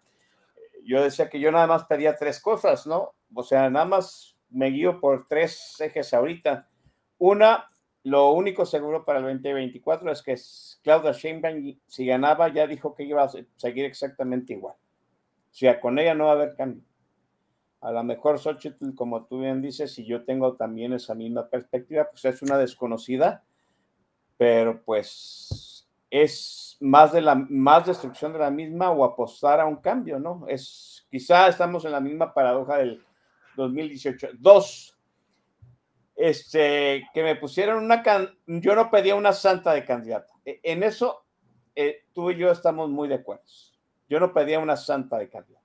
Yo 0.83 1.01
decía 1.01 1.29
que 1.29 1.39
yo 1.39 1.51
nada 1.51 1.67
más 1.67 1.85
pedía 1.85 2.17
tres 2.17 2.41
cosas, 2.41 2.85
¿no? 2.85 3.13
O 3.33 3.43
sea, 3.43 3.69
nada 3.69 3.85
más 3.85 4.35
me 4.49 4.67
guío 4.67 4.99
por 4.99 5.27
tres 5.27 5.79
ejes 5.79 6.13
ahorita. 6.13 6.67
Una, 7.17 7.65
lo 8.03 8.31
único 8.31 8.65
seguro 8.65 9.05
para 9.05 9.19
el 9.19 9.25
2024 9.25 10.11
es 10.11 10.21
que 10.21 10.35
Claudia 10.83 11.13
Sheinbaum, 11.13 11.79
si 11.87 12.05
ganaba, 12.05 12.49
ya 12.49 12.67
dijo 12.67 12.93
que 12.93 13.03
iba 13.03 13.23
a 13.23 13.29
seguir 13.55 13.85
exactamente 13.85 14.53
igual. 14.53 14.75
O 14.75 15.53
sea, 15.53 15.79
con 15.79 15.97
ella 15.97 16.13
no 16.13 16.25
va 16.25 16.31
a 16.31 16.35
haber 16.35 16.55
cambio. 16.55 16.83
A 17.81 17.91
lo 17.91 18.03
mejor 18.03 18.37
Xochitl, 18.37 18.93
como 18.93 19.25
tú 19.25 19.39
bien 19.39 19.59
dices, 19.59 19.97
y 19.97 20.05
yo 20.05 20.23
tengo 20.23 20.55
también 20.55 20.93
esa 20.93 21.15
misma 21.15 21.49
perspectiva, 21.49 22.07
pues 22.11 22.23
es 22.25 22.41
una 22.43 22.59
desconocida, 22.59 23.43
pero 24.37 24.83
pues 24.83 25.89
es 26.11 26.77
más 26.79 27.11
de 27.11 27.21
la 27.21 27.33
más 27.33 27.87
destrucción 27.87 28.33
de 28.33 28.39
la 28.39 28.51
misma 28.51 28.91
o 28.91 29.03
apostar 29.03 29.59
a 29.59 29.65
un 29.65 29.77
cambio, 29.77 30.19
¿no? 30.19 30.45
Es 30.47 31.07
quizá 31.09 31.47
estamos 31.47 31.83
en 31.85 31.91
la 31.93 31.99
misma 31.99 32.35
paradoja 32.35 32.77
del 32.77 33.03
2018. 33.55 34.29
Dos, 34.37 34.95
este, 36.15 37.07
que 37.15 37.23
me 37.23 37.35
pusieron 37.35 37.83
una 37.83 38.03
yo 38.45 38.75
no 38.75 38.91
pedía 38.91 39.15
una 39.15 39.33
santa 39.33 39.73
de 39.73 39.85
candidata. 39.85 40.31
E, 40.45 40.59
en 40.63 40.83
eso 40.83 41.25
eh, 41.75 42.05
tú 42.13 42.29
y 42.29 42.37
yo 42.37 42.51
estamos 42.51 42.91
muy 42.91 43.07
de 43.07 43.15
acuerdo. 43.15 43.43
Yo 44.07 44.19
no 44.19 44.33
pedía 44.33 44.59
una 44.59 44.77
santa 44.77 45.17
de 45.17 45.29
candidata 45.29 45.60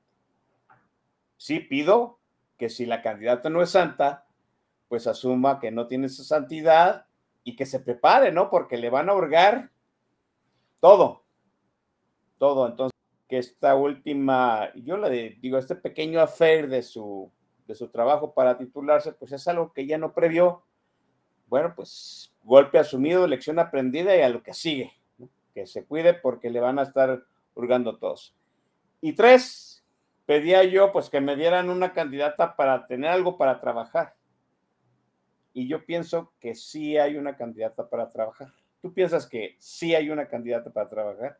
sí 1.36 1.60
pido 1.60 2.18
que 2.56 2.68
si 2.68 2.86
la 2.86 3.02
candidata 3.02 3.50
no 3.50 3.62
es 3.62 3.70
santa, 3.70 4.26
pues 4.88 5.06
asuma 5.06 5.58
que 5.60 5.70
no 5.70 5.86
tiene 5.86 6.06
esa 6.06 6.24
santidad 6.24 7.06
y 7.44 7.56
que 7.56 7.66
se 7.66 7.80
prepare, 7.80 8.32
¿no? 8.32 8.50
Porque 8.50 8.76
le 8.76 8.90
van 8.90 9.08
a 9.08 9.14
hurgar 9.14 9.70
todo, 10.80 11.24
todo. 12.38 12.66
Entonces, 12.66 12.96
que 13.28 13.38
esta 13.38 13.74
última, 13.74 14.72
yo 14.74 14.96
le 14.96 15.38
digo, 15.40 15.58
este 15.58 15.74
pequeño 15.74 16.20
affair 16.20 16.68
de 16.68 16.82
su, 16.82 17.30
de 17.66 17.74
su 17.74 17.88
trabajo 17.88 18.32
para 18.32 18.56
titularse, 18.56 19.12
pues 19.12 19.32
es 19.32 19.46
algo 19.48 19.72
que 19.72 19.86
ya 19.86 19.98
no 19.98 20.12
previó. 20.12 20.62
Bueno, 21.48 21.72
pues 21.74 22.32
golpe 22.42 22.78
asumido, 22.78 23.26
lección 23.26 23.58
aprendida 23.58 24.16
y 24.16 24.22
a 24.22 24.28
lo 24.28 24.42
que 24.42 24.54
sigue, 24.54 24.92
que 25.54 25.66
se 25.66 25.84
cuide 25.84 26.14
porque 26.14 26.50
le 26.50 26.60
van 26.60 26.78
a 26.78 26.82
estar 26.82 27.24
hurgando 27.54 27.98
todos. 27.98 28.34
Y 29.00 29.12
tres, 29.12 29.65
pedía 30.26 30.64
yo 30.64 30.92
pues 30.92 31.08
que 31.08 31.20
me 31.20 31.36
dieran 31.36 31.70
una 31.70 31.92
candidata 31.92 32.56
para 32.56 32.86
tener 32.86 33.10
algo 33.10 33.38
para 33.38 33.60
trabajar. 33.60 34.14
Y 35.52 35.68
yo 35.68 35.86
pienso 35.86 36.32
que 36.38 36.54
sí 36.54 36.98
hay 36.98 37.16
una 37.16 37.36
candidata 37.36 37.88
para 37.88 38.10
trabajar. 38.10 38.48
¿Tú 38.82 38.92
piensas 38.92 39.26
que 39.26 39.56
sí 39.58 39.94
hay 39.94 40.10
una 40.10 40.28
candidata 40.28 40.70
para 40.70 40.88
trabajar? 40.88 41.38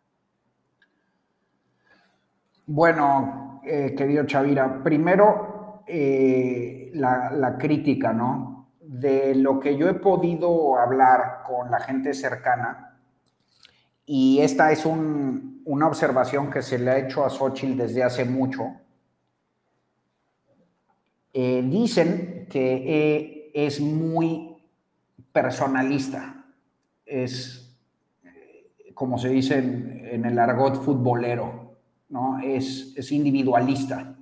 Bueno, 2.65 3.61
eh, 3.65 3.95
querido 3.97 4.25
Chavira, 4.25 4.83
primero 4.83 5.83
eh, 5.87 6.91
la, 6.95 7.57
crítica, 7.59 8.13
¿no? 8.13 8.73
De 8.81 9.35
lo 9.35 9.61
que 9.61 9.77
yo 9.77 9.89
he 9.89 9.95
podido 9.95 10.77
hablar 10.79 11.43
con 11.47 11.71
la 11.71 11.79
gente 11.79 12.13
cercana, 12.13 12.99
y 14.05 14.41
esta 14.41 14.73
es 14.73 14.85
una 15.67 15.89
observación 15.89 16.51
que 16.51 16.63
se 16.63 16.79
le 16.79 16.91
ha 16.91 16.99
hecho 16.99 17.25
a 17.25 17.31
Xochitl 17.31 17.77
desde 17.77 18.03
hace 18.03 18.25
mucho. 18.25 18.73
Eh, 21.33 21.63
dicen 21.69 22.47
que 22.49 22.75
eh, 22.87 23.51
es 23.53 23.81
muy 23.81 24.57
personalista, 25.33 26.47
es, 27.05 27.77
eh, 28.25 28.93
como 28.95 29.19
se 29.19 29.29
dice 29.29 29.59
en, 29.59 30.25
el 30.25 30.39
argot 30.39 30.83
futbolero, 30.83 31.77
¿no? 32.09 32.39
es, 32.39 32.95
es 32.97 33.13
individualista. 33.13 34.17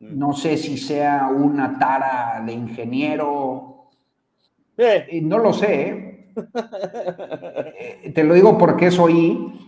Mm. 0.00 0.18
No 0.18 0.32
sé 0.32 0.56
si 0.56 0.78
sea 0.78 1.28
una 1.28 1.78
tara 1.78 2.42
de 2.44 2.52
ingeniero, 2.52 3.90
no 5.22 5.38
lo 5.38 5.52
sé, 5.52 6.32
te 8.14 8.24
lo 8.24 8.34
digo 8.34 8.58
porque 8.58 8.90
soy, 8.90 9.63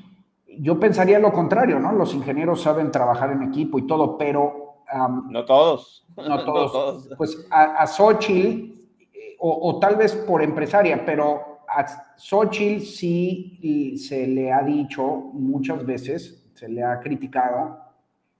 yo 0.58 0.78
pensaría 0.78 1.18
lo 1.18 1.32
contrario, 1.32 1.78
¿no? 1.78 1.92
Los 1.92 2.14
ingenieros 2.14 2.62
saben 2.62 2.90
trabajar 2.90 3.32
en 3.32 3.42
equipo 3.42 3.78
y 3.78 3.86
todo, 3.86 4.16
pero... 4.16 4.82
no 5.28 5.44
todos. 5.44 6.06
No 6.16 6.44
todos. 6.44 7.08
Pues 7.16 7.46
a, 7.50 7.82
a 7.82 7.86
Xochitl, 7.86 8.72
eh, 9.12 9.36
o, 9.38 9.78
tal 9.78 9.96
vez 9.96 10.14
por 10.14 10.42
empresaria, 10.42 11.04
pero 11.04 11.60
a 11.68 12.16
Xochitl 12.16 12.84
sí 12.84 13.98
se 13.98 14.26
le 14.26 14.52
ha 14.52 14.62
dicho 14.62 15.04
muchas 15.32 15.84
veces, 15.84 16.50
se 16.54 16.68
le 16.68 16.82
ha 16.82 17.00
criticado, 17.00 17.78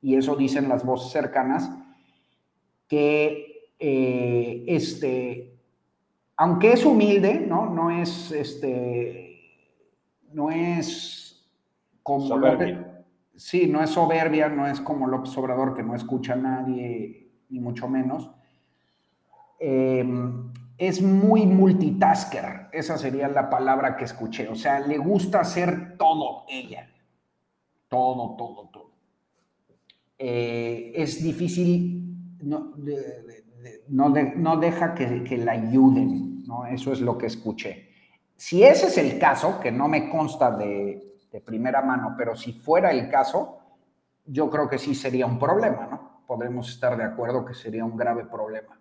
y 0.01 0.15
eso 0.17 0.37
dicen 0.37 0.69
las 0.69 0.85
voces 0.85 1.11
cercanas, 1.11 1.71
que 2.89 3.73
eh, 3.79 4.65
este, 4.67 5.59
aunque 6.37 6.73
es 6.73 6.85
humilde, 6.85 7.41
¿no? 7.41 7.67
No 7.67 7.91
es, 7.91 8.31
este, 8.31 9.41
no 10.33 10.51
es 10.51 11.26
como... 12.07 12.25
Soberbia. 12.25 13.05
sí, 13.35 13.67
no 13.67 13.83
es 13.83 13.91
soberbia, 13.91 14.49
no 14.49 14.69
es 14.69 14.81
como 14.81 15.09
López 15.09 15.37
Obrador 15.37 15.75
que 15.75 15.83
no 15.83 15.97
escucha 15.97 16.35
a 16.35 16.37
nadie, 16.37 17.33
ni 17.49 17.59
mucho 17.59 17.89
menos. 17.89 18.31
Em, 19.59 20.53
es 20.79 21.03
muy 21.03 21.47
multitasker, 21.47 22.69
esa 22.71 22.97
sería 22.97 23.27
la 23.27 23.51
palabra 23.51 23.97
que 23.97 24.05
escuché. 24.05 24.49
O 24.49 24.55
sea, 24.55 24.79
le 24.79 24.99
gusta 24.99 25.41
hacer 25.41 25.97
todo 25.99 26.45
ella. 26.49 26.89
Todo, 27.89 28.37
todo, 28.37 28.69
todo. 28.69 28.91
Eh, 30.17 30.93
es 30.95 31.25
difícil, 31.25 32.37
no, 32.41 32.73
no, 33.89 34.57
deja 34.59 34.95
que, 34.95 35.25
que, 35.25 35.39
la 35.39 35.53
ayuden, 35.53 36.45
¿no? 36.47 36.67
Eso 36.67 36.93
es 36.93 37.01
lo 37.01 37.19
que 37.19 37.27
escuché. 37.27 37.89
Si 38.37 38.63
ese 38.63 38.87
es 38.87 38.99
el 38.99 39.19
caso, 39.19 39.59
que 39.59 39.73
no 39.73 39.89
me 39.89 40.09
consta 40.09 40.57
de, 40.57 41.16
de 41.31 41.41
primera 41.41 41.83
mano, 41.83 42.15
pero 42.17 42.35
si 42.37 42.53
fuera 42.53 42.91
el 42.91 43.09
caso, 43.09 43.59
yo 44.25 44.51
creo 44.51 44.69
que 44.69 44.79
sí 44.79 44.95
sería 44.95 45.27
un 45.27 45.39
problema, 45.39 45.87
¿no? 45.91 46.23
Podemos 46.27 46.69
estar 46.69 46.97
de 46.97 47.05
acuerdo 47.05 47.45
que 47.45 47.55
sería 47.55 47.85
un 47.85 47.97
grave 47.97 48.25
problema. 48.25 48.79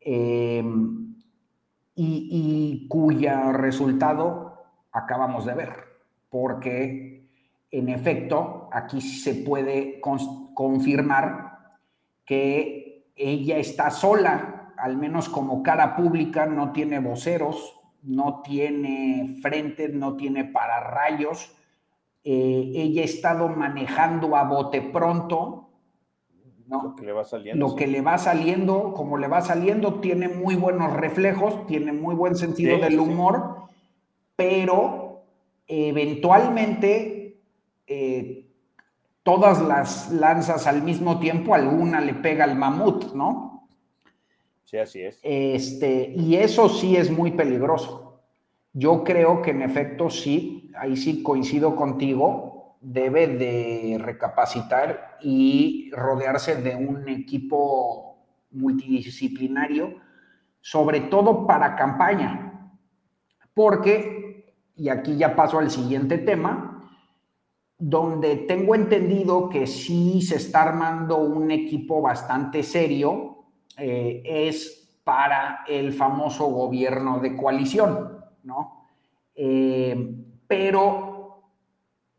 Em, 0.00 1.14
y, 1.94 2.28
y 2.30 2.88
cuya 2.88 3.52
resultado 3.52 4.64
acabamos 4.92 5.44
de 5.44 5.54
ver, 5.54 5.72
porque 6.30 7.28
en 7.70 7.88
efecto 7.88 8.68
aquí 8.72 9.00
se 9.00 9.34
puede 9.34 10.00
confirmar 10.00 11.78
que 12.24 13.10
ella 13.14 13.58
está 13.58 13.90
sola, 13.90 14.72
al 14.76 14.96
menos 14.96 15.28
como 15.28 15.62
cara 15.62 15.96
pública, 15.96 16.46
no 16.46 16.72
tiene 16.72 17.00
voceros, 17.00 17.78
no 18.06 18.40
tiene 18.42 19.36
frente, 19.42 19.88
no 19.88 20.16
tiene 20.16 20.44
pararrayos. 20.44 21.52
Eh, 22.24 22.72
ella 22.74 23.02
ha 23.02 23.04
estado 23.04 23.48
manejando 23.48 24.36
a 24.36 24.44
bote 24.44 24.80
pronto. 24.80 25.68
¿no? 26.66 26.82
Lo 26.82 26.96
que 26.96 27.04
le 27.06 27.12
va 27.12 27.24
saliendo. 27.24 27.68
Lo 27.68 27.76
que 27.76 27.86
le 27.86 28.00
va 28.00 28.18
saliendo, 28.18 28.92
como 28.94 29.18
le 29.18 29.28
va 29.28 29.40
saliendo, 29.40 30.00
tiene 30.00 30.28
muy 30.28 30.56
buenos 30.56 30.92
reflejos, 30.92 31.66
tiene 31.66 31.92
muy 31.92 32.14
buen 32.14 32.34
sentido 32.36 32.76
Sí, 32.76 32.82
del 32.82 32.92
sí. 32.92 32.98
humor, 32.98 33.56
pero 34.34 35.22
eventualmente 35.68 37.38
eh, 37.86 38.46
todas 39.22 39.60
las 39.62 40.10
lanzas 40.12 40.66
al 40.66 40.82
mismo 40.82 41.18
tiempo, 41.20 41.54
alguna 41.54 42.00
le 42.00 42.14
pega 42.14 42.44
al 42.44 42.56
mamut, 42.56 43.12
¿no? 43.14 43.45
Sí, 44.66 44.78
así 44.78 45.00
es. 45.00 45.20
Este, 45.22 46.12
y 46.16 46.34
eso 46.34 46.68
sí 46.68 46.96
es 46.96 47.08
muy 47.08 47.30
peligroso. 47.30 48.20
Yo 48.72 49.04
creo 49.04 49.40
que 49.40 49.52
en 49.52 49.62
efecto 49.62 50.10
sí, 50.10 50.72
ahí 50.76 50.96
sí 50.96 51.22
coincido 51.22 51.76
contigo, 51.76 52.76
debe 52.80 53.28
de 53.28 53.96
recapacitar 54.00 55.18
y 55.22 55.90
rodearse 55.92 56.56
de 56.56 56.74
un 56.74 57.08
equipo 57.08 58.18
multidisciplinario, 58.50 59.94
sobre 60.60 61.00
todo 61.02 61.46
para 61.46 61.76
campaña, 61.76 62.72
porque, 63.54 64.52
y 64.74 64.88
aquí 64.88 65.16
ya 65.16 65.36
paso 65.36 65.60
al 65.60 65.70
siguiente 65.70 66.18
tema, 66.18 66.90
donde 67.78 68.36
tengo 68.36 68.74
entendido 68.74 69.48
que 69.48 69.68
sí 69.68 70.22
se 70.22 70.36
está 70.36 70.64
armando 70.64 71.18
un 71.18 71.52
equipo 71.52 72.02
bastante 72.02 72.64
serio, 72.64 73.35
eh, 73.76 74.22
es 74.24 74.98
para 75.04 75.64
el 75.68 75.92
famoso 75.92 76.46
gobierno 76.46 77.20
de 77.20 77.36
coalición, 77.36 78.24
¿no? 78.42 78.88
Eh, 79.34 80.14
pero 80.46 81.42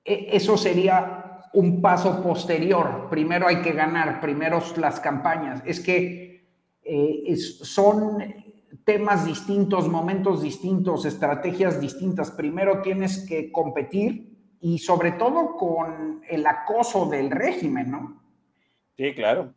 e- 0.04 0.30
eso 0.32 0.56
sería 0.58 1.42
un 1.54 1.82
paso 1.82 2.22
posterior. 2.22 3.08
Primero 3.10 3.48
hay 3.48 3.62
que 3.62 3.72
ganar, 3.72 4.22
primero 4.22 4.62
las 4.78 5.00
campañas. 5.00 5.62
Es 5.66 5.80
que 5.80 6.48
eh, 6.84 7.36
son 7.36 8.24
temas 8.84 9.26
distintos, 9.26 9.90
momentos 9.90 10.42
distintos, 10.42 11.06
estrategias 11.06 11.82
distintas. 11.82 12.32
Primero 12.32 12.82
tienes 12.82 13.26
que 13.28 13.52
competir 13.52 14.38
y 14.62 14.78
sobre 14.80 15.12
todo 15.14 15.56
con 15.56 16.22
el 16.30 16.46
acoso 16.46 17.08
del 17.08 17.32
régimen, 17.32 17.92
¿no? 17.92 18.22
Sí, 18.96 19.14
claro. 19.14 19.54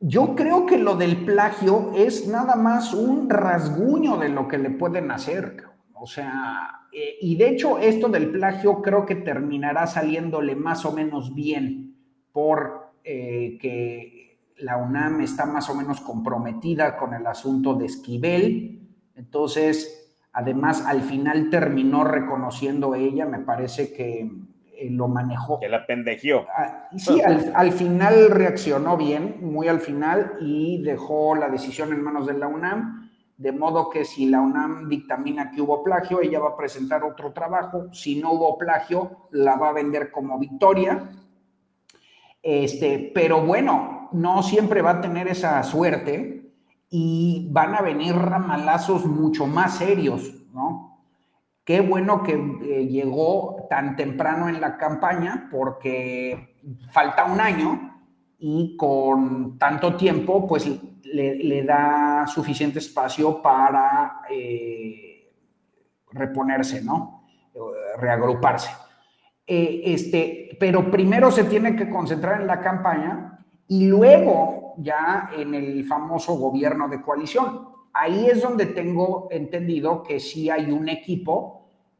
Yo 0.00 0.34
creo 0.34 0.66
que 0.66 0.78
lo 0.78 0.96
del 0.96 1.24
plagio 1.24 1.92
es 1.94 2.28
nada 2.28 2.54
más 2.54 2.92
un 2.92 3.30
rasguño 3.30 4.18
de 4.18 4.28
lo 4.28 4.46
que 4.46 4.58
le 4.58 4.70
pueden 4.70 5.10
hacer. 5.10 5.64
O 5.94 6.06
sea, 6.06 6.86
eh, 6.92 7.16
y 7.20 7.36
de 7.36 7.48
hecho 7.48 7.78
esto 7.78 8.08
del 8.08 8.30
plagio 8.30 8.82
creo 8.82 9.06
que 9.06 9.16
terminará 9.16 9.86
saliéndole 9.86 10.54
más 10.54 10.84
o 10.84 10.92
menos 10.92 11.34
bien 11.34 11.96
por 12.32 12.92
eh, 13.04 13.56
que 13.60 14.40
la 14.58 14.76
UNAM 14.76 15.22
está 15.22 15.46
más 15.46 15.70
o 15.70 15.74
menos 15.74 16.00
comprometida 16.00 16.96
con 16.96 17.14
el 17.14 17.26
asunto 17.26 17.74
de 17.74 17.86
Esquivel. 17.86 18.80
Entonces, 19.14 20.14
además, 20.32 20.84
al 20.86 21.02
final 21.02 21.48
terminó 21.48 22.04
reconociendo 22.04 22.94
ella, 22.94 23.26
me 23.26 23.38
parece 23.38 23.92
que 23.92 24.30
eh, 24.76 24.90
lo 24.90 25.08
manejó. 25.08 25.58
Que 25.58 25.68
la 25.68 25.86
pendejió. 25.86 26.46
Ah, 26.56 26.88
Sí, 26.96 27.20
al, 27.20 27.52
al 27.54 27.72
final 27.72 28.30
reaccionó 28.30 28.96
bien, 28.96 29.38
muy 29.40 29.68
al 29.68 29.80
final, 29.80 30.34
y 30.40 30.82
dejó 30.82 31.34
la 31.34 31.48
decisión 31.48 31.92
en 31.92 32.02
manos 32.02 32.26
de 32.26 32.34
la 32.34 32.46
UNAM, 32.46 33.10
de 33.36 33.52
modo 33.52 33.90
que 33.90 34.04
si 34.04 34.26
la 34.26 34.40
UNAM 34.40 34.88
dictamina 34.88 35.50
que 35.50 35.60
hubo 35.60 35.82
plagio, 35.82 36.20
ella 36.22 36.40
va 36.40 36.50
a 36.50 36.56
presentar 36.56 37.04
otro 37.04 37.32
trabajo, 37.32 37.92
si 37.92 38.20
no 38.20 38.32
hubo 38.32 38.56
plagio, 38.56 39.28
la 39.30 39.56
va 39.56 39.70
a 39.70 39.72
vender 39.72 40.10
como 40.10 40.38
victoria. 40.38 41.10
Este, 42.42 43.10
pero 43.14 43.42
bueno, 43.44 44.08
no 44.12 44.42
siempre 44.42 44.80
va 44.80 44.92
a 44.92 45.00
tener 45.00 45.28
esa 45.28 45.62
suerte 45.62 46.52
y 46.88 47.48
van 47.50 47.74
a 47.74 47.82
venir 47.82 48.14
ramalazos 48.14 49.04
mucho 49.04 49.46
más 49.46 49.78
serios, 49.78 50.32
¿no? 50.52 51.02
Qué 51.64 51.80
bueno 51.80 52.22
que 52.22 52.34
eh, 52.34 52.86
llegó 52.86 53.55
tan 53.68 53.96
temprano 53.96 54.48
en 54.48 54.60
la 54.60 54.76
campaña 54.76 55.48
porque 55.50 56.56
falta 56.90 57.24
un 57.24 57.40
año 57.40 58.02
y 58.38 58.76
con 58.76 59.58
tanto 59.58 59.96
tiempo 59.96 60.46
pues 60.46 60.68
le, 61.02 61.62
da 61.64 62.26
suficiente 62.26 62.78
espacio 62.78 63.40
para 63.40 64.20
eh, 64.30 65.32
reponerse, 66.12 66.82
¿no? 66.82 67.26
Eh, 67.54 67.58
Reagruparse. 67.98 68.70
Eh, 69.46 69.82
este, 69.84 70.56
pero 70.58 70.90
primero 70.90 71.30
se 71.30 71.44
tiene 71.44 71.76
que 71.76 71.88
concentrar 71.88 72.40
en 72.40 72.46
la 72.46 72.60
campaña 72.60 73.38
y 73.68 73.86
luego 73.86 74.74
ya 74.78 75.30
en 75.36 75.54
el 75.54 75.84
famoso 75.84 76.36
gobierno 76.36 76.88
de 76.88 77.00
coalición. 77.00 77.68
Ahí 77.92 78.26
es 78.26 78.42
donde 78.42 78.66
tengo 78.66 79.28
entendido 79.30 80.02
que 80.02 80.20
sí 80.20 80.50
hay 80.50 80.70
un 80.70 80.88
equipo 80.88 81.55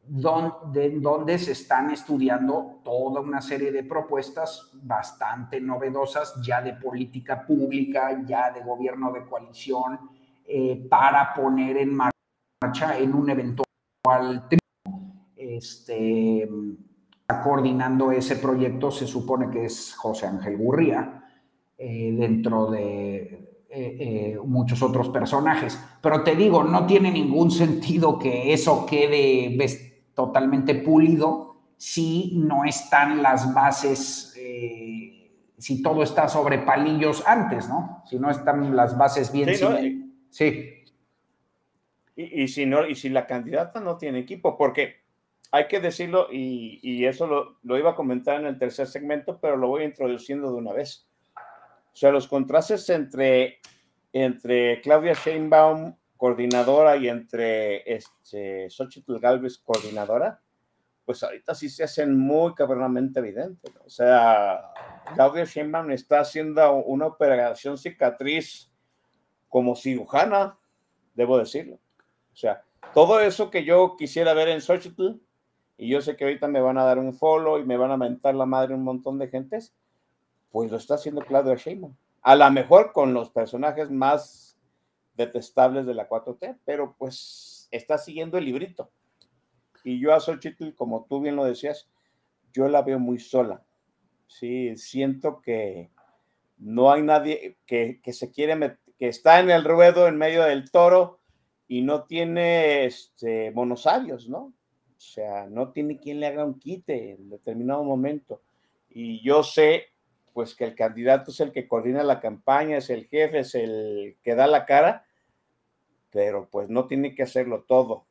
donde, 0.07 0.91
donde 0.99 1.37
se 1.37 1.51
están 1.51 1.91
estudiando 1.91 2.79
toda 2.83 3.21
una 3.21 3.41
serie 3.41 3.71
de 3.71 3.83
propuestas 3.83 4.71
bastante 4.73 5.59
novedosas 5.59 6.35
ya 6.41 6.61
de 6.61 6.73
política 6.73 7.45
pública, 7.45 8.23
ya 8.25 8.51
de 8.51 8.61
gobierno 8.61 9.11
de 9.11 9.25
coalición, 9.25 9.99
eh, 10.45 10.87
para 10.89 11.33
poner 11.33 11.77
en 11.77 11.93
marcha 11.95 12.97
en 12.97 13.13
un 13.13 13.29
eventual 13.29 14.47
triunfo. 14.47 15.17
Este, 15.35 16.49
coordinando 17.43 18.11
ese 18.11 18.37
proyecto, 18.37 18.91
se 18.91 19.05
supone 19.07 19.49
que 19.49 19.65
es 19.65 19.93
José 19.95 20.27
Ángel 20.27 20.57
Gurría, 20.57 21.23
eh, 21.77 22.15
dentro 22.17 22.71
de 22.71 23.65
eh, 23.69 24.39
muchos 24.45 24.81
otros 24.81 25.09
personajes. 25.09 25.77
Pero 26.01 26.23
te 26.23 26.35
digo, 26.35 26.63
no 26.63 26.85
tiene 26.85 27.11
ningún 27.11 27.51
sentido 27.51 28.17
que 28.17 28.53
eso 28.53 28.85
quede 28.85 29.55
ves- 29.57 29.86
totalmente 30.17 30.73
pulido 30.73 31.57
si 31.77 32.31
no 32.33 32.65
están 32.65 33.21
las 33.21 33.53
bases, 33.53 34.33
eh, 34.35 35.31
si 35.59 35.83
todo 35.83 36.01
está 36.01 36.27
sobre 36.27 36.57
palillos 36.57 37.23
antes, 37.27 37.69
¿no? 37.69 38.03
Si 38.09 38.17
no 38.17 38.31
están 38.31 38.75
las 38.75 38.97
bases 38.97 39.31
bien. 39.31 39.55
Sí, 39.55 40.15
sí. 40.31 40.73
Y, 42.15 42.41
y 42.43 42.47
si 42.47 42.65
no, 42.65 42.87
y 42.87 42.95
si 42.95 43.09
la 43.09 43.27
candidata 43.27 43.79
no 43.79 43.97
tiene 43.97 44.17
equipo, 44.17 44.57
porque 44.57 44.95
hay 45.51 45.67
que 45.67 45.79
decirlo, 45.79 46.29
y, 46.31 46.79
y 46.81 47.05
eso 47.05 47.27
lo, 47.27 47.59
lo 47.61 47.77
iba 47.77 47.91
a 47.91 47.95
comentar 47.95 48.39
en 48.39 48.47
el 48.47 48.57
tercer 48.57 48.87
segmento, 48.87 49.37
pero 49.39 49.55
lo 49.55 49.67
voy 49.67 49.83
introduciendo 49.83 50.51
de 50.51 50.57
una 50.57 50.73
vez. 50.73 51.07
O 51.35 51.95
sea, 51.95 52.09
los 52.09 52.27
contrastes 52.27 52.89
entre, 52.89 53.59
entre 54.13 54.81
Claudia 54.81 55.13
Sheinbaum, 55.13 55.95
coordinadora, 56.17 56.97
y 56.97 57.07
entre 57.07 57.89
este, 57.91 58.69
Xochitl 58.69 59.19
Galvez, 59.19 59.57
coordinadora, 59.59 60.41
pues 61.05 61.23
ahorita 61.23 61.55
sí 61.55 61.69
se 61.69 61.85
hacen 61.85 62.19
muy 62.19 62.53
cabronamente 62.53 63.19
evidentes. 63.19 63.73
¿no? 63.73 63.81
O 63.85 63.89
sea, 63.89 64.73
Claudia 65.13 65.45
Sheinbaum 65.45 65.91
está 65.91 66.19
haciendo 66.19 66.75
una 66.75 67.05
operación 67.05 67.77
cicatriz 67.77 68.69
como 69.47 69.75
cirujana, 69.75 70.57
debo 71.15 71.37
decirlo. 71.37 71.75
O 72.33 72.35
sea, 72.35 72.63
todo 72.93 73.19
eso 73.21 73.49
que 73.49 73.63
yo 73.63 73.95
quisiera 73.97 74.33
ver 74.33 74.49
en 74.49 74.59
Xochitl, 74.59 75.21
y 75.77 75.89
yo 75.89 76.01
sé 76.01 76.15
que 76.15 76.25
ahorita 76.25 76.47
me 76.47 76.59
van 76.59 76.77
a 76.77 76.83
dar 76.83 76.99
un 76.99 77.13
follow 77.13 77.59
y 77.59 77.65
me 77.65 77.77
van 77.77 77.91
a 77.91 77.97
mentar 77.97 78.35
la 78.35 78.45
madre 78.45 78.73
un 78.73 78.83
montón 78.83 79.17
de 79.17 79.29
gentes, 79.29 79.73
pues 80.49 80.71
lo 80.71 80.77
está 80.77 80.95
haciendo 80.95 81.21
Claudia 81.21 81.55
Sheinbaum. 81.55 81.95
A 82.21 82.35
lo 82.35 82.51
mejor 82.51 82.91
con 82.91 83.13
los 83.13 83.29
personajes 83.29 83.89
más 83.89 84.46
detestables 85.17 85.85
de 85.85 85.93
la 85.93 86.07
4T, 86.07 86.59
pero 86.63 86.95
pues 86.97 87.67
está 87.71 87.97
siguiendo 87.97 88.37
el 88.37 88.45
librito. 88.45 88.91
Y 89.83 89.99
yo 89.99 90.13
a 90.13 90.19
Xochitl, 90.19 90.73
como 90.75 91.05
tú 91.05 91.21
bien 91.21 91.35
lo 91.35 91.45
decías, 91.45 91.89
yo 92.53 92.67
la 92.67 92.81
veo 92.81 92.99
muy 92.99 93.19
sola. 93.19 93.63
Sí, 94.27 94.75
siento 94.77 95.41
que 95.41 95.89
no 96.57 96.91
hay 96.91 97.01
nadie 97.01 97.57
que, 97.65 97.99
que 98.01 98.13
se 98.13 98.31
quiere, 98.31 98.55
met- 98.55 98.79
que 98.97 99.07
está 99.07 99.39
en 99.39 99.49
el 99.49 99.63
ruedo 99.63 100.07
en 100.07 100.17
medio 100.17 100.43
del 100.43 100.69
toro 100.71 101.19
y 101.67 101.81
no 101.81 102.03
tiene 102.03 102.85
este, 102.85 103.51
monosabios, 103.51 104.27
¿no? 104.29 104.53
O 104.97 104.99
sea, 104.99 105.45
no 105.47 105.71
tiene 105.71 105.99
quien 105.99 106.19
le 106.19 106.27
haga 106.27 106.43
un 106.43 106.59
quite 106.59 107.11
en 107.11 107.29
determinado 107.29 107.83
momento. 107.83 108.41
Y 108.89 109.21
yo 109.21 109.43
sé, 109.43 109.85
pues, 110.33 110.55
que 110.55 110.65
el 110.65 110.75
candidato 110.75 111.31
es 111.31 111.39
el 111.39 111.51
que 111.51 111.67
coordina 111.67 112.03
la 112.03 112.19
campaña, 112.19 112.77
es 112.77 112.89
el 112.89 113.07
jefe, 113.07 113.39
es 113.39 113.53
el 113.55 114.17
que 114.23 114.35
da 114.35 114.47
la 114.47 114.65
cara, 114.65 115.05
pero 116.11 116.49
pues 116.49 116.69
no 116.69 116.87
tiene 116.87 117.15
que 117.15 117.23
hacerlo 117.23 117.63
todo. 117.67 118.05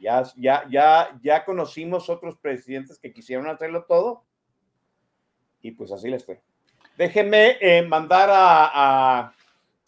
Ya, 0.00 0.22
ya, 0.36 0.66
ya, 0.70 1.18
ya 1.22 1.44
conocimos 1.44 2.10
otros 2.10 2.36
presidentes 2.36 2.98
que 2.98 3.12
quisieron 3.12 3.48
hacerlo 3.48 3.84
todo 3.84 4.24
y 5.66 5.72
pues 5.72 5.90
así 5.90 6.08
les 6.08 6.24
fue. 6.24 6.40
Déjenme 6.96 7.58
eh, 7.60 7.82
mandar 7.82 8.30
a, 8.32 9.32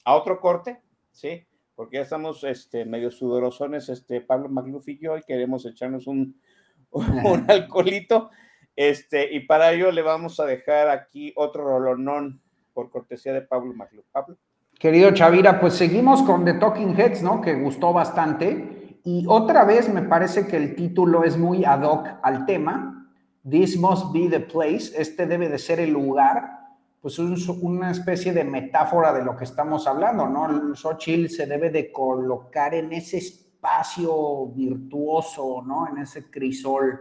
a, 0.04 0.14
otro 0.14 0.40
corte, 0.40 0.80
¿sí? 1.12 1.46
Porque 1.74 1.96
ya 1.96 2.02
estamos 2.02 2.42
este, 2.44 2.84
medio 2.84 3.10
sudorosones, 3.10 3.88
este, 3.88 4.20
Pablo 4.20 4.48
Magluf 4.48 4.88
y 4.88 4.98
yo, 4.98 5.16
y 5.16 5.22
queremos 5.22 5.64
echarnos 5.64 6.06
un, 6.06 6.40
un 6.90 7.44
alcoholito. 7.50 8.30
Este, 8.74 9.32
y 9.32 9.40
para 9.40 9.72
ello 9.72 9.90
le 9.90 10.02
vamos 10.02 10.38
a 10.40 10.46
dejar 10.46 10.88
aquí 10.88 11.32
otro 11.36 11.64
rolonón 11.64 12.40
por 12.74 12.90
cortesía 12.90 13.32
de 13.32 13.42
Pablo 13.42 13.72
Magluf. 13.74 14.06
Pablo. 14.12 14.36
Querido 14.78 15.10
Chavira, 15.10 15.58
pues 15.58 15.74
seguimos 15.74 16.22
con 16.22 16.44
The 16.44 16.54
Talking 16.54 16.94
Heads, 16.96 17.20
¿no? 17.24 17.40
Que 17.40 17.54
gustó 17.54 17.92
bastante. 17.92 19.00
Y 19.02 19.24
otra 19.26 19.64
vez 19.64 19.92
me 19.92 20.02
parece 20.02 20.46
que 20.46 20.56
el 20.56 20.76
título 20.76 21.24
es 21.24 21.36
muy 21.36 21.64
ad 21.64 21.82
hoc 21.82 22.06
al 22.22 22.46
tema. 22.46 23.10
This 23.48 23.76
must 23.76 24.12
be 24.12 24.28
the 24.28 24.38
place. 24.38 24.92
Este 24.96 25.26
debe 25.26 25.48
de 25.48 25.58
ser 25.58 25.80
el 25.80 25.90
lugar. 25.90 26.58
Pues 27.00 27.18
es 27.18 27.48
una 27.48 27.90
especie 27.90 28.32
de 28.32 28.44
metáfora 28.44 29.12
de 29.12 29.24
lo 29.24 29.36
que 29.36 29.44
estamos 29.44 29.88
hablando, 29.88 30.28
¿no? 30.28 30.48
El 30.48 30.76
Xochitl 30.76 31.28
se 31.28 31.46
debe 31.46 31.70
de 31.70 31.90
colocar 31.90 32.72
en 32.72 32.92
ese 32.92 33.18
espacio 33.18 34.46
virtuoso, 34.46 35.60
¿no? 35.66 35.88
En 35.88 35.98
ese 35.98 36.30
crisol. 36.30 37.00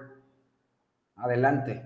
Adelante. 1.18 1.84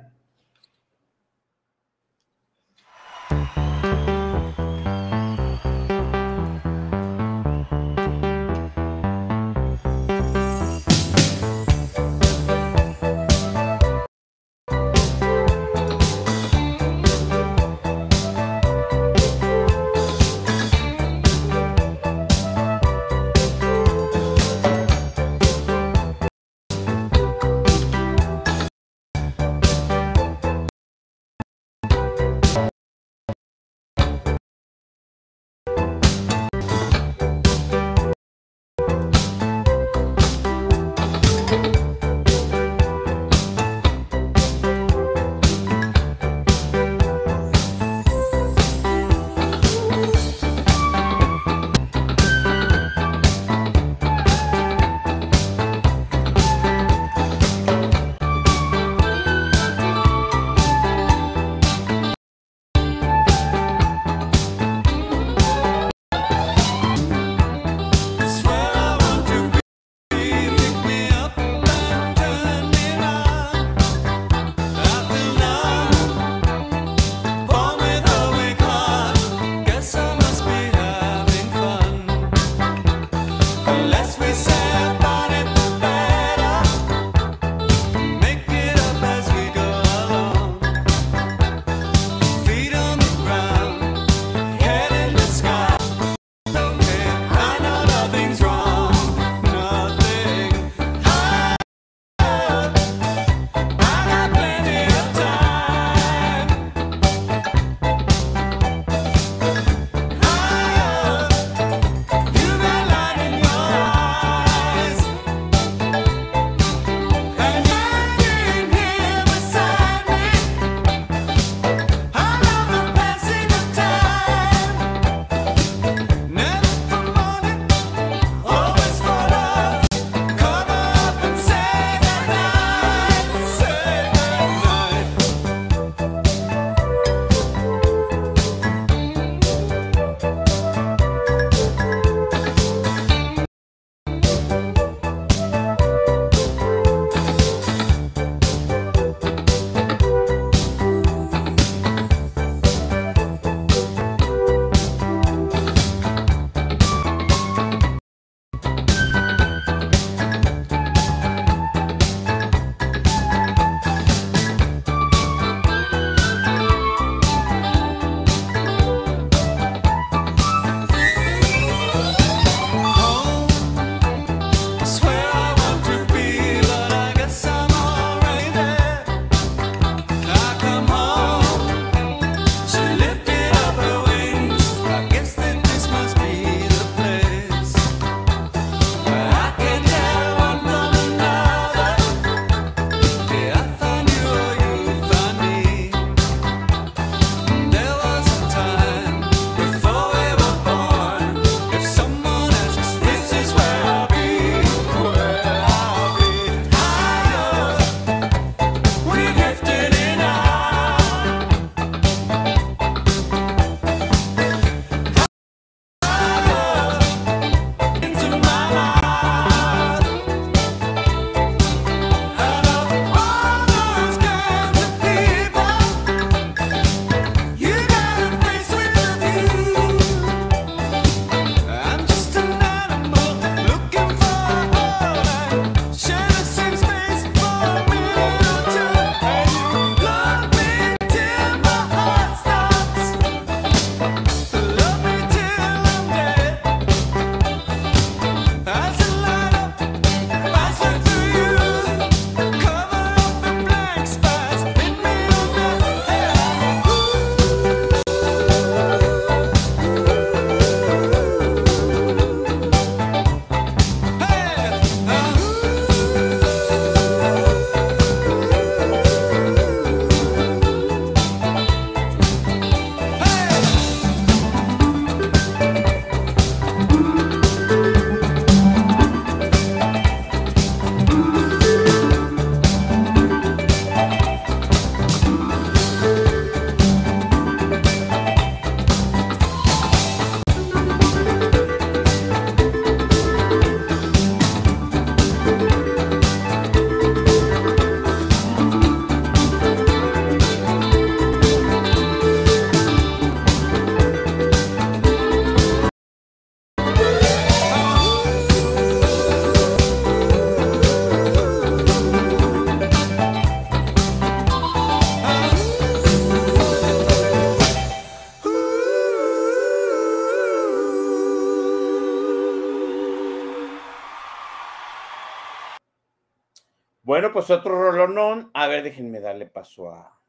Pues 327.47 327.59
otro 327.59 327.91
rolonón. 327.91 328.51
A 328.53 328.67
ver, 328.67 328.83
déjenme 328.83 329.19
darle 329.19 329.47
paso 329.47 329.89
a, 329.89 330.21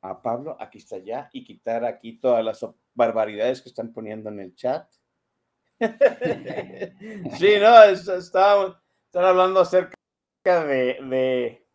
a 0.00 0.22
Pablo. 0.22 0.56
Aquí 0.58 0.78
está 0.78 0.96
ya. 0.96 1.28
Y 1.34 1.44
quitar 1.44 1.84
aquí 1.84 2.18
todas 2.18 2.42
las 2.42 2.64
barbaridades 2.94 3.60
que 3.60 3.68
están 3.68 3.92
poniendo 3.92 4.30
en 4.30 4.40
el 4.40 4.54
chat. 4.54 4.90
sí, 7.38 7.56
no, 7.60 7.84
están 7.84 8.74
hablando 9.12 9.60
acerca 9.60 9.94
de, 10.44 10.98
de, 11.04 11.66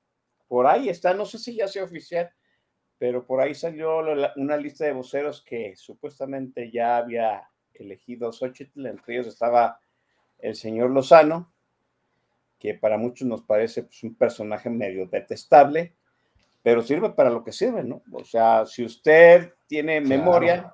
por 0.47 0.65
ahí 0.65 0.89
está, 0.89 1.13
no 1.13 1.25
sé 1.25 1.37
si 1.37 1.55
ya 1.55 1.67
sea 1.67 1.83
oficial, 1.83 2.29
pero 2.97 3.25
por 3.25 3.39
ahí 3.39 3.53
salió 3.53 3.99
una 4.35 4.57
lista 4.57 4.85
de 4.85 4.93
voceros 4.93 5.41
que 5.41 5.75
supuestamente 5.75 6.71
ya 6.71 6.97
había 6.97 7.49
elegido 7.73 8.33
Xochitl, 8.33 8.87
entre 8.87 9.13
ellos 9.13 9.27
estaba 9.27 9.79
el 10.39 10.55
señor 10.55 10.89
Lozano, 10.89 11.52
que 12.63 12.73
para 12.75 12.97
muchos 12.97 13.27
nos 13.27 13.41
parece 13.41 13.83
pues, 13.83 14.01
un 14.03 14.15
personaje 14.15 14.69
medio 14.69 15.05
detestable, 15.05 15.93
pero 16.61 16.81
sirve 16.81 17.09
para 17.09 17.29
lo 17.29 17.43
que 17.43 17.51
sirve, 17.51 17.83
¿no? 17.83 18.01
O 18.13 18.23
sea, 18.23 18.65
si 18.65 18.85
usted 18.85 19.53
tiene 19.67 19.99
memoria, 19.99 20.73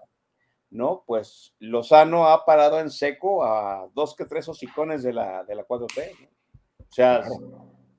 ¿no? 0.69 1.03
Pues 1.07 1.55
Lozano 1.57 2.27
ha 2.27 2.45
parado 2.45 2.79
en 2.79 2.91
seco 2.91 3.43
a 3.43 3.89
dos 3.95 4.15
que 4.15 4.25
tres 4.25 4.47
hocicones 4.47 5.01
de 5.01 5.13
la, 5.13 5.43
de 5.45 5.55
la 5.55 5.65
4T, 5.65 6.29
O 6.77 6.91
sea, 6.91 7.23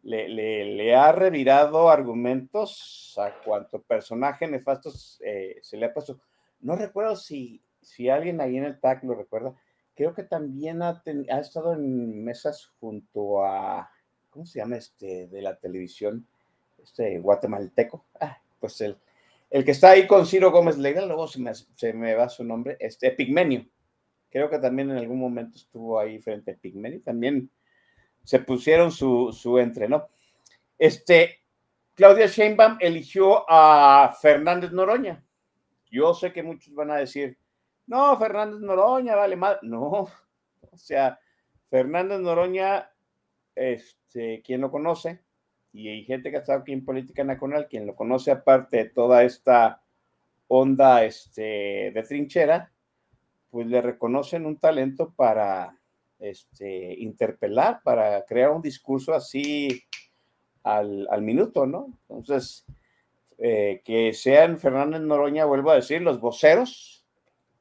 le, 0.04 0.28
le, 0.28 0.94
ha 0.94 1.10
revirado 1.10 1.90
argumentos 1.90 3.18
a 3.18 3.42
cuanto 3.42 3.82
personaje 3.82 4.46
nefasto 4.46 4.92
eh, 5.24 5.58
se 5.62 5.76
le 5.76 5.86
ha 5.86 5.92
puesto. 5.92 6.20
No 6.60 6.76
recuerdo 6.76 7.16
si, 7.16 7.60
si 7.82 8.08
alguien 8.08 8.40
ahí 8.40 8.56
en 8.56 8.66
el 8.66 8.78
TAC 8.78 9.02
lo 9.02 9.16
recuerda. 9.16 9.52
Creo 10.00 10.14
que 10.14 10.22
también 10.22 10.80
ha, 10.80 11.02
estado 11.42 11.74
en 11.74 12.24
mesas 12.24 12.72
junto 12.80 13.44
a, 13.44 13.90
¿cómo 14.30 14.46
se 14.46 14.58
llama 14.58 14.78
este 14.78 15.26
de 15.26 15.42
la 15.42 15.58
televisión? 15.58 16.26
Este 16.82 17.18
guatemalteco. 17.18 18.06
Ah, 18.18 18.38
pues 18.58 18.80
el, 18.80 18.96
el 19.50 19.62
que 19.62 19.72
está 19.72 19.90
ahí 19.90 20.06
con 20.06 20.24
Ciro 20.24 20.52
Gómez 20.52 20.78
Leiva, 20.78 21.02
luego 21.02 21.28
se 21.28 21.38
me, 21.92 22.14
va 22.14 22.30
su 22.30 22.44
nombre, 22.44 22.78
este 22.80 23.10
Pigmenio. 23.10 23.66
Creo 24.30 24.48
que 24.48 24.58
también 24.58 24.90
en 24.90 24.96
algún 24.96 25.20
momento 25.20 25.58
estuvo 25.58 26.00
ahí 26.00 26.18
frente 26.18 26.52
a 26.52 26.56
Pigmenio. 26.56 27.02
También 27.02 27.50
se 28.24 28.38
pusieron 28.38 28.90
su, 28.92 29.36
su 29.38 29.58
entre, 29.58 29.86
¿no? 29.86 30.08
Este, 30.78 31.40
Claudia 31.94 32.26
Sheinbaum 32.26 32.78
eligió 32.80 33.44
a 33.46 34.16
Fernández 34.18 34.72
Noroña. 34.72 35.22
Yo 35.90 36.14
sé 36.14 36.32
que 36.32 36.42
muchos 36.42 36.74
van 36.74 36.90
a 36.90 36.96
decir, 36.96 37.36
no, 37.90 38.16
Fernández 38.16 38.60
Noroña, 38.60 39.16
vale 39.16 39.34
mal. 39.34 39.58
No, 39.62 39.88
o 40.70 40.76
sea, 40.76 41.18
Fernández 41.68 42.20
Noroña, 42.20 42.88
este, 43.56 44.42
quien 44.42 44.60
lo 44.60 44.70
conoce, 44.70 45.24
y 45.72 45.88
hay 45.88 46.04
gente 46.04 46.30
que 46.30 46.36
ha 46.36 46.40
estado 46.40 46.60
aquí 46.60 46.72
en 46.72 46.84
política 46.84 47.24
nacional, 47.24 47.66
quien 47.68 47.88
lo 47.88 47.96
conoce 47.96 48.30
aparte 48.30 48.76
de 48.76 48.84
toda 48.90 49.24
esta 49.24 49.82
onda 50.46 51.04
este, 51.04 51.90
de 51.92 52.04
trinchera, 52.06 52.72
pues 53.50 53.66
le 53.66 53.82
reconocen 53.82 54.46
un 54.46 54.58
talento 54.60 55.12
para 55.16 55.76
este, 56.20 56.94
interpelar, 56.96 57.80
para 57.82 58.24
crear 58.24 58.52
un 58.52 58.62
discurso 58.62 59.14
así 59.14 59.82
al, 60.62 61.22
minuto, 61.22 61.66
¿no? 61.66 61.98
Entonces, 62.02 62.64
eh, 63.38 63.82
que 63.84 64.12
sean 64.12 64.60
Fernández 64.60 65.00
Noroña, 65.00 65.44
vuelvo 65.44 65.72
a 65.72 65.76
decir, 65.76 66.00
los 66.02 66.20
voceros, 66.20 66.99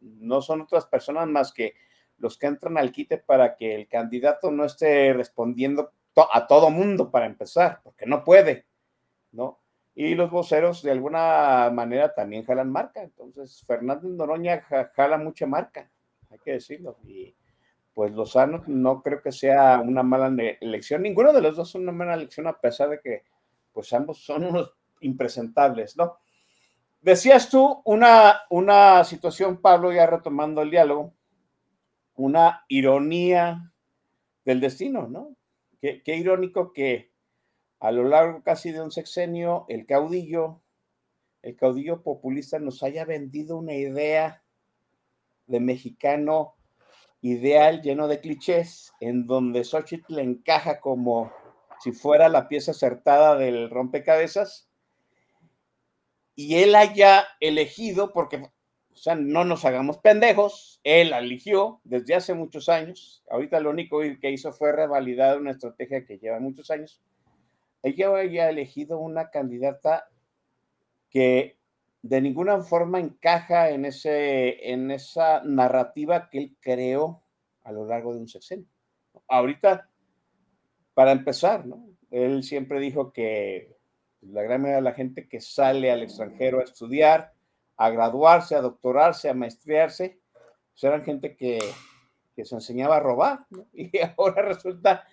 no 0.01 0.41
son 0.41 0.61
otras 0.61 0.85
personas 0.85 1.27
más 1.27 1.53
que 1.53 1.73
los 2.17 2.37
que 2.37 2.47
entran 2.47 2.77
al 2.77 2.91
quite 2.91 3.17
para 3.17 3.55
que 3.55 3.75
el 3.75 3.87
candidato 3.87 4.51
no 4.51 4.65
esté 4.65 5.13
respondiendo 5.13 5.91
a 6.33 6.47
todo 6.47 6.69
mundo 6.69 7.11
para 7.11 7.25
empezar, 7.25 7.79
porque 7.83 8.05
no 8.05 8.23
puede, 8.23 8.65
¿no? 9.31 9.59
Y 9.95 10.15
los 10.15 10.29
voceros 10.31 10.81
de 10.81 10.91
alguna 10.91 11.69
manera 11.73 12.13
también 12.13 12.45
jalan 12.45 12.71
marca. 12.71 13.01
Entonces, 13.01 13.63
Fernández 13.65 14.11
Noroña 14.11 14.61
jala 14.93 15.17
mucha 15.17 15.45
marca, 15.45 15.89
hay 16.29 16.39
que 16.39 16.53
decirlo. 16.53 16.97
Y 17.05 17.35
pues 17.93 18.13
Lozano 18.13 18.63
no 18.67 19.01
creo 19.01 19.21
que 19.21 19.31
sea 19.31 19.81
una 19.81 20.03
mala 20.03 20.33
elección. 20.61 21.01
Ninguno 21.01 21.33
de 21.33 21.41
los 21.41 21.57
dos 21.57 21.69
es 21.69 21.75
una 21.75 21.91
mala 21.91 22.13
elección, 22.13 22.47
a 22.47 22.57
pesar 22.57 22.89
de 22.89 22.99
que 23.01 23.23
pues 23.73 23.91
ambos 23.93 24.23
son 24.23 24.45
unos 24.45 24.73
impresentables, 25.01 25.97
¿no? 25.97 26.17
Decías 27.01 27.49
tú 27.49 27.81
una, 27.85 28.41
una 28.49 29.03
situación, 29.05 29.61
Pablo, 29.61 29.93
ya 29.93 30.05
retomando 30.05 30.61
el 30.61 30.71
diálogo, 30.71 31.13
una 32.15 32.65
ironía 32.67 33.71
del 34.43 34.59
destino, 34.59 35.07
¿no? 35.07 35.35
Qué, 35.81 36.01
irónico 36.05 36.73
que 36.73 37.13
a 37.79 37.91
lo 37.91 38.03
largo 38.03 38.43
casi 38.43 38.71
de 38.73 38.81
un 38.81 38.91
sexenio 38.91 39.65
el 39.69 39.85
caudillo, 39.85 40.61
el 41.41 41.55
caudillo 41.55 42.03
populista 42.03 42.59
nos 42.59 42.83
haya 42.83 43.05
vendido 43.05 43.57
una 43.57 43.73
idea 43.73 44.43
de 45.47 45.61
mexicano 45.61 46.55
ideal 47.21 47.81
lleno 47.81 48.09
de 48.09 48.19
clichés, 48.19 48.93
en 48.99 49.25
donde 49.25 49.63
Xochitl 49.63 50.19
encaja 50.19 50.81
como 50.81 51.31
si 51.79 51.93
fuera 51.93 52.27
la 52.27 52.49
pieza 52.49 52.71
acertada 52.71 53.37
del 53.37 53.69
rompecabezas, 53.69 54.68
y 56.41 56.55
él 56.55 56.73
haya 56.73 57.27
elegido, 57.41 58.13
porque 58.13 58.37
o 58.37 58.95
sea, 58.95 59.13
no 59.13 59.43
nos 59.43 59.65
hagamos 59.65 59.97
pendejos. 59.97 60.79
Él 60.85 61.11
eligió 61.11 61.81
desde 61.83 62.15
hace 62.15 62.33
muchos 62.33 62.69
años. 62.69 63.25
Ahorita 63.29 63.59
lo 63.59 63.71
único 63.71 63.99
que 64.21 64.31
hizo 64.31 64.53
fue 64.53 64.71
revalidar 64.71 65.37
una 65.37 65.51
estrategia 65.51 66.05
que 66.05 66.17
lleva 66.17 66.39
muchos 66.39 66.71
años. 66.71 67.01
Ella 67.83 68.07
había 68.07 68.49
elegido 68.49 68.99
una 68.99 69.31
candidata 69.31 70.07
que 71.09 71.57
de 72.03 72.21
ninguna 72.21 72.61
forma 72.61 73.01
encaja 73.01 73.71
en, 73.71 73.83
ese, 73.83 74.71
en 74.71 74.91
esa 74.91 75.43
narrativa 75.43 76.29
que 76.29 76.37
él 76.37 76.57
creó 76.61 77.21
a 77.65 77.73
lo 77.73 77.85
largo 77.85 78.13
de 78.13 78.21
un 78.21 78.29
sexenio. 78.29 78.65
Ahorita, 79.27 79.89
para 80.93 81.11
empezar, 81.11 81.65
¿no? 81.65 81.85
Él 82.11 82.43
siempre 82.43 82.79
dijo 82.79 83.11
que 83.11 83.78
la 84.21 84.43
gran 84.43 84.61
mayoría 84.61 84.77
de 84.77 84.81
la 84.83 84.93
gente 84.93 85.27
que 85.27 85.41
sale 85.41 85.91
al 85.91 86.03
extranjero 86.03 86.59
a 86.59 86.63
estudiar, 86.63 87.33
a 87.77 87.89
graduarse, 87.89 88.55
a 88.55 88.61
doctorarse, 88.61 89.29
a 89.29 89.33
maestriarse, 89.33 90.19
pues 90.71 90.83
eran 90.83 91.03
gente 91.03 91.35
que, 91.35 91.59
se 92.41 92.55
enseñaba 92.55 92.97
a 92.97 92.99
robar, 93.01 93.45
y 93.73 93.91
ahora 94.17 94.41
resulta 94.41 95.05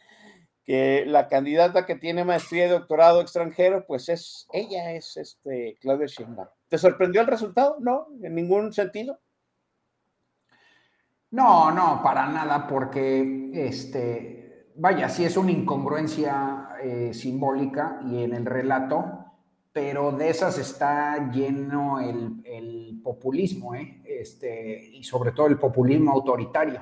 que 0.64 1.04
la 1.06 1.28
candidata 1.28 1.86
que 1.86 1.94
tiene 1.94 2.24
maestría 2.24 2.66
y 2.66 2.70
doctorado 2.70 3.20
extranjero, 3.20 3.84
pues 3.86 4.08
es 4.08 4.46
ella, 4.52 4.92
es 4.92 5.16
este 5.16 5.76
Claudia 5.80 6.06
Sheinbaum. 6.06 6.48
¿Te 6.68 6.78
sorprendió 6.78 7.20
el 7.20 7.28
resultado? 7.28 7.76
No, 7.78 8.08
en 8.20 8.34
ningún 8.34 8.72
sentido. 8.72 9.20
No, 11.30 11.70
no, 11.70 12.00
para 12.02 12.26
nada, 12.26 12.66
porque 12.66 13.50
este, 13.54 14.72
vaya, 14.76 15.08
sí 15.08 15.24
es 15.24 15.36
una 15.36 15.52
incongruencia 15.52 16.68
eh, 16.86 17.12
simbólica 17.12 18.00
y 18.08 18.22
en 18.22 18.32
el 18.32 18.46
relato, 18.46 19.24
pero 19.72 20.12
de 20.12 20.30
esas 20.30 20.56
está 20.56 21.32
lleno 21.32 21.98
el, 21.98 23.00
populismo, 23.02 23.74
¿eh? 23.74 24.02
este, 24.04 24.90
y 24.92 25.02
sobre 25.02 25.32
todo 25.32 25.48
el 25.48 25.58
populismo 25.58 26.12
autoritario. 26.12 26.80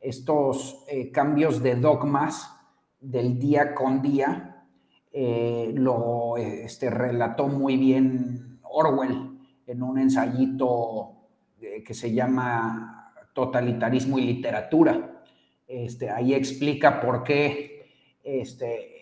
Estos 0.00 0.84
eh, 0.88 1.10
cambios 1.10 1.62
de 1.62 1.76
dogmas 1.76 2.54
del 3.00 3.38
día 3.38 3.74
con 3.74 4.02
día 4.02 4.66
lo 5.12 6.36
este, 6.36 6.90
relató 6.90 7.48
muy 7.48 7.76
bien 7.76 8.60
Orwell 8.62 9.38
en 9.66 9.82
un 9.82 9.98
ensayito 9.98 11.12
que 11.58 11.94
se 11.94 12.12
llama 12.12 13.14
Totalitarismo 13.32 14.18
y 14.18 14.26
Literatura. 14.26 15.22
Este, 15.66 16.10
ahí 16.10 16.34
explica 16.34 17.00
por 17.00 17.24
qué 17.24 17.78
este, 18.22 18.97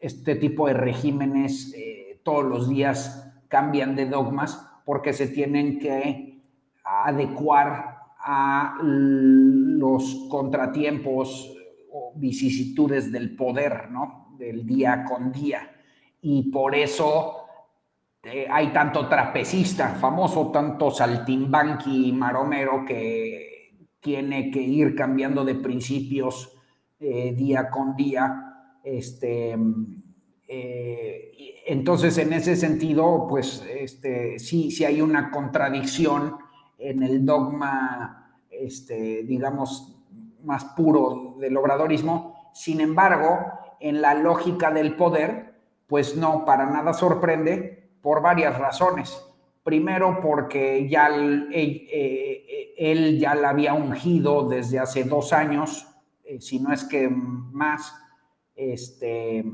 este 0.00 0.36
tipo 0.36 0.66
de 0.66 0.74
regímenes 0.74 1.74
todos 2.22 2.44
los 2.44 2.68
días 2.68 3.32
cambian 3.48 3.94
de 3.96 4.06
dogmas 4.06 4.68
porque 4.84 5.12
se 5.12 5.28
tienen 5.28 5.78
que 5.78 6.42
adecuar 6.84 7.98
a 8.18 8.78
los 8.82 10.26
contratiempos 10.28 11.56
o 11.92 12.12
vicisitudes 12.16 13.12
del 13.12 13.36
poder, 13.36 13.90
¿no? 13.90 14.34
Del 14.38 14.66
día 14.66 15.04
con 15.04 15.32
día. 15.32 15.70
Y 16.20 16.50
por 16.50 16.74
eso 16.74 17.46
eh, 18.22 18.46
hay 18.50 18.68
tanto 18.68 19.08
trapecista 19.08 19.90
famoso, 19.90 20.50
tanto 20.50 20.90
saltimbanqui 20.90 22.12
maromero 22.12 22.84
que 22.84 23.76
tiene 24.00 24.50
que 24.50 24.60
ir 24.60 24.94
cambiando 24.96 25.44
de 25.44 25.54
principios 25.54 26.52
eh, 26.98 27.32
día 27.32 27.70
con 27.70 27.94
día. 27.94 28.45
Este, 28.86 29.56
eh, 30.46 31.32
entonces, 31.66 32.16
en 32.18 32.32
ese 32.32 32.54
sentido, 32.54 33.26
pues 33.28 33.66
este, 33.68 34.38
sí, 34.38 34.70
sí 34.70 34.84
hay 34.84 35.00
una 35.00 35.32
contradicción 35.32 36.36
en 36.78 37.02
el 37.02 37.26
dogma, 37.26 38.38
este, 38.48 39.24
digamos, 39.24 39.98
más 40.44 40.66
puro 40.76 41.34
del 41.40 41.56
obradorismo. 41.56 42.52
Sin 42.54 42.80
embargo, 42.80 43.38
en 43.80 44.00
la 44.00 44.14
lógica 44.14 44.70
del 44.70 44.94
poder, 44.94 45.56
Pues 45.88 46.16
no, 46.16 46.44
para 46.44 46.66
nada 46.66 46.92
sorprende 46.92 47.90
por 48.02 48.20
varias 48.20 48.58
razones. 48.58 49.20
Primero, 49.62 50.20
porque 50.20 50.88
ya 50.88 51.08
él, 51.08 51.48
él 52.76 53.18
ya 53.18 53.34
la 53.34 53.50
había 53.50 53.74
ungido 53.74 54.48
desde 54.48 54.78
hace 54.80 55.04
dos 55.04 55.32
años, 55.32 55.86
si 56.40 56.58
no 56.58 56.72
es 56.72 56.84
que 56.84 57.08
más. 57.08 57.92
Este, 58.56 59.44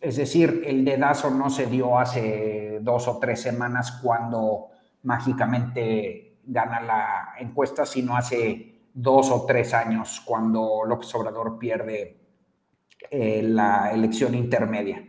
es 0.00 0.16
decir, 0.16 0.62
el 0.66 0.84
dedazo 0.84 1.30
no 1.30 1.48
se 1.48 1.66
dio 1.66 1.98
hace 1.98 2.78
dos 2.82 3.08
o 3.08 3.18
tres 3.18 3.40
semanas 3.40 4.00
cuando 4.02 4.68
mágicamente 5.02 6.36
gana 6.44 6.80
la 6.80 7.34
encuesta, 7.38 7.86
sino 7.86 8.16
hace 8.16 8.74
dos 8.92 9.30
o 9.30 9.44
tres 9.46 9.74
años 9.74 10.22
cuando 10.24 10.82
López 10.86 11.12
Obrador 11.14 11.58
pierde 11.58 12.20
eh, 13.10 13.42
la 13.42 13.90
elección 13.92 14.34
intermedia. 14.34 15.04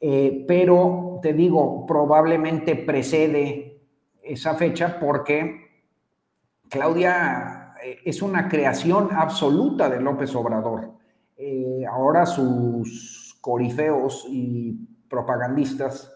Eh, 0.00 0.44
pero 0.46 1.18
te 1.22 1.32
digo, 1.32 1.86
probablemente 1.86 2.76
precede 2.76 3.80
esa 4.22 4.54
fecha 4.54 4.98
porque 5.00 5.66
Claudia 6.68 7.74
eh, 7.82 8.00
es 8.04 8.20
una 8.22 8.48
creación 8.48 9.08
absoluta 9.12 9.88
de 9.88 10.00
López 10.00 10.34
Obrador. 10.34 10.95
Ahora 11.90 12.26
sus 12.26 13.38
corifeos 13.40 14.26
y 14.28 14.72
propagandistas 15.08 16.12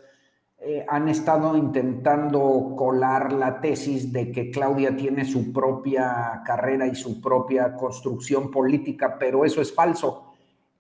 eh, 0.63 0.85
han 0.87 1.09
estado 1.09 1.57
intentando 1.57 2.75
colar 2.77 3.33
la 3.33 3.63
tesis 3.63 4.13
de 4.13 4.31
que 4.31 4.51
Claudia 4.51 4.95
tiene 4.95 5.25
su 5.25 5.55
propia 5.55 6.43
carrera 6.45 6.87
y 6.87 6.95
su 6.95 7.19
propia 7.19 7.75
construcción 7.75 8.51
política, 8.51 9.17
pero 9.19 9.47
eso 9.47 9.63
es 9.63 9.75
falso. 9.75 10.35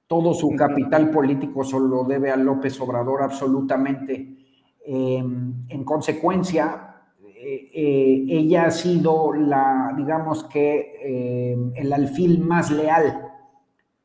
Todo 0.06 0.34
su 0.34 0.54
capital 0.54 1.10
político 1.10 1.64
solo 1.64 2.04
debe 2.04 2.30
a 2.30 2.36
López 2.36 2.78
Obrador 2.78 3.22
absolutamente. 3.22 4.36
Em, 4.84 5.64
en 5.66 5.84
consecuencia, 5.84 6.96
eh, 7.24 7.70
eh, 7.72 8.24
ella 8.28 8.66
ha 8.66 8.70
sido 8.70 9.32
la, 9.32 9.94
digamos 9.96 10.44
que, 10.44 11.72
el 11.74 11.90
alfil 11.90 12.40
más 12.40 12.70
leal. 12.70 13.29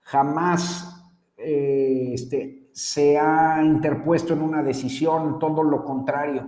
Jamás 0.06 1.04
eh, 1.38 2.12
este, 2.14 2.70
se 2.72 3.18
ha 3.18 3.64
interpuesto 3.64 4.34
en 4.34 4.42
una 4.42 4.62
decisión, 4.62 5.40
todo 5.40 5.64
lo 5.64 5.84
contrario. 5.84 6.48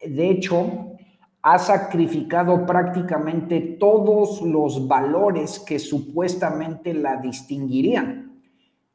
De 0.00 0.28
hecho, 0.30 0.92
ha 1.40 1.58
sacrificado 1.58 2.66
prácticamente 2.66 3.60
todos 3.80 4.42
los 4.42 4.86
valores 4.86 5.58
que 5.60 5.78
supuestamente 5.78 6.92
la 6.92 7.16
distinguirían. 7.16 8.40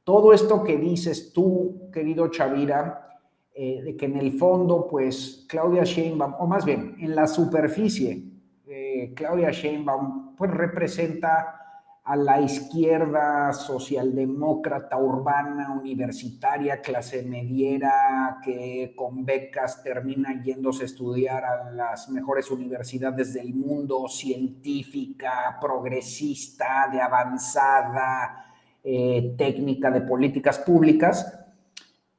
Todo 0.03 0.34
esto 0.34 0.64
que 0.64 0.78
dices 0.78 1.34
tú, 1.34 1.90
querido 1.91 2.28
Chavira, 2.30 3.18
eh, 3.56 3.82
de 3.84 3.98
que 3.98 4.06
en 4.06 4.18
el 4.18 4.38
fondo, 4.38 4.88
pues 4.88 5.45
Claudia 5.49 5.84
Sheinbaum, 5.84 6.36
o 6.40 6.45
más 6.45 6.64
bien 6.64 6.95
en 6.99 7.16
la 7.16 7.26
superficie, 7.26 8.24
eh, 8.68 9.14
Claudia 9.16 9.52
Sheinbaum, 9.52 10.36
pues 10.36 10.52
representa 10.52 11.60
a 12.10 12.15
la 12.15 12.41
izquierda 12.41 13.53
socialdemócrata 13.53 14.98
urbana, 14.98 15.77
universitaria, 15.80 16.81
clase 16.81 17.22
mediera, 17.22 18.40
que 18.44 18.94
con 18.95 19.23
becas 19.23 19.84
termina 19.84 20.41
yéndose 20.41 20.81
a 20.81 20.86
estudiar 20.88 21.45
a 21.45 21.69
las 21.69 22.10
mejores 22.10 22.49
universidades 22.49 23.36
del 23.36 23.53
mundo, 23.53 24.07
científica, 24.07 25.60
progresista, 25.61 26.90
de 26.91 26.99
avanzada, 26.99 28.56
eh, 28.84 29.36
técnica 29.38 29.91
de 29.91 30.02
políticas 30.02 30.57
públicas, 30.57 31.40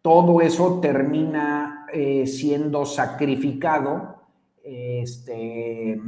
todo 0.03 0.41
eso 0.41 0.79
termina 0.79 1.87
eh, 1.93 2.29
siendo 2.29 2.87
sacrificado, 2.87 4.23
este, 4.62 6.01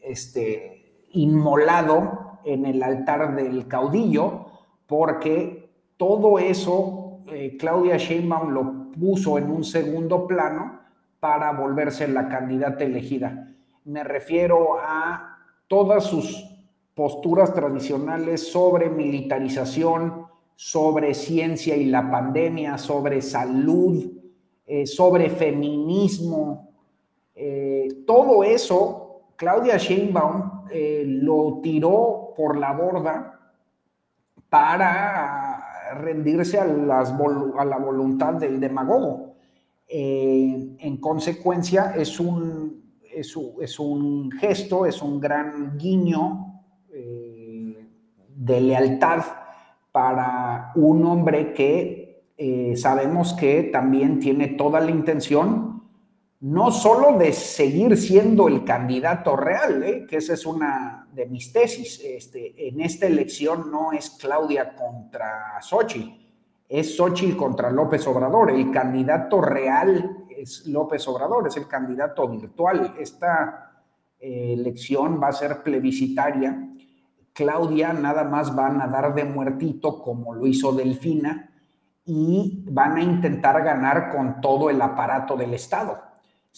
este, 0.00 1.04
inmolado 1.10 2.27
en 2.44 2.66
el 2.66 2.82
altar 2.82 3.34
del 3.34 3.66
caudillo, 3.68 4.46
porque 4.86 5.70
todo 5.96 6.38
eso 6.38 7.20
eh, 7.30 7.56
Claudia 7.58 7.96
Sheinbaum 7.96 8.50
lo 8.50 8.90
puso 8.92 9.38
en 9.38 9.50
un 9.50 9.64
segundo 9.64 10.26
plano 10.26 10.80
para 11.20 11.52
volverse 11.52 12.08
la 12.08 12.28
candidata 12.28 12.84
elegida. 12.84 13.48
Me 13.84 14.04
refiero 14.04 14.78
a 14.80 15.38
todas 15.66 16.04
sus 16.04 16.44
posturas 16.94 17.54
tradicionales 17.54 18.50
sobre 18.50 18.88
militarización, 18.88 20.26
sobre 20.54 21.14
ciencia 21.14 21.76
y 21.76 21.86
la 21.86 22.10
pandemia, 22.10 22.78
sobre 22.78 23.22
salud, 23.22 24.12
eh, 24.66 24.86
sobre 24.86 25.30
feminismo. 25.30 26.72
Eh, 27.34 28.02
todo 28.06 28.42
eso, 28.42 29.22
Claudia 29.36 29.76
Sheinbaum 29.76 30.57
lo 30.70 31.60
tiró 31.62 32.34
por 32.36 32.56
la 32.56 32.72
borda 32.72 33.40
para 34.48 35.94
rendirse 35.96 36.58
a, 36.58 36.66
las, 36.66 37.12
a 37.58 37.64
la 37.64 37.78
voluntad 37.78 38.34
del 38.34 38.60
demagogo. 38.60 39.34
Eh, 39.88 40.76
en 40.78 40.96
consecuencia, 40.98 41.94
es 41.96 42.20
un, 42.20 42.82
es, 43.10 43.78
un 43.78 44.30
gesto, 44.32 44.86
es 44.86 45.02
un 45.02 45.18
gran 45.18 45.78
guiño 45.78 46.62
eh, 46.92 47.86
de 48.36 48.60
lealtad 48.60 49.22
para 49.90 50.72
un 50.74 51.04
hombre 51.06 51.52
que 51.54 52.22
eh, 52.36 52.76
sabemos 52.76 53.32
que 53.32 53.64
también 53.64 54.20
tiene 54.20 54.48
toda 54.48 54.80
la 54.80 54.90
intención 54.90 55.77
no 56.40 56.70
solo 56.70 57.18
de 57.18 57.32
seguir 57.32 57.96
siendo 57.96 58.46
el 58.46 58.64
candidato 58.64 59.34
real, 59.34 59.82
¿eh? 59.82 60.06
que 60.08 60.18
esa 60.18 60.34
es 60.34 60.46
una 60.46 61.08
de 61.12 61.26
mis 61.26 61.52
tesis. 61.52 62.00
Este, 62.04 62.68
en 62.68 62.80
esta 62.80 63.06
elección 63.06 63.70
no 63.72 63.92
es 63.92 64.10
Claudia 64.10 64.76
contra 64.76 65.60
Xochitl, 65.60 66.10
es 66.68 66.96
Xochitl 66.96 67.36
contra 67.36 67.70
López 67.70 68.06
Obrador. 68.06 68.52
El 68.52 68.70
candidato 68.70 69.40
real 69.40 70.26
es 70.30 70.66
López 70.66 71.08
Obrador, 71.08 71.48
es 71.48 71.56
el 71.56 71.66
candidato 71.66 72.28
virtual. 72.28 72.94
Esta 73.00 73.82
eh, 74.20 74.54
elección 74.56 75.20
va 75.20 75.28
a 75.28 75.32
ser 75.32 75.64
plebiscitaria. 75.64 76.68
Claudia 77.32 77.92
nada 77.92 78.22
más 78.22 78.56
va 78.56 78.68
a 78.68 78.72
nadar 78.72 79.12
de 79.14 79.24
muertito 79.24 80.00
como 80.02 80.34
lo 80.34 80.46
hizo 80.46 80.72
Delfina 80.72 81.50
y 82.04 82.64
van 82.70 82.96
a 82.96 83.02
intentar 83.02 83.62
ganar 83.64 84.10
con 84.10 84.40
todo 84.40 84.70
el 84.70 84.80
aparato 84.80 85.36
del 85.36 85.54
Estado 85.54 86.07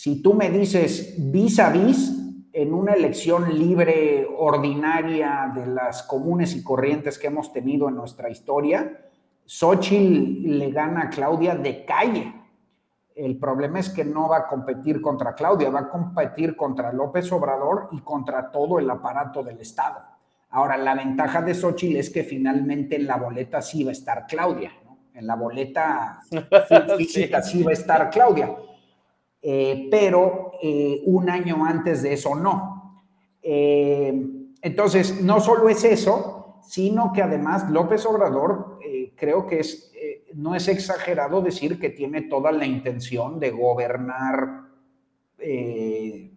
si 0.01 0.23
tú 0.23 0.33
me 0.33 0.49
dices 0.49 1.15
vis 1.19 1.61
a 1.61 1.69
vis 1.69 2.11
en 2.55 2.73
una 2.73 2.95
elección 2.95 3.59
libre, 3.59 4.27
ordinaria, 4.35 5.53
de 5.55 5.67
las 5.67 6.05
comunes 6.05 6.57
y 6.57 6.65
corrientes 6.65 7.19
que 7.19 7.27
hemos 7.27 7.53
tenido 7.53 7.87
en 7.91 7.97
nuestra 7.97 8.31
historia, 8.31 8.99
Xochitl 9.45 10.59
le 10.59 10.71
gana 10.71 11.03
a 11.03 11.11
Claudia 11.11 11.55
de 11.55 11.85
calle. 11.85 12.33
El 13.15 13.39
problema 13.39 13.79
es 13.79 13.91
que 13.91 14.03
no 14.03 14.27
va 14.27 14.39
a 14.39 14.47
competir 14.47 15.03
contra 15.03 15.35
Claudia, 15.35 15.69
va 15.69 15.81
a 15.81 15.91
competir 15.91 16.57
contra 16.57 16.95
López 16.95 17.31
Obrador 17.31 17.91
y 17.93 18.01
contra 18.01 18.51
todo 18.51 18.79
el 18.79 18.89
aparato 18.89 19.43
del 19.43 19.61
Estado. 19.61 20.01
Ahora, 20.49 20.79
la 20.79 20.95
ventaja 20.95 21.43
de 21.43 21.53
Xochitl 21.53 21.99
es 21.99 22.09
que 22.09 22.25
finalmente 22.25 22.97
en 22.97 23.07
la 23.07 23.19
boleta 23.19 23.61
sí 23.61 23.85
va 23.85 23.91
a 23.91 23.93
estar 23.93 24.27
Claudia, 24.27 24.73
en 25.13 25.27
la 25.27 25.35
boleta 25.35 26.21
física 26.97 27.43
sí 27.43 27.63
va 27.63 27.73
a 27.73 27.75
estar 27.75 28.09
Claudia 28.09 28.57
eh, 29.43 29.89
pero 29.91 30.53
eh, 30.63 31.03
un 31.07 31.31
año 31.31 31.65
antes 31.65 32.03
de 32.03 32.13
eso 32.13 32.35
no. 32.35 33.03
Eh, 33.43 34.13
entonces, 34.63 35.23
no 35.23 35.41
solo 35.41 35.69
es 35.69 35.85
eso, 35.85 36.61
sino 36.63 37.13
que 37.13 37.23
además 37.23 37.71
López 37.71 38.05
Obrador 38.05 38.79
creo 39.17 39.47
que 39.47 39.61
es, 39.61 39.93
no 40.35 40.55
es 40.55 40.69
exagerado 40.69 41.41
decir 41.41 41.79
que 41.79 41.91
tiene 41.91 42.23
toda 42.23 42.53
la 42.53 42.67
intención 42.67 43.41
de 43.41 43.51
gobernar 43.51 44.69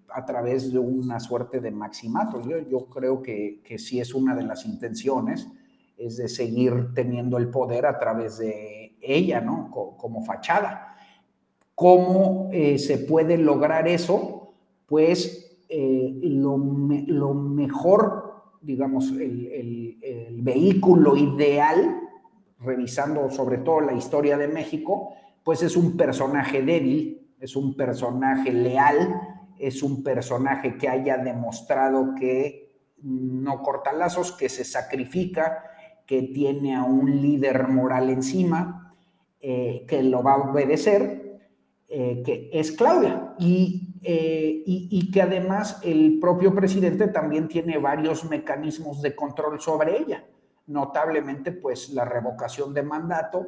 a 0.09 0.25
través 0.25 0.71
de 0.71 0.79
una 0.79 1.19
suerte 1.19 1.59
de 1.59 1.71
maximato. 1.71 2.41
Yo, 2.69 2.85
creo 2.85 3.21
que, 3.21 3.61
que, 3.63 3.77
sí 3.77 3.99
es 3.99 4.13
una 4.13 4.33
de 4.35 4.43
las 4.43 4.65
intenciones, 4.65 5.49
es 5.97 6.17
de 6.17 6.29
seguir 6.29 6.93
teniendo 6.93 7.37
el 7.37 7.49
poder 7.49 7.85
a 7.85 7.99
través 7.99 8.37
de 8.37 8.95
ella, 9.01 9.41
¿no? 9.41 9.69
como 9.71 10.23
fachada. 10.23 10.92
¿Cómo 11.75 12.49
eh, 12.51 12.77
se 12.77 12.99
puede 12.99 13.37
lograr 13.37 13.87
eso? 13.87 14.53
Pues 14.85 15.57
eh, 15.69 16.19
lo, 16.21 16.57
mejor, 17.33 18.43
digamos, 18.61 19.11
el, 19.11 19.97
vehículo 20.41 21.15
ideal, 21.15 21.99
revisando 22.59 23.29
sobre 23.29 23.59
todo 23.59 23.81
la 23.81 23.93
historia 23.93 24.37
de 24.37 24.47
México, 24.47 25.13
pues 25.43 25.63
es 25.63 25.77
un 25.77 25.95
personaje 25.95 26.61
débil, 26.61 27.31
es 27.39 27.55
un 27.55 27.75
personaje 27.75 28.51
leal, 28.51 29.19
es 29.57 29.81
un 29.83 30.03
personaje 30.03 30.77
que 30.77 30.89
haya 30.89 31.17
demostrado 31.17 32.13
que 32.15 32.73
no 33.01 33.61
corta 33.61 33.93
lazos, 33.93 34.31
que 34.33 34.49
se 34.49 34.63
sacrifica, 34.63 35.63
que 36.05 36.23
tiene 36.23 36.75
a 36.75 36.83
un 36.83 37.21
líder 37.21 37.67
moral 37.69 38.09
encima 38.09 38.95
eh, 39.39 39.85
que 39.87 40.03
lo 40.03 40.23
va 40.23 40.33
a 40.33 40.51
obedecer, 40.51 41.22
eh, 41.95 42.23
que 42.25 42.49
es 42.51 42.71
Claudia. 42.71 43.35
Y, 43.37 43.89
y, 44.01 44.87
y, 44.91 45.11
que 45.11 45.21
además 45.21 45.79
el 45.83 46.17
propio 46.19 46.53
presidente 46.53 47.07
también 47.07 47.47
tiene 47.47 47.77
varios 47.77 48.25
mecanismos 48.25 49.01
de 49.01 49.15
control 49.15 49.61
sobre 49.61 49.97
ella, 49.97 50.25
notablemente 50.67 51.53
pues 51.53 51.89
la 51.89 52.03
revocación 52.03 52.73
de 52.73 52.83
mandato, 52.83 53.47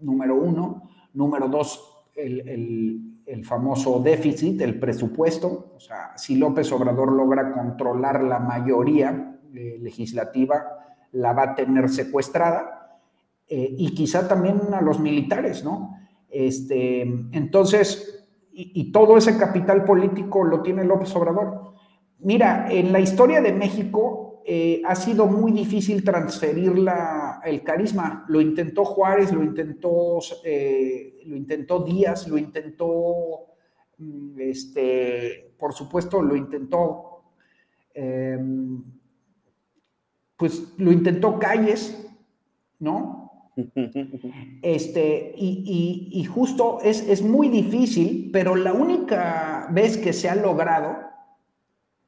número 0.00 0.36
uno, 0.36 0.88
número 1.12 1.48
dos, 1.48 2.06
el, 2.14 2.48
el, 2.48 3.22
el 3.26 3.44
famoso 3.44 4.00
déficit, 4.00 4.58
el 4.62 4.80
presupuesto, 4.80 5.72
o 5.76 5.80
sea, 5.80 6.16
si 6.16 6.36
López 6.36 6.72
Obrador 6.72 7.12
logra 7.12 7.52
controlar 7.52 8.22
la 8.22 8.38
mayoría 8.38 9.38
legislativa, 9.52 10.78
la 11.12 11.32
va 11.32 11.42
a 11.42 11.54
tener 11.54 11.88
secuestrada 11.88 13.00
eh, 13.48 13.74
y 13.78 13.94
quizá 13.94 14.28
también 14.28 14.60
a 14.72 14.80
los 14.80 15.00
militares, 15.00 15.64
¿no? 15.64 15.96
Este, 16.30 17.02
entonces, 17.32 18.26
y, 18.52 18.90
todo 18.90 19.16
ese 19.16 19.38
capital 19.38 19.84
político 19.84 20.42
lo 20.42 20.62
tiene 20.62 20.84
López 20.84 21.14
Obrador. 21.14 21.74
Mira, 22.18 22.66
en 22.70 22.92
la 22.92 22.98
historia 22.98 23.40
de 23.40 23.52
México 23.52 24.42
eh, 24.44 24.82
ha 24.84 24.96
sido 24.96 25.26
muy 25.26 25.52
difícil 25.52 26.02
transferir 26.02 26.76
la, 26.78 27.40
el 27.44 27.62
carisma. 27.62 28.24
Lo 28.28 28.40
intentó 28.40 28.84
Juárez, 28.84 29.32
lo 29.32 29.44
intentó, 29.44 30.18
eh, 30.44 31.20
lo 31.26 31.36
intentó 31.36 31.80
Díaz, 31.84 32.26
lo 32.26 32.36
intentó, 32.36 33.46
mm, 33.98 34.40
este, 34.40 35.54
por 35.58 35.72
supuesto, 35.72 36.20
lo 36.22 36.34
intentó, 36.34 37.22
em, 37.94 38.82
pues 40.36 40.74
lo 40.78 40.92
intentó 40.92 41.38
Calles, 41.38 42.08
¿no? 42.78 43.27
Este, 44.62 45.34
y, 45.36 46.24
justo 46.24 46.78
es, 46.82 47.00
es, 47.08 47.22
muy 47.22 47.48
difícil, 47.48 48.30
pero 48.32 48.56
la 48.56 48.72
única 48.72 49.68
vez 49.70 49.96
que 49.96 50.12
se 50.12 50.28
ha 50.28 50.34
logrado 50.34 50.96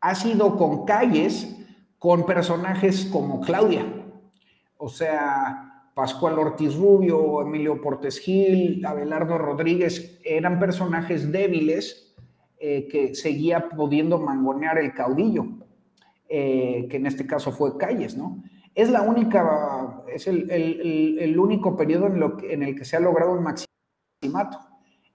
ha 0.00 0.14
sido 0.14 0.56
con 0.56 0.84
calles, 0.84 1.56
con 1.98 2.26
personajes 2.26 3.06
como 3.06 3.40
Claudia. 3.40 3.84
O 4.76 4.88
sea, 4.88 5.90
Pascual 5.94 6.38
Ortiz 6.38 6.74
Rubio, 6.74 7.42
Emilio 7.42 7.80
Portes 7.80 8.18
Gil, 8.18 8.84
Abelardo 8.84 9.38
Rodríguez, 9.38 10.20
eran 10.24 10.58
personajes 10.58 11.30
débiles 11.30 12.14
eh, 12.58 12.88
que 12.88 13.14
seguía 13.14 13.68
pudiendo 13.68 14.18
mangonear 14.18 14.78
el 14.78 14.92
caudillo, 14.94 15.46
eh, 16.28 16.86
que 16.90 16.96
en 16.96 17.06
este 17.06 17.26
caso 17.26 17.52
fue 17.52 17.76
Calles, 17.76 18.16
¿no? 18.16 18.42
Es 18.74 18.88
la 18.90 19.02
única, 19.02 20.02
es 20.08 20.26
el, 20.28 21.36
único 21.38 21.76
periodo 21.76 22.06
en, 22.06 22.20
lo 22.20 22.38
en, 22.42 22.62
el 22.62 22.76
que 22.76 22.84
se 22.84 22.96
ha 22.96 23.00
logrado 23.00 23.32
un 23.32 23.42
maximato. 23.42 24.58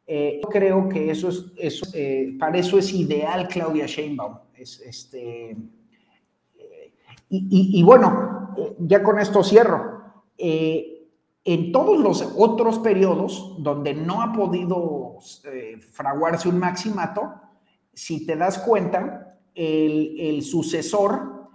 Eh, 0.08 0.40
yo 0.44 0.50
creo 0.50 0.88
que 0.88 1.10
eso 1.10 1.30
es, 1.30 1.46
eso, 1.58 1.86
eh, 1.94 2.36
para 2.38 2.58
eso 2.58 2.78
es 2.78 2.94
ideal 2.94 3.48
Claudia 3.48 3.86
Sheinbaum. 3.86 4.38
Es, 4.54 4.80
este, 4.82 5.52
eh, 5.52 6.94
y, 7.30 7.82
bueno, 7.84 8.54
ya 8.80 9.02
con 9.02 9.20
esto 9.20 9.44
cierro. 9.44 10.24
en 10.38 11.72
todos 11.72 12.00
los 12.00 12.34
otros 12.38 12.80
periodos 12.80 13.56
donde 13.60 13.94
no 13.94 14.22
ha 14.22 14.34
podido 14.34 15.18
fraguarse 15.92 16.50
un 16.50 16.60
maximato, 16.60 17.34
si 17.94 18.26
te 18.26 18.36
das 18.36 18.60
cuenta, 18.60 19.40
el, 19.54 20.20
el 20.20 20.42
sucesor 20.42 21.50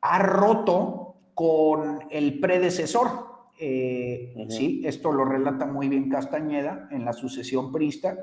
ha 0.00 0.18
roto 0.18 1.05
con 1.36 1.98
el 2.10 2.40
predecesor. 2.40 3.08
Eh, 3.60 4.46
sí, 4.48 4.80
esto 4.86 5.12
lo 5.12 5.26
relata 5.26 5.66
muy 5.66 5.86
bien 5.86 6.08
Castañeda 6.08 6.88
en 6.90 7.04
la 7.04 7.12
sucesión 7.12 7.70
prista. 7.70 8.16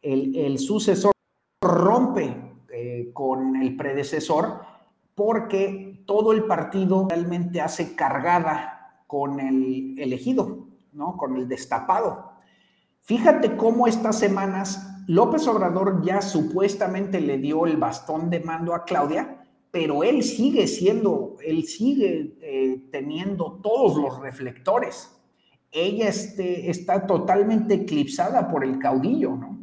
El, 0.00 0.58
sucesor 0.58 1.12
rompe 1.60 2.34
eh, 2.72 3.10
con 3.12 3.56
el 3.56 3.76
predecesor 3.76 4.62
porque 5.14 6.02
todo 6.06 6.32
el 6.32 6.44
partido 6.44 7.06
realmente 7.06 7.60
hace 7.60 7.94
cargada 7.94 9.02
con 9.06 9.40
el 9.40 9.98
elegido, 9.98 10.68
¿no? 10.92 11.18
Con 11.18 11.36
el 11.36 11.48
destapado. 11.48 12.32
Fíjate 13.02 13.58
cómo 13.58 13.86
estas 13.86 14.18
semanas 14.18 15.04
López 15.06 15.46
Obrador 15.48 16.02
ya 16.02 16.22
supuestamente 16.22 17.20
le 17.20 17.36
dio 17.36 17.66
el 17.66 17.76
bastón 17.76 18.30
de 18.30 18.40
mando 18.40 18.74
a 18.74 18.84
Claudia, 18.84 19.37
pero 19.70 20.02
él 20.02 20.22
sigue 20.22 20.66
siendo, 20.66 21.36
él 21.44 21.64
sigue 21.64 22.36
eh, 22.40 22.82
teniendo 22.90 23.60
todos 23.62 23.96
los 23.96 24.18
reflectores. 24.20 25.14
Ella 25.70 26.08
este, 26.08 26.70
está 26.70 27.06
totalmente 27.06 27.74
eclipsada 27.74 28.50
por 28.50 28.64
el 28.64 28.78
caudillo, 28.78 29.36
¿no? 29.36 29.58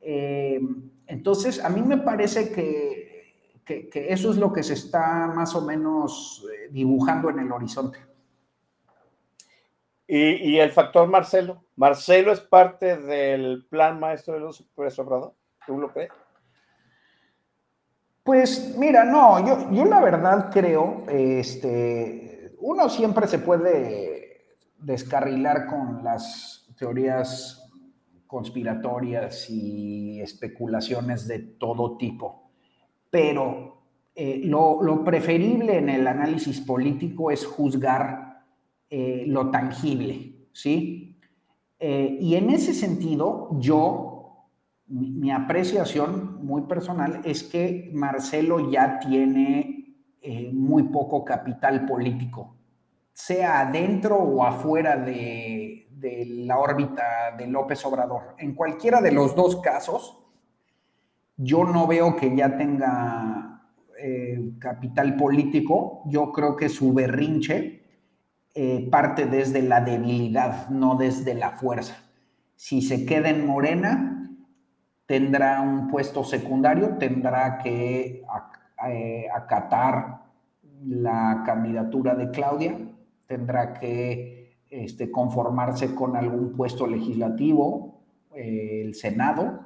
Eh, 0.00 0.60
entonces, 1.06 1.64
a 1.64 1.68
mí 1.68 1.82
me 1.82 1.98
parece 1.98 2.52
que, 2.52 3.08
eso 3.92 4.30
es 4.30 4.36
lo 4.38 4.52
que 4.52 4.62
se 4.62 4.74
está 4.74 5.26
más 5.34 5.54
o 5.54 5.62
menos 5.62 6.46
eh, 6.50 6.68
dibujando 6.70 7.28
en 7.28 7.40
el 7.40 7.52
horizonte. 7.52 7.98
¿Y, 10.06 10.52
¿Y, 10.52 10.58
el 10.58 10.70
factor 10.70 11.06
Marcelo? 11.06 11.64
¿Marcelo 11.76 12.32
es 12.32 12.40
parte 12.40 12.96
del 12.96 13.66
plan 13.68 14.00
maestro 14.00 14.34
de 14.34 14.40
los 14.40 14.64
Obrador? 14.98 15.34
¿Tú 15.66 15.78
lo 15.78 15.92
crees? 15.92 16.10
Pues 18.28 18.76
mira, 18.76 19.06
no, 19.06 19.40
yo, 19.40 19.70
yo 19.72 19.86
la 19.86 20.02
verdad 20.02 20.50
creo, 20.52 21.04
este, 21.08 22.52
uno 22.60 22.90
siempre 22.90 23.26
se 23.26 23.38
puede 23.38 24.58
descarrilar 24.76 25.66
con 25.66 26.04
las 26.04 26.68
teorías 26.76 27.66
conspiratorias 28.26 29.48
y 29.48 30.20
especulaciones 30.20 31.26
de 31.26 31.38
todo 31.38 31.96
tipo, 31.96 32.50
pero 33.08 33.80
eh, 34.14 34.42
lo, 34.44 35.02
preferible 35.06 35.78
en 35.78 35.88
el 35.88 36.06
análisis 36.06 36.60
político 36.60 37.30
es 37.30 37.46
juzgar 37.46 38.44
eh, 38.90 39.24
lo 39.26 39.50
tangible, 39.50 40.48
¿sí? 40.52 41.18
Eh, 41.78 42.18
y 42.20 42.34
en 42.34 42.50
ese 42.50 42.74
sentido, 42.74 43.48
yo 43.58 44.07
mi, 44.88 45.30
apreciación 45.30 46.44
muy 46.44 46.62
personal 46.62 47.20
es 47.24 47.42
que 47.44 47.90
Marcelo 47.92 48.70
ya 48.70 48.98
tiene 48.98 49.96
eh, 50.20 50.50
muy 50.52 50.84
poco 50.84 51.24
capital 51.24 51.86
político, 51.86 52.56
sea 53.12 53.60
adentro 53.60 54.16
o 54.16 54.44
afuera 54.44 54.96
de, 54.96 55.74
la 56.00 56.58
órbita 56.58 57.36
de 57.36 57.46
López 57.48 57.84
Obrador. 57.84 58.36
En 58.38 58.54
cualquiera 58.54 59.00
de 59.00 59.12
los 59.12 59.34
dos 59.34 59.60
casos, 59.60 60.24
yo 61.36 61.64
no 61.64 61.86
veo 61.86 62.16
que 62.16 62.34
ya 62.36 62.56
tenga 62.56 63.48
eh, 64.00 64.52
capital 64.60 65.16
político. 65.16 66.02
Yo 66.06 66.30
creo 66.30 66.56
que 66.56 66.68
su 66.68 66.92
berrinche 66.92 67.82
eh, 68.54 68.88
parte 68.90 69.26
desde 69.26 69.62
la 69.62 69.80
debilidad, 69.80 70.68
no 70.68 70.96
desde 70.96 71.34
la 71.34 71.50
fuerza. 71.50 71.96
Si 72.54 72.80
se 72.80 73.04
queda 73.04 73.28
en 73.28 73.46
Morena, 73.46 74.17
tendrá 75.08 75.62
un 75.62 75.88
puesto 75.88 76.22
secundario, 76.22 76.98
tendrá 76.98 77.56
que 77.56 78.22
eh, 78.86 79.26
acatar 79.34 80.18
la 80.84 81.44
candidatura 81.46 82.14
de 82.14 82.30
Claudia, 82.30 82.78
tendrá 83.26 83.72
que 83.72 84.58
este, 84.68 85.10
conformarse 85.10 85.94
con 85.94 86.14
algún 86.14 86.54
puesto 86.54 86.86
legislativo, 86.86 88.02
eh, 88.34 88.82
el 88.84 88.94
Senado. 88.94 89.60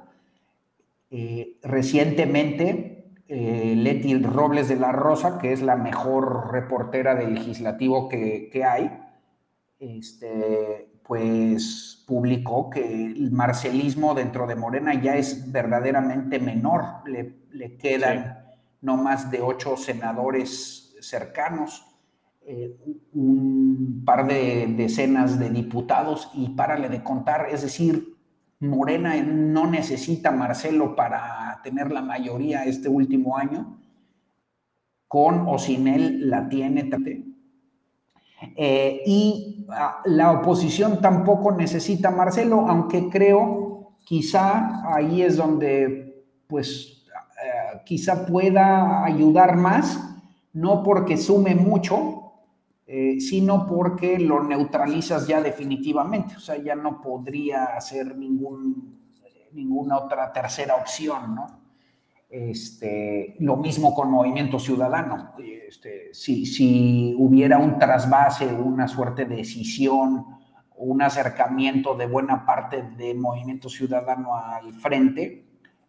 Eh, 1.11 1.59
recientemente, 1.61 2.89
Leti 3.27 4.15
Robles 4.19 4.69
de 4.69 4.77
la 4.77 4.93
Rosa, 4.93 5.39
que 5.39 5.51
es 5.51 5.61
la 5.61 5.75
mejor 5.75 6.53
reportera 6.53 7.15
del 7.15 7.33
legislativo 7.33 8.07
que, 8.07 8.49
que 8.49 8.63
hay, 8.63 8.91
este, 9.79 10.92
pues 11.03 12.03
publicó 12.07 12.69
que 12.69 13.05
el 13.05 13.31
marcelismo 13.31 14.13
dentro 14.13 14.47
de 14.47 14.55
Morena 14.55 14.93
ya 15.01 15.15
es 15.15 15.51
verdaderamente 15.51 16.39
menor. 16.39 16.85
Le, 17.05 17.77
quedan 17.77 18.39
no 18.81 18.97
más 18.97 19.29
de 19.29 19.41
ocho 19.41 19.77
senadores 19.77 20.95
cercanos, 21.01 21.85
eh, 22.45 22.77
un 23.13 24.03
par 24.05 24.27
de 24.27 24.67
decenas 24.75 25.39
de 25.39 25.49
diputados 25.49 26.29
y 26.33 26.49
párale 26.49 26.89
de 26.89 27.03
contar. 27.03 27.47
Es 27.51 27.61
decir, 27.61 28.17
Morena 28.59 29.15
no 29.21 29.69
necesita 29.69 30.31
Marcelo 30.31 30.95
para 30.95 31.59
tener 31.63 31.91
la 31.91 32.01
mayoría 32.01 32.65
este 32.65 32.89
último 32.89 33.37
año. 33.37 33.79
Con 35.07 35.45
o 35.47 35.59
sin 35.59 35.87
él 35.87 36.29
la 36.29 36.49
tiene. 36.49 36.89
Eh, 38.55 39.01
y 39.05 39.65
ah, 39.69 40.01
la 40.05 40.31
oposición 40.31 41.01
tampoco 41.01 41.51
necesita 41.51 42.11
Marcelo, 42.11 42.65
aunque 42.67 43.09
creo 43.09 43.93
quizá 44.03 44.93
ahí 44.93 45.21
es 45.21 45.37
donde 45.37 46.25
pues 46.47 47.05
eh, 47.43 47.81
quizá 47.85 48.25
pueda 48.25 49.03
ayudar 49.05 49.55
más, 49.55 49.99
no 50.53 50.83
porque 50.83 51.17
sume 51.17 51.55
mucho, 51.55 52.33
eh, 52.85 53.19
sino 53.19 53.65
porque 53.65 54.19
lo 54.19 54.43
neutralizas 54.43 55.25
ya 55.25 55.41
definitivamente, 55.41 56.35
o 56.35 56.39
sea, 56.39 56.57
ya 56.57 56.75
no 56.75 57.01
podría 57.01 57.75
hacer 57.77 58.15
ningún, 58.15 58.99
ninguna 59.53 59.97
otra 59.97 60.31
tercera 60.31 60.75
opción, 60.75 61.33
¿no? 61.33 61.62
Este, 62.33 63.35
lo 63.41 63.57
mismo 63.57 63.93
con 63.93 64.09
Movimiento 64.09 64.57
Ciudadano. 64.57 65.35
Este, 65.37 66.11
si, 66.13 67.13
hubiera 67.15 67.59
un 67.59 67.77
trasvase, 67.77 68.47
una 68.47 68.87
suerte 68.87 69.25
de 69.25 69.35
decisión, 69.35 70.25
un 70.75 71.01
acercamiento 71.03 71.93
de 71.93 72.07
buena 72.07 72.43
parte 72.43 72.81
de 72.97 73.13
Movimiento 73.13 73.69
Ciudadano 73.69 74.35
al 74.35 74.73
frente 74.73 75.45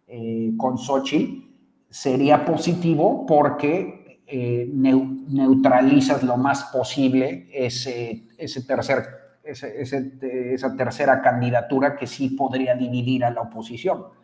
eh, 0.06 0.52
con 0.58 0.76
Sochi, 0.76 1.50
sería 1.88 2.44
positivo 2.44 3.24
porque 3.24 4.20
eh, 4.26 4.68
neutralizas 4.70 6.22
lo 6.24 6.36
más 6.36 6.64
posible 6.64 7.48
ese, 7.54 8.28
ese 8.36 8.62
tercer, 8.64 9.02
esa 9.42 10.76
tercera 10.76 11.22
candidatura 11.22 11.96
que 11.96 12.06
sí 12.06 12.28
podría 12.28 12.74
dividir 12.74 13.24
a 13.24 13.30
la 13.30 13.40
oposición 13.40 14.23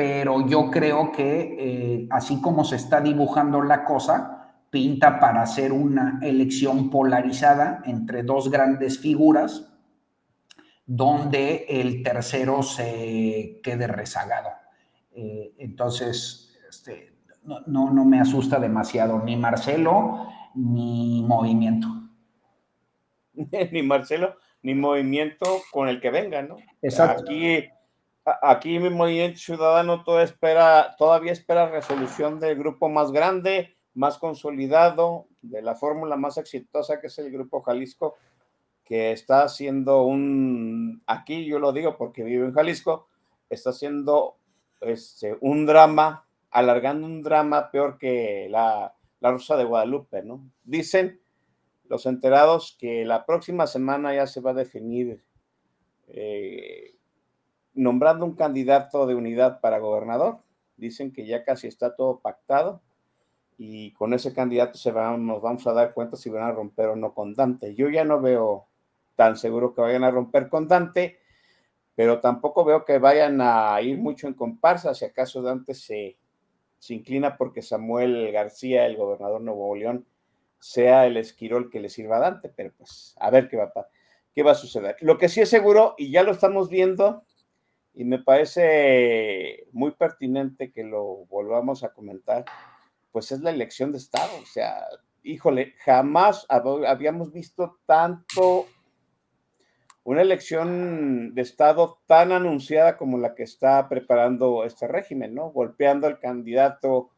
pero 0.00 0.48
yo 0.48 0.70
creo 0.70 1.12
que 1.12 1.56
eh, 1.58 2.06
así 2.08 2.40
como 2.40 2.64
se 2.64 2.76
está 2.76 3.02
dibujando 3.02 3.60
la 3.60 3.84
cosa, 3.84 4.62
pinta 4.70 5.20
para 5.20 5.42
hacer 5.42 5.72
una 5.72 6.18
elección 6.22 6.88
polarizada 6.88 7.82
entre 7.84 8.22
dos 8.22 8.50
grandes 8.50 8.98
figuras, 8.98 9.70
donde 10.86 11.66
el 11.68 12.02
tercero 12.02 12.62
se 12.62 13.60
quede 13.62 13.88
rezagado. 13.88 14.48
Eh, 15.12 15.52
entonces, 15.58 16.58
este, 16.66 17.18
no, 17.42 17.90
no, 17.90 18.04
me 18.06 18.20
asusta 18.20 18.58
demasiado 18.58 19.22
ni 19.22 19.36
Marcelo 19.36 20.28
ni 20.54 21.22
movimiento. 21.28 21.88
ni 23.70 23.82
Marcelo 23.82 24.36
ni 24.62 24.74
movimiento 24.74 25.60
con 25.70 25.88
el 25.88 26.00
que 26.00 26.08
venga, 26.08 26.40
¿no? 26.40 26.56
Exacto. 26.80 27.24
Aquí 27.24 27.68
aquí 28.42 28.78
mi 28.78 28.90
movimiento 28.90 29.38
ciudadano 29.38 30.04
todo 30.04 30.20
espera, 30.20 30.94
todavía 30.96 31.32
espera 31.32 31.70
resolución 31.70 32.40
del 32.40 32.56
grupo 32.56 32.88
más 32.88 33.12
grande, 33.12 33.74
más 33.94 34.18
consolidado, 34.18 35.26
de 35.42 35.62
la 35.62 35.74
fórmula 35.74 36.16
más 36.16 36.36
exitosa 36.38 37.00
que 37.00 37.08
es 37.08 37.18
el 37.18 37.30
grupo 37.30 37.62
Jalisco, 37.62 38.16
que 38.84 39.12
está 39.12 39.42
haciendo 39.44 40.02
un, 40.02 41.02
aquí 41.06 41.44
yo 41.46 41.58
lo 41.58 41.72
digo 41.72 41.96
porque 41.96 42.24
vivo 42.24 42.44
en 42.44 42.52
Jalisco, 42.54 43.08
está 43.48 43.70
haciendo 43.70 44.36
este, 44.80 45.36
un 45.40 45.66
drama, 45.66 46.26
alargando 46.50 47.06
un 47.06 47.22
drama 47.22 47.70
peor 47.70 47.98
que 47.98 48.48
la, 48.50 48.94
la 49.20 49.30
Rosa 49.30 49.56
de 49.56 49.64
Guadalupe, 49.64 50.22
¿no? 50.22 50.50
Dicen 50.64 51.20
los 51.88 52.06
enterados 52.06 52.76
que 52.78 53.04
la 53.04 53.26
próxima 53.26 53.66
semana 53.66 54.14
ya 54.14 54.26
se 54.26 54.40
va 54.40 54.52
a 54.52 54.54
definir 54.54 55.22
eh, 56.08 56.94
nombrando 57.80 58.26
un 58.26 58.34
candidato 58.34 59.06
de 59.06 59.14
unidad 59.14 59.60
para 59.60 59.78
gobernador. 59.78 60.40
Dicen 60.76 61.12
que 61.12 61.26
ya 61.26 61.44
casi 61.44 61.66
está 61.66 61.96
todo 61.96 62.20
pactado 62.20 62.82
y 63.56 63.92
con 63.92 64.12
ese 64.12 64.34
candidato 64.34 64.78
se 64.78 64.90
van, 64.90 65.26
nos 65.26 65.40
vamos 65.40 65.66
a 65.66 65.72
dar 65.72 65.94
cuenta 65.94 66.16
si 66.16 66.28
van 66.30 66.44
a 66.44 66.52
romper 66.52 66.88
o 66.88 66.96
no 66.96 67.14
con 67.14 67.34
Dante. 67.34 67.74
Yo 67.74 67.88
ya 67.88 68.04
no 68.04 68.20
veo 68.20 68.66
tan 69.16 69.36
seguro 69.36 69.74
que 69.74 69.80
vayan 69.80 70.04
a 70.04 70.10
romper 70.10 70.48
con 70.48 70.68
Dante, 70.68 71.18
pero 71.94 72.20
tampoco 72.20 72.64
veo 72.64 72.84
que 72.84 72.98
vayan 72.98 73.40
a 73.40 73.80
ir 73.80 73.98
mucho 73.98 74.26
en 74.26 74.34
comparsa. 74.34 74.94
Si 74.94 75.06
acaso 75.06 75.40
Dante 75.40 75.72
se, 75.74 76.16
inclina 76.88 77.36
porque 77.38 77.62
Samuel 77.62 78.30
García, 78.30 78.84
el 78.86 78.96
gobernador 78.96 79.40
Nuevo 79.40 79.74
León, 79.74 80.06
sea 80.58 81.06
el 81.06 81.16
esquirol 81.16 81.70
que 81.70 81.80
le 81.80 81.88
sirva 81.88 82.18
a 82.18 82.20
Dante, 82.20 82.50
pero 82.50 82.72
pues 82.76 83.14
a 83.18 83.30
ver 83.30 83.48
qué 83.48 83.56
va, 83.56 83.72
qué 84.34 84.42
va 84.42 84.52
a 84.52 84.54
suceder. 84.54 84.96
Lo 85.00 85.16
que 85.16 85.30
sí 85.30 85.40
es 85.40 85.48
seguro, 85.48 85.94
y 85.96 86.10
ya 86.10 86.22
lo 86.22 86.32
estamos 86.32 86.68
viendo, 86.68 87.24
y 87.94 88.04
me 88.04 88.18
parece 88.18 89.66
muy 89.72 89.92
pertinente 89.92 90.72
que 90.72 90.84
lo 90.84 91.26
volvamos 91.26 91.82
a 91.84 91.92
comentar, 91.92 92.44
pues 93.12 93.32
es 93.32 93.40
la 93.40 93.50
elección 93.50 93.92
de 93.92 93.98
Estado. 93.98 94.30
O 94.42 94.46
sea, 94.46 94.86
híjole, 95.22 95.74
jamás 95.84 96.46
habíamos 96.48 97.32
visto 97.32 97.78
tanto 97.86 98.66
una 100.04 100.22
elección 100.22 101.34
de 101.34 101.42
Estado 101.42 102.00
tan 102.06 102.32
anunciada 102.32 102.96
como 102.96 103.18
la 103.18 103.34
que 103.34 103.42
está 103.42 103.88
preparando 103.88 104.64
este 104.64 104.88
régimen, 104.88 105.34
¿no? 105.34 105.50
Golpeando 105.50 106.06
al 106.06 106.18
candidato 106.18 107.10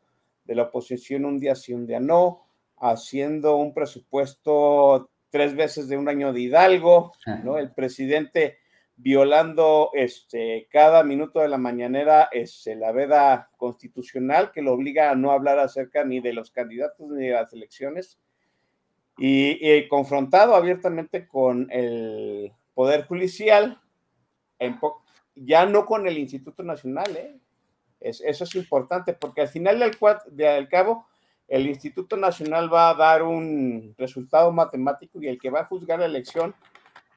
de 0.45 0.57
la 0.57 0.65
oposición 0.65 1.25
un 1.25 1.39
día 1.39 1.55
sí, 1.55 1.73
un 1.73 1.87
día 1.87 2.01
no, 2.01 2.43
haciendo 2.79 3.57
un 3.57 3.73
presupuesto 3.73 5.11
tres 5.31 5.55
veces 5.55 5.89
de 5.89 5.97
un 5.97 6.09
año 6.09 6.33
de 6.33 6.41
Hidalgo, 6.41 7.13
¿no? 7.45 7.57
El 7.57 7.73
presidente 7.73 8.59
violando 9.03 9.91
este, 9.95 10.69
cada 10.71 11.03
minuto 11.03 11.41
de 11.41 11.49
la 11.49 11.59
mañanera 11.59 12.29
este, 12.31 12.77
la 12.77 12.93
veda 12.93 13.51
constitucional 13.57 14.53
que 14.53 14.63
lo 14.63 14.73
obliga 14.73 15.11
a 15.11 15.17
no 15.17 15.33
hablar 15.33 15.59
acerca 15.59 16.05
ni 16.05 16.21
de 16.21 16.33
los 16.33 16.53
candidatos 16.53 17.11
ni 17.11 17.27
de 17.27 17.33
las 17.33 17.53
elecciones 17.53 18.21
y, 19.19 19.89
confrontado 19.89 20.55
abiertamente 20.55 21.27
con 21.27 21.69
el 21.71 22.53
Poder 22.75 23.05
Judicial, 23.07 23.81
ya 25.35 25.67
no 25.67 25.85
con 25.85 26.07
el 26.07 26.17
Instituto 26.19 26.63
Nacional. 26.63 27.17
¿eh? 27.17 27.37
eso 28.01 28.45
es 28.45 28.55
importante 28.55 29.15
porque 29.15 29.43
al 29.43 29.49
final 29.49 29.81
del, 29.81 29.97
del 30.31 30.69
cabo 30.69 31.07
el 31.49 31.67
Instituto 31.67 32.17
Nacional 32.17 32.73
va 32.73 32.91
a 32.91 32.95
dar 32.95 33.25
un 33.25 33.95
resultado 33.99 34.53
matemático 34.53 35.21
y 35.21 35.27
el 35.27 35.41
que 35.41 35.51
va 35.51 35.61
a 35.61 35.67
juzgar 35.67 35.99
la 35.99 36.07
elección 36.07 36.55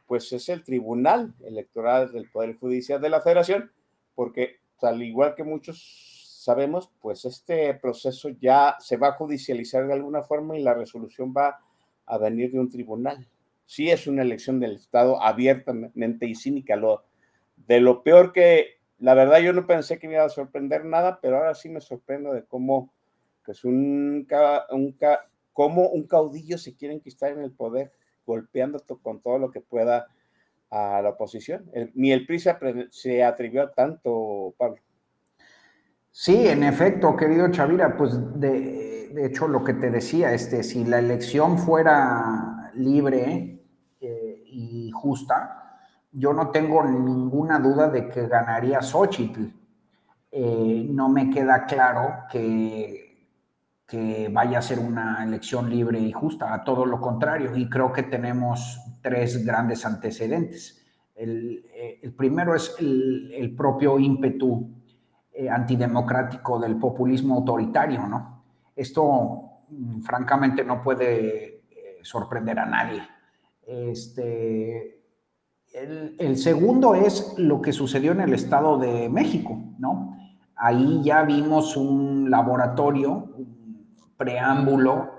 pues 0.08 0.32
es 0.34 0.50
el 0.50 0.64
Tribunal 0.64 1.34
Electoral 1.44 2.12
del 2.12 2.30
Poder 2.30 2.56
Judicial 2.56 3.02
de 3.02 3.10
la 3.10 3.22
Federación, 3.22 3.72
porque 4.14 4.60
al 4.82 5.02
igual 5.02 5.36
que 5.36 5.44
muchos 5.44 6.42
sabemos, 6.44 6.92
pues 7.02 7.26
este 7.26 7.74
proceso 7.74 8.30
ya 8.30 8.76
se 8.80 8.98
va 8.98 9.10
a 9.10 9.14
judicializar 9.14 9.88
de 9.88 9.94
alguna 9.94 10.22
forma 10.22 10.58
y 10.58 10.62
la 10.62 10.76
resolución 10.76 11.34
va 11.36 11.60
a 12.06 12.18
venir 12.20 12.52
de 12.52 12.60
un 12.60 12.70
tribunal. 12.70 13.28
Sí 13.66 13.90
es 13.90 14.06
una 14.06 14.22
elección 14.22 14.60
del 14.60 14.76
Estado 14.76 15.22
abiertamente 15.22 16.28
y 16.28 16.36
cínica, 16.36 16.76
lo, 16.76 17.04
de 17.56 17.80
lo 17.80 18.04
peor 18.04 18.32
que, 18.32 18.80
la 19.00 19.16
verdad 19.16 19.40
yo 19.40 19.54
no 19.54 19.66
pensé 19.66 19.98
que 19.98 20.08
me 20.08 20.14
iba 20.16 20.24
a 20.24 20.30
sorprender 20.30 20.86
nada, 20.86 21.20
pero 21.20 21.38
ahora 21.38 21.56
sí 21.56 21.68
me 21.68 21.82
sorprendo 21.82 22.32
de 22.32 22.46
cómo, 22.46 22.94
pues 23.44 23.66
un, 23.66 24.28
un, 24.70 24.98
cómo 25.52 25.90
un 25.90 26.04
caudillo 26.06 26.60
se 26.60 26.76
quiere 26.76 26.94
enquistar 26.94 27.32
en 27.32 27.42
el 27.42 27.52
poder 27.52 27.92
golpeando 28.26 28.84
con 29.02 29.22
todo 29.22 29.38
lo 29.40 29.52
que 29.52 29.62
pueda 29.62 30.08
a 30.70 31.02
la 31.02 31.10
oposición. 31.10 31.70
ni 31.94 32.12
el 32.12 32.26
PRI 32.26 32.40
se, 32.90 33.24
atrevió 33.24 33.70
tanto, 33.70 34.54
Pablo. 34.58 34.82
Sí, 36.12 36.48
en 36.48 36.64
efecto, 36.64 37.16
querido 37.16 37.52
Chavira, 37.52 37.96
pues 37.98 38.14
de, 38.40 39.26
hecho 39.26 39.48
lo 39.48 39.64
que 39.64 39.74
te 39.74 39.90
decía, 39.90 40.34
este, 40.34 40.64
si 40.64 40.86
la 40.86 41.00
elección 41.00 41.58
fuera 41.58 42.72
libre 42.74 43.64
eh, 44.02 44.44
y 44.46 44.92
justa, 44.92 45.80
yo 46.12 46.34
no 46.34 46.50
tengo 46.50 46.84
ninguna 46.84 47.60
duda 47.60 47.90
de 47.90 48.08
que 48.08 48.28
ganaría 48.28 48.82
Xochitl. 48.82 49.44
Eh, 50.32 50.88
no 50.90 51.10
me 51.10 51.30
queda 51.30 51.66
claro 51.66 52.26
que 52.32 53.05
que 53.88 54.30
vaya 54.32 54.60
a 54.60 54.62
ser 54.64 54.80
una 54.80 55.24
elección 55.24 55.70
libre 55.70 56.00
y 56.00 56.12
justa, 56.12 56.54
a 56.54 56.64
todo 56.64 56.86
lo 56.86 57.00
contrario, 57.00 57.56
y 57.56 57.70
creo 57.70 57.92
que 57.92 58.04
tenemos 58.04 58.80
tres 59.02 59.46
grandes 59.46 59.86
antecedentes. 59.86 60.84
El, 61.14 61.64
eh, 61.74 62.12
primero 62.18 62.56
es 62.56 62.76
el, 62.80 63.54
propio 63.56 64.00
ímpetu 64.00 64.70
eh, 65.32 65.50
antidemocrático 65.50 66.60
del 66.60 66.78
populismo 66.78 67.36
autoritario, 67.36 68.08
¿no? 68.08 68.44
Esto, 68.76 69.64
mm, 69.70 70.02
francamente, 70.02 70.64
no 70.64 70.82
puede 70.82 71.46
eh, 71.46 72.00
sorprender 72.02 72.60
a 72.60 72.66
nadie. 72.66 73.04
Este, 73.68 75.00
el, 75.74 76.16
el, 76.20 76.38
segundo 76.38 76.96
es 76.96 77.36
lo 77.38 77.62
que 77.62 77.72
sucedió 77.72 78.12
en 78.12 78.22
el 78.22 78.34
Estado 78.34 78.78
de 78.78 79.10
México, 79.10 79.58
¿no? 79.78 80.18
Ahí 80.56 81.02
ya 81.04 81.24
vimos 81.24 81.78
un 81.78 82.30
laboratorio, 82.30 83.30
preámbulo 84.18 85.16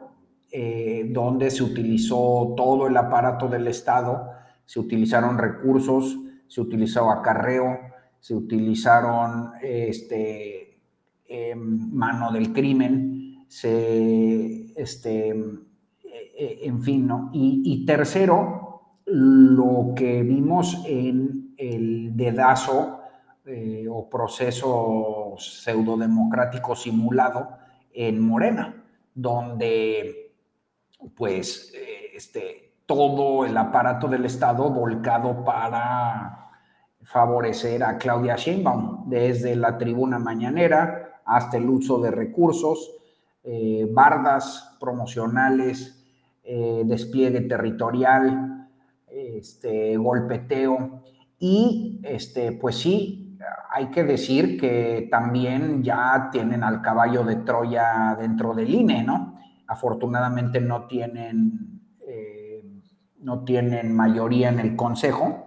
eh, 0.52 1.08
donde 1.10 1.50
se 1.50 1.62
utilizó 1.62 2.54
todo 2.56 2.86
el 2.86 2.96
aparato 2.96 3.48
del 3.48 3.66
Estado, 3.66 4.30
se 4.64 4.78
utilizaron 4.78 5.38
recursos, 5.38 6.16
se 6.46 6.60
utilizó 6.60 7.10
acarreo, 7.10 7.78
se 8.20 8.34
utilizaron 8.34 9.52
este, 9.60 10.80
em, 11.28 11.92
mano 11.92 12.30
del 12.32 12.52
crimen, 12.52 13.44
se, 13.48 14.72
este, 14.80 15.30
e, 16.02 16.60
en 16.62 16.80
fin, 16.82 17.06
¿no? 17.06 17.30
Y, 17.32 17.62
y, 17.64 17.84
tercero, 17.84 19.00
lo 19.04 19.92
que 19.94 20.22
vimos 20.22 20.82
en 20.86 21.54
el 21.58 22.16
dedazo 22.16 23.00
eh, 23.44 23.86
o 23.90 24.08
proceso 24.08 25.34
pseudodemocrático 25.38 26.74
simulado 26.74 27.50
en 27.92 28.20
Morena 28.20 28.85
donde 29.16 30.32
pues 31.16 31.72
este, 32.14 32.74
todo 32.86 33.44
el 33.44 33.56
aparato 33.56 34.06
del 34.06 34.24
Estado 34.24 34.70
volcado 34.70 35.44
para 35.44 36.50
favorecer 37.02 37.82
a 37.82 37.98
Claudia 37.98 38.36
Sheinbaum, 38.36 39.08
desde 39.08 39.56
la 39.56 39.76
tribuna 39.78 40.18
mañanera 40.18 41.20
hasta 41.24 41.56
el 41.56 41.68
uso 41.68 42.00
de 42.00 42.10
recursos, 42.10 42.92
eh, 43.42 43.88
bardas 43.90 44.76
promocionales, 44.80 46.04
eh, 46.44 46.82
despliegue 46.84 47.40
territorial, 47.42 48.68
este, 49.08 49.96
golpeteo. 49.96 51.02
Y 51.38 52.00
este, 52.04 52.52
pues 52.52 52.76
sí, 52.76 53.25
hay 53.70 53.86
que 53.86 54.04
decir 54.04 54.58
que 54.58 55.08
también 55.10 55.82
ya 55.82 56.28
tienen 56.30 56.62
al 56.62 56.82
caballo 56.82 57.24
de 57.24 57.36
Troya 57.36 58.16
dentro 58.18 58.54
del 58.54 58.72
INE, 58.72 59.02
¿no? 59.02 59.38
Afortunadamente 59.66 60.60
no 60.60 60.86
tienen, 60.86 61.82
eh, 62.06 62.64
no 63.20 63.44
tienen 63.44 63.94
mayoría 63.94 64.48
en 64.48 64.60
el 64.60 64.76
Consejo, 64.76 65.46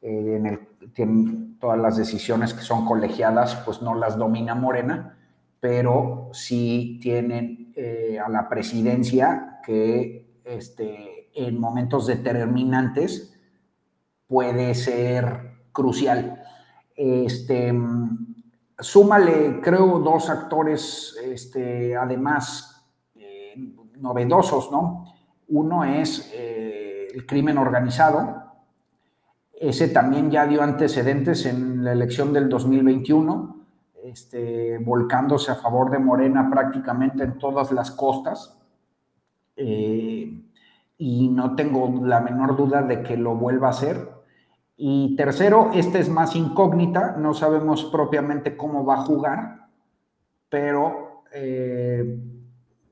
en 0.00 0.46
el, 0.46 0.60
tienen 0.94 1.58
todas 1.58 1.78
las 1.78 1.96
decisiones 1.96 2.54
que 2.54 2.62
son 2.62 2.84
colegiadas, 2.84 3.54
pues 3.64 3.82
no 3.82 3.94
las 3.94 4.16
domina 4.16 4.54
Morena, 4.54 5.16
pero 5.60 6.28
sí 6.32 6.98
tienen 7.00 7.72
eh, 7.76 8.18
a 8.18 8.28
la 8.28 8.48
presidencia 8.48 9.60
que 9.64 10.40
este, 10.44 11.30
en 11.34 11.58
momentos 11.58 12.06
determinantes 12.08 13.32
puede 14.26 14.74
ser 14.74 15.52
crucial. 15.72 16.41
Este, 16.94 17.72
súmale, 18.78 19.60
creo, 19.60 19.98
dos 19.98 20.28
actores, 20.28 21.16
este, 21.22 21.96
además, 21.96 22.84
eh, 23.14 23.54
novedosos, 23.96 24.70
¿no? 24.70 25.06
Uno 25.48 25.84
es 25.84 26.30
eh, 26.34 27.08
el 27.14 27.26
crimen 27.26 27.58
organizado. 27.58 28.52
Ese 29.52 29.88
también 29.88 30.30
ya 30.30 30.46
dio 30.46 30.62
antecedentes 30.62 31.46
en 31.46 31.84
la 31.84 31.92
elección 31.92 32.32
del 32.32 32.48
2021 32.48 33.62
este, 34.02 34.78
volcándose 34.78 35.52
a 35.52 35.54
favor 35.54 35.90
de 35.90 35.98
Morena 35.98 36.50
prácticamente 36.50 37.22
en 37.24 37.38
todas 37.38 37.70
las 37.72 37.90
costas. 37.92 38.58
Eh, 39.56 40.42
y 40.98 41.28
no 41.28 41.54
tengo 41.54 42.04
la 42.04 42.20
menor 42.20 42.56
duda 42.56 42.82
de 42.82 43.02
que 43.02 43.16
lo 43.16 43.36
vuelva 43.36 43.68
a 43.68 43.70
hacer. 43.70 44.10
Y 44.76 45.14
tercero, 45.16 45.70
esta 45.74 45.98
es 45.98 46.08
más 46.08 46.34
incógnita, 46.34 47.16
no 47.16 47.34
sabemos 47.34 47.84
propiamente 47.84 48.56
cómo 48.56 48.84
va 48.84 48.94
a 48.94 49.04
jugar, 49.04 49.68
pero 50.48 51.22
eh, 51.32 52.18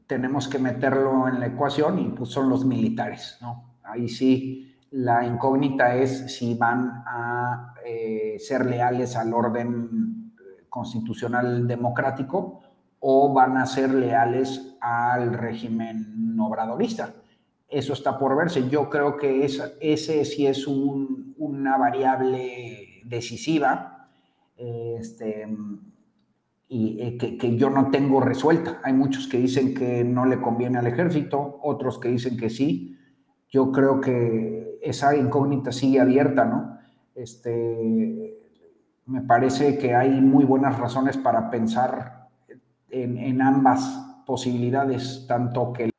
tenemos 0.06 0.48
que 0.48 0.58
meterlo 0.58 1.28
en 1.28 1.40
la 1.40 1.46
ecuación 1.46 1.98
y 1.98 2.08
pues 2.10 2.30
son 2.30 2.48
los 2.48 2.64
militares, 2.64 3.38
¿no? 3.40 3.78
Ahí 3.82 4.08
sí, 4.08 4.76
la 4.90 5.24
incógnita 5.24 5.94
es 5.94 6.34
si 6.34 6.54
van 6.54 7.02
a 7.06 7.74
eh, 7.84 8.36
ser 8.38 8.66
leales 8.66 9.16
al 9.16 9.32
orden 9.32 10.32
constitucional 10.68 11.66
democrático 11.66 12.60
o 13.00 13.32
van 13.32 13.56
a 13.56 13.66
ser 13.66 13.92
leales 13.94 14.76
al 14.80 15.32
régimen 15.32 16.36
obradorista. 16.38 17.14
Eso 17.68 17.92
está 17.92 18.18
por 18.18 18.36
verse. 18.36 18.68
Yo 18.68 18.90
creo 18.90 19.16
que 19.16 19.44
ese 19.44 20.24
sí 20.24 20.46
es 20.46 20.66
una 21.40 21.78
variable 21.78 23.00
decisiva 23.04 24.08
este, 24.56 25.48
y 26.68 27.00
eh, 27.00 27.16
que, 27.16 27.56
yo 27.56 27.70
no 27.70 27.90
tengo 27.90 28.20
resuelta. 28.20 28.80
Hay 28.84 28.92
muchos 28.92 29.26
que 29.26 29.38
dicen 29.38 29.74
que 29.74 30.04
no 30.04 30.26
le 30.26 30.40
conviene 30.40 30.78
al 30.78 30.86
ejército, 30.86 31.58
otros 31.62 31.98
que 31.98 32.10
dicen 32.10 32.36
que 32.36 32.50
sí. 32.50 32.96
Yo 33.48 33.72
creo 33.72 34.00
que 34.00 34.78
esa 34.82 35.16
incógnita 35.16 35.72
sigue 35.72 35.98
abierta, 35.98 36.44
¿no? 36.44 36.78
Este, 37.14 38.38
me 39.06 39.22
parece 39.22 39.78
que 39.78 39.94
hay 39.94 40.20
muy 40.20 40.44
buenas 40.44 40.78
razones 40.78 41.16
para 41.16 41.50
pensar 41.50 42.28
en, 42.90 43.40
ambas 43.40 44.22
posibilidades, 44.26 45.24
tanto 45.26 45.72
que 45.72 45.84
el 45.84 45.92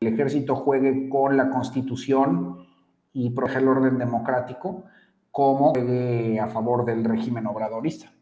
ejército 0.00 0.56
juegue 0.56 1.08
con 1.08 1.36
la 1.36 1.50
constitución 1.50 2.65
y 3.18 3.30
proteja 3.30 3.60
el 3.60 3.68
orden 3.68 3.96
democrático, 3.96 4.84
como 5.30 5.72
a 5.72 6.46
favor 6.48 6.84
del 6.84 7.02
régimen 7.02 7.46
obradorista. 7.46 8.12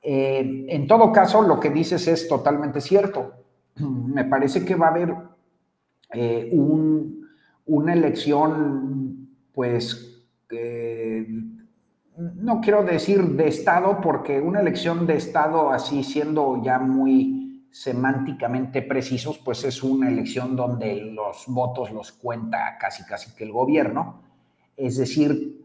Eh, 0.00 0.66
en 0.68 0.86
todo 0.86 1.10
caso, 1.10 1.42
lo 1.42 1.58
que 1.58 1.70
dices 1.70 2.06
es 2.06 2.28
totalmente 2.28 2.80
cierto. 2.80 3.32
Me 3.80 4.24
parece 4.24 4.64
que 4.64 4.76
va 4.76 4.86
a 4.86 4.90
haber 4.90 5.14
eh, 6.14 6.50
una 6.52 7.92
elección, 7.92 9.28
pues, 9.52 10.24
no 12.16 12.60
quiero 12.60 12.84
decir 12.84 13.20
de 13.20 13.48
Estado, 13.48 14.00
porque 14.00 14.40
una 14.40 14.60
elección 14.60 15.04
de 15.04 15.16
Estado, 15.16 15.70
así 15.70 16.04
siendo 16.04 16.62
ya 16.62 16.78
muy 16.78 17.66
semánticamente 17.72 18.82
precisos, 18.82 19.38
pues 19.38 19.64
es 19.64 19.82
una 19.82 20.08
elección 20.08 20.54
donde 20.54 20.94
los 21.02 21.44
votos 21.48 21.90
los 21.90 22.12
cuenta 22.12 22.78
casi 22.78 23.04
casi 23.04 23.34
que 23.34 23.42
el 23.42 23.52
gobierno. 23.52 24.27
Es 24.78 24.96
decir, 24.96 25.60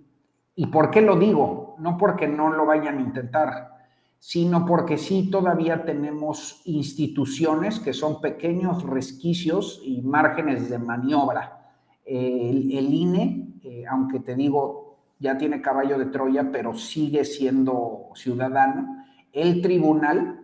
¿y 0.56 0.66
por 0.68 0.90
qué 0.90 1.00
lo 1.00 1.18
digo? 1.18 1.76
No 1.78 1.98
porque 2.00 2.28
no 2.28 2.52
lo 2.52 2.66
vayan 2.66 2.98
a 2.98 3.02
intentar, 3.02 3.78
sino 4.18 4.66
porque 4.66 4.98
sí 4.98 5.30
todavía 5.30 5.86
tenemos 5.86 6.62
instituciones 6.66 7.80
que 7.80 7.94
son 7.94 8.20
pequeños 8.22 8.82
resquicios 8.82 9.80
y 9.86 10.02
márgenes 10.02 10.68
de 10.68 10.80
maniobra. 10.80 11.76
El, 12.04 12.72
INE, 12.72 13.60
eh, 13.64 13.86
aunque 13.88 14.20
te 14.20 14.36
digo, 14.36 14.98
ya 15.20 15.38
tiene 15.38 15.62
caballo 15.62 16.00
de 16.00 16.08
Troya, 16.08 16.50
pero 16.52 16.74
sigue 16.74 17.24
siendo 17.24 18.10
ciudadano, 18.16 19.06
el 19.32 19.62
tribunal, 19.62 20.42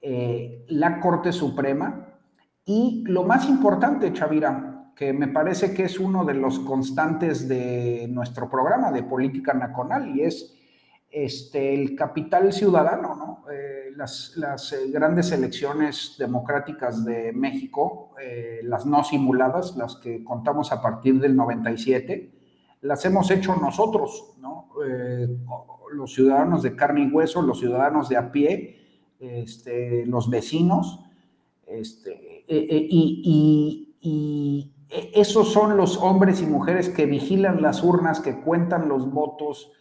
eh, 0.00 0.66
la 0.68 0.98
Corte 0.98 1.30
Suprema 1.30 2.08
y 2.64 3.04
lo 3.06 3.22
más 3.22 3.48
importante, 3.48 4.12
Chavira, 4.12 4.73
que 4.94 5.12
me 5.12 5.28
parece 5.28 5.74
que 5.74 5.84
es 5.84 5.98
uno 5.98 6.24
de 6.24 6.34
los 6.34 6.60
constantes 6.60 7.48
de 7.48 8.06
nuestro 8.08 8.48
programa 8.48 8.92
de 8.92 9.02
política 9.02 9.52
nacional 9.52 10.16
y 10.16 10.22
es 10.22 10.54
este, 11.10 11.74
el 11.74 11.94
capital 11.94 12.52
ciudadano, 12.52 13.14
¿no? 13.14 13.44
Eh, 13.52 13.92
las, 13.96 14.72
eh, 14.72 14.90
grandes 14.90 15.30
elecciones 15.30 16.16
democráticas 16.18 17.04
de 17.04 17.32
México, 17.32 18.10
las 18.62 18.84
no 18.86 19.04
simuladas, 19.04 19.76
las 19.76 19.96
que 19.96 20.24
contamos 20.24 20.72
a 20.72 20.82
partir 20.82 21.20
del 21.20 21.36
97, 21.36 22.32
las 22.84 23.04
hemos 23.04 23.30
hecho 23.30 23.56
nosotros, 23.56 24.34
¿no? 24.40 24.68
Eh, 24.86 25.26
los 25.92 26.12
ciudadanos 26.12 26.62
de 26.62 26.76
carne 26.76 27.04
y 27.04 27.10
hueso, 27.10 27.40
los 27.40 27.60
ciudadanos 27.60 28.08
de 28.08 28.16
a 28.16 28.30
pie, 28.30 29.14
este, 29.18 30.04
los 30.06 30.28
vecinos, 30.28 31.00
este, 31.66 32.44
y, 32.46 33.94
esos 34.90 35.52
son 35.52 35.76
los 35.76 35.96
hombres 35.98 36.42
y 36.42 36.46
mujeres 36.46 36.88
que 36.88 37.06
vigilan 37.06 37.62
las 37.62 37.82
urnas, 37.82 38.20
que 38.20 38.40
cuentan 38.40 38.88
los 38.88 39.10
votos. 39.10 39.72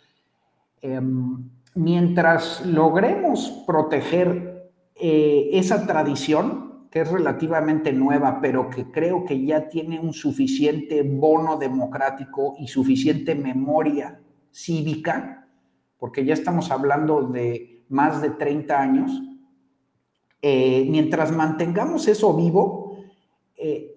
Em, 0.81 1.49
mientras 1.75 2.65
logremos 2.65 3.63
proteger 3.65 4.71
eh, 4.95 5.49
esa 5.53 5.85
tradición, 5.85 6.87
que 6.91 7.01
es 7.01 7.11
relativamente 7.11 7.91
nueva, 7.91 8.39
pero 8.41 8.69
que 8.69 8.91
creo 8.91 9.25
que 9.25 9.43
ya 9.43 9.67
tiene 9.67 9.99
un 9.99 10.13
suficiente 10.13 11.01
bono 11.01 11.57
democrático 11.57 12.55
y 12.59 12.67
suficiente 12.67 13.33
memoria 13.33 14.21
cívica, 14.51 15.47
porque 15.97 16.23
ya 16.23 16.35
estamos 16.35 16.69
hablando 16.69 17.23
de 17.23 17.83
más 17.89 18.21
de 18.21 18.29
30 18.29 18.79
años, 18.79 19.11
eh, 20.41 20.85
mientras 20.89 21.31
mantengamos 21.31 22.07
eso 22.07 22.35
vivo, 22.35 22.97
eh, 23.55 23.92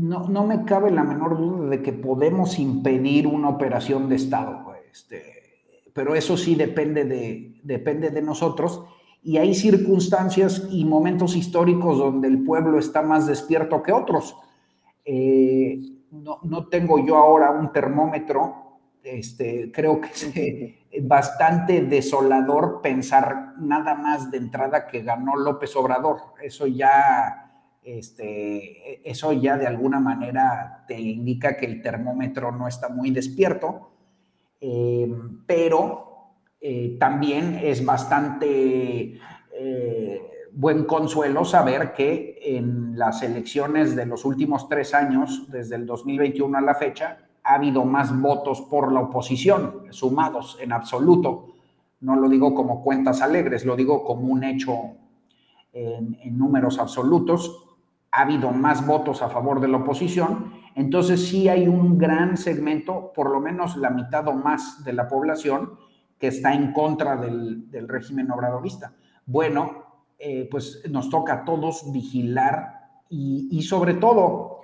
no, 0.00 0.28
no, 0.28 0.46
me 0.46 0.64
cabe 0.64 0.90
la 0.90 1.04
menor 1.04 1.36
duda 1.36 1.68
de 1.68 1.82
que 1.82 1.92
podemos 1.92 2.58
impedir 2.58 3.26
una 3.26 3.48
operación 3.48 4.08
de 4.08 4.16
Estado. 4.16 4.72
Este, 4.90 5.22
pero 5.92 6.14
eso 6.14 6.36
sí 6.36 6.54
depende 6.54 7.04
de, 7.04 7.60
depende 7.62 8.10
de 8.10 8.22
nosotros 8.22 8.84
y 9.22 9.36
hay 9.36 9.54
circunstancias 9.54 10.66
y 10.70 10.84
momentos 10.84 11.36
históricos 11.36 11.98
donde 11.98 12.28
el 12.28 12.42
pueblo 12.42 12.78
está 12.78 13.02
más 13.02 13.26
despierto 13.26 13.82
que 13.82 13.92
otros. 13.92 14.36
Eh, 15.04 15.78
no, 16.10 16.66
tengo 16.68 17.04
yo 17.04 17.16
ahora 17.16 17.50
un 17.50 17.72
termómetro, 17.72 18.78
este, 19.02 19.70
creo 19.72 20.00
que 20.00 20.80
es 20.90 21.06
bastante 21.06 21.82
desolador 21.82 22.80
pensar 22.82 23.54
nada 23.58 23.94
más 23.94 24.30
de 24.30 24.38
entrada 24.38 24.86
que 24.86 25.02
ganó 25.02 25.36
López 25.36 25.74
Obrador. 25.76 26.18
Eso 26.42 26.66
ya, 26.66 27.39
este, 27.82 29.08
eso 29.08 29.32
ya 29.32 29.56
de 29.56 29.66
alguna 29.66 30.00
manera 30.00 30.84
te 30.86 31.00
indica 31.00 31.56
que 31.56 31.66
el 31.66 31.80
termómetro 31.80 32.52
no 32.52 32.68
está 32.68 32.88
muy 32.88 33.10
despierto, 33.10 33.90
eh, 34.60 35.10
pero 35.46 36.34
eh, 36.60 36.96
también 36.98 37.58
es 37.62 37.84
bastante 37.84 39.18
eh, 39.52 40.22
buen 40.52 40.84
consuelo 40.84 41.44
saber 41.46 41.94
que 41.94 42.38
en 42.42 42.98
las 42.98 43.22
elecciones 43.22 43.96
de 43.96 44.04
los 44.04 44.26
últimos 44.26 44.68
tres 44.68 44.92
años, 44.92 45.50
desde 45.50 45.76
el 45.76 45.86
2021 45.86 46.58
a 46.58 46.60
la 46.60 46.74
fecha, 46.74 47.26
ha 47.42 47.54
habido 47.54 47.86
más 47.86 48.18
votos 48.20 48.60
por 48.60 48.92
la 48.92 49.00
oposición, 49.00 49.84
sumados 49.90 50.58
en 50.60 50.72
absoluto. 50.72 51.54
No 52.00 52.16
lo 52.16 52.28
digo 52.28 52.54
como 52.54 52.82
cuentas 52.84 53.22
alegres, 53.22 53.64
lo 53.64 53.74
digo 53.74 54.04
como 54.04 54.28
un 54.28 54.44
hecho 54.44 54.96
en 55.72 56.36
números 56.36 56.78
absolutos. 56.78 57.69
Ha 58.12 58.22
habido 58.22 58.50
más 58.50 58.86
votos 58.86 59.22
a 59.22 59.28
favor 59.28 59.60
de 59.60 59.68
la 59.68 59.78
oposición, 59.78 60.52
entonces 60.74 61.28
sí 61.28 61.48
hay 61.48 61.68
un 61.68 61.98
gran 61.98 62.36
segmento, 62.36 63.12
por 63.14 63.30
lo 63.30 63.40
menos 63.40 63.76
la 63.76 63.90
mitad 63.90 64.26
o 64.28 64.32
más 64.32 64.84
de 64.84 64.92
la 64.92 65.08
población, 65.08 65.78
que 66.18 66.28
está 66.28 66.52
en 66.52 66.72
contra 66.72 67.16
del, 67.16 67.68
régimen 67.88 68.30
obradorista. 68.30 68.92
Bueno, 69.26 69.84
eh, 70.18 70.48
pues 70.50 70.82
nos 70.90 71.08
toca 71.08 71.32
a 71.32 71.44
todos 71.44 71.90
vigilar 71.92 73.02
y, 73.08 73.48
y, 73.50 73.62
sobre 73.62 73.94
todo, 73.94 74.60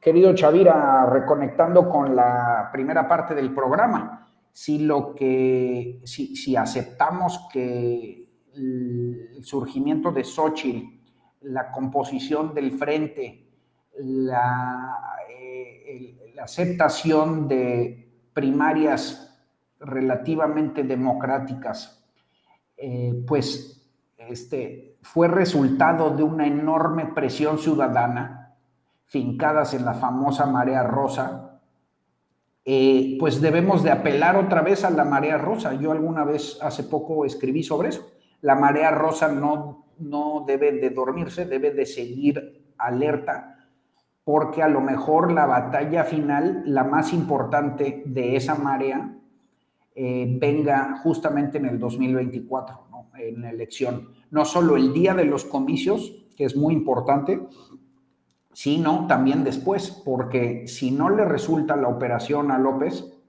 querido 0.00 0.34
Chavira, 0.34 1.06
reconectando 1.06 1.88
con 1.88 2.14
la 2.14 2.68
primera 2.70 3.08
parte 3.08 3.34
del 3.34 3.54
programa, 3.54 4.28
si 4.52 4.78
lo 4.80 5.14
que, 5.14 6.00
si, 6.04 6.36
si 6.36 6.56
aceptamos 6.56 7.48
que 7.52 8.28
el 8.54 9.38
surgimiento 9.42 10.10
de 10.12 10.24
Xochitl, 10.24 10.99
la 11.42 11.70
composición 11.72 12.54
del 12.54 12.72
frente, 12.72 13.46
la, 13.98 14.96
eh, 15.38 16.32
la 16.34 16.44
aceptación 16.44 17.48
de 17.48 18.28
primarias 18.32 19.38
relativamente 19.80 20.84
democráticas, 20.84 22.04
eh, 22.76 23.24
pues 23.26 23.80
este, 24.16 24.98
fue 25.02 25.28
resultado 25.28 26.10
de 26.10 26.22
una 26.22 26.46
enorme 26.46 27.06
presión 27.06 27.58
ciudadana, 27.58 28.56
fincadas 29.06 29.74
en 29.74 29.84
la 29.84 29.94
famosa 29.94 30.46
marea 30.46 30.82
rosa, 30.82 31.50
eh, 32.64 33.16
pues 33.18 33.40
debemos 33.40 33.82
de 33.82 33.90
apelar 33.90 34.36
otra 34.36 34.62
vez 34.62 34.84
a 34.84 34.90
la 34.90 35.04
marea 35.04 35.38
rosa. 35.38 35.74
Yo 35.74 35.92
alguna 35.92 36.24
vez 36.24 36.58
hace 36.62 36.84
poco 36.84 37.24
escribí 37.24 37.62
sobre 37.62 37.88
eso. 37.88 38.06
La 38.42 38.54
marea 38.54 38.90
rosa 38.90 39.28
no, 39.28 39.86
no 39.98 40.44
debe 40.46 40.72
de 40.72 40.90
dormirse, 40.90 41.44
debe 41.44 41.72
de 41.72 41.86
seguir 41.86 42.72
alerta, 42.78 43.68
porque 44.24 44.62
a 44.62 44.68
lo 44.68 44.80
mejor 44.80 45.32
la 45.32 45.46
batalla 45.46 46.04
final, 46.04 46.62
la 46.66 46.84
más 46.84 47.12
importante 47.12 48.02
de 48.06 48.36
esa 48.36 48.54
marea, 48.54 49.16
eh, 49.94 50.36
venga 50.40 50.98
justamente 51.02 51.58
en 51.58 51.66
el 51.66 51.78
2024, 51.78 52.86
¿no? 52.90 53.06
en 53.18 53.44
elección. 53.44 54.08
No 54.30 54.44
solo 54.44 54.76
el 54.76 54.92
día 54.92 55.14
de 55.14 55.24
los 55.24 55.44
comicios, 55.44 56.14
que 56.36 56.44
es 56.44 56.56
muy 56.56 56.72
importante, 56.74 57.40
sino 58.52 59.06
también 59.06 59.44
después, 59.44 59.90
porque 59.90 60.66
si 60.66 60.90
no 60.90 61.10
le 61.10 61.24
resulta 61.24 61.76
la 61.76 61.88
operación 61.88 62.50
a 62.50 62.58
López, 62.58 63.19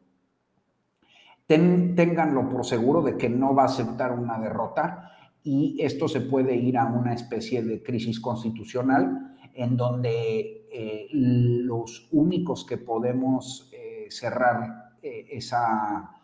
ténganlo 1.57 2.49
por 2.49 2.65
seguro 2.65 3.01
de 3.01 3.17
que 3.17 3.29
no 3.29 3.53
va 3.53 3.63
a 3.63 3.65
aceptar 3.65 4.11
una 4.11 4.39
derrota 4.39 5.11
y 5.43 5.77
esto 5.81 6.07
se 6.07 6.21
puede 6.21 6.55
ir 6.55 6.77
a 6.77 6.85
una 6.85 7.13
especie 7.13 7.63
de 7.63 7.81
crisis 7.81 8.19
constitucional 8.19 9.35
en 9.53 9.75
donde 9.75 10.67
eh, 10.71 11.07
los 11.11 12.07
únicos 12.11 12.65
que 12.65 12.77
podemos 12.77 13.69
eh, 13.73 14.07
cerrar 14.09 14.95
eh, 15.01 15.27
esa 15.31 16.17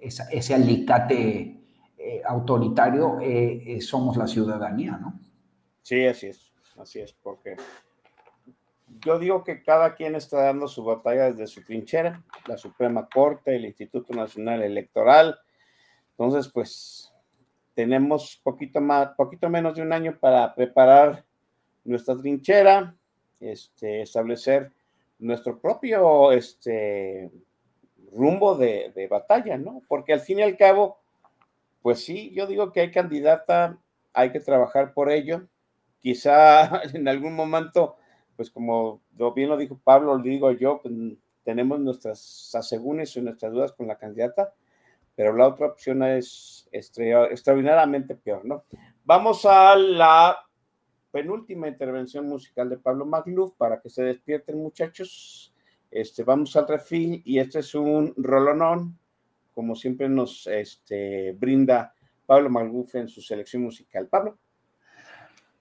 ese 0.00 0.54
alicate 0.54 1.60
autoritario 2.24 3.18
somos 3.78 4.16
la 4.16 4.26
ciudadanía, 4.26 4.98
¿no? 5.00 5.20
Sí, 5.82 6.04
así 6.04 6.26
es, 6.26 6.52
así 6.76 6.98
es, 6.98 7.12
porque 7.12 7.54
yo 9.04 9.18
digo 9.18 9.44
que 9.44 9.62
cada 9.62 9.94
quien 9.94 10.14
está 10.14 10.44
dando 10.44 10.68
su 10.68 10.84
batalla 10.84 11.30
desde 11.30 11.46
su 11.46 11.64
trinchera, 11.64 12.22
la 12.46 12.56
Suprema 12.56 13.08
Corte, 13.12 13.56
el 13.56 13.64
Instituto 13.64 14.14
Nacional 14.14 14.62
Electoral. 14.62 15.38
Entonces, 16.10 16.50
pues 16.52 17.12
tenemos 17.74 18.40
poquito 18.42 18.80
más, 18.80 19.10
poquito 19.16 19.48
menos 19.48 19.74
de 19.74 19.82
un 19.82 19.92
año 19.92 20.16
para 20.20 20.54
preparar 20.54 21.24
nuestra 21.84 22.16
trinchera, 22.16 22.94
este, 23.40 24.02
establecer 24.02 24.72
nuestro 25.18 25.58
propio 25.58 26.32
este, 26.32 27.30
rumbo 28.12 28.56
de, 28.56 28.92
de, 28.94 29.08
batalla, 29.08 29.56
¿no? 29.56 29.82
Porque 29.88 30.12
al 30.12 30.20
fin 30.20 30.40
y 30.40 30.42
al 30.42 30.56
cabo, 30.56 30.98
pues 31.80 32.04
sí, 32.04 32.30
yo 32.34 32.46
digo 32.46 32.72
que 32.72 32.80
hay 32.80 32.90
candidata, 32.90 33.78
hay 34.12 34.30
que 34.30 34.40
trabajar 34.40 34.92
por 34.92 35.10
ello. 35.10 35.48
Quizá 36.00 36.82
en 36.94 37.08
algún 37.08 37.34
momento, 37.34 37.96
pues 38.42 38.50
como 38.50 39.00
bien 39.36 39.50
lo 39.50 39.56
dijo 39.56 39.78
Pablo, 39.84 40.16
lo 40.16 40.22
digo 40.22 40.50
yo, 40.50 40.80
pues 40.82 40.92
tenemos 41.44 41.78
nuestras 41.78 42.52
asegúnes 42.56 43.16
y 43.16 43.20
nuestras 43.20 43.52
dudas 43.52 43.72
con 43.72 43.86
la 43.86 43.96
candidata, 43.96 44.52
pero 45.14 45.32
la 45.32 45.46
otra 45.46 45.68
opción 45.68 46.02
es 46.02 46.68
extraordinariamente 46.72 48.16
peor, 48.16 48.44
¿no? 48.44 48.64
Vamos 49.04 49.46
a 49.46 49.76
la 49.76 50.36
penúltima 51.12 51.68
intervención 51.68 52.26
musical 52.26 52.68
de 52.68 52.78
Pablo 52.78 53.06
Magluf 53.06 53.52
para 53.56 53.80
que 53.80 53.88
se 53.88 54.02
despierten 54.02 54.60
muchachos. 54.60 55.54
Este, 55.88 56.24
vamos 56.24 56.56
al 56.56 56.66
refil 56.66 57.22
y 57.24 57.38
este 57.38 57.60
es 57.60 57.76
un 57.76 58.12
rolonón, 58.16 58.98
como 59.54 59.76
siempre 59.76 60.08
nos 60.08 60.48
este, 60.48 61.30
brinda 61.38 61.94
Pablo 62.26 62.50
Malgufe 62.50 62.98
en 62.98 63.08
su 63.08 63.20
selección 63.20 63.62
musical. 63.62 64.08
Pablo. 64.08 64.36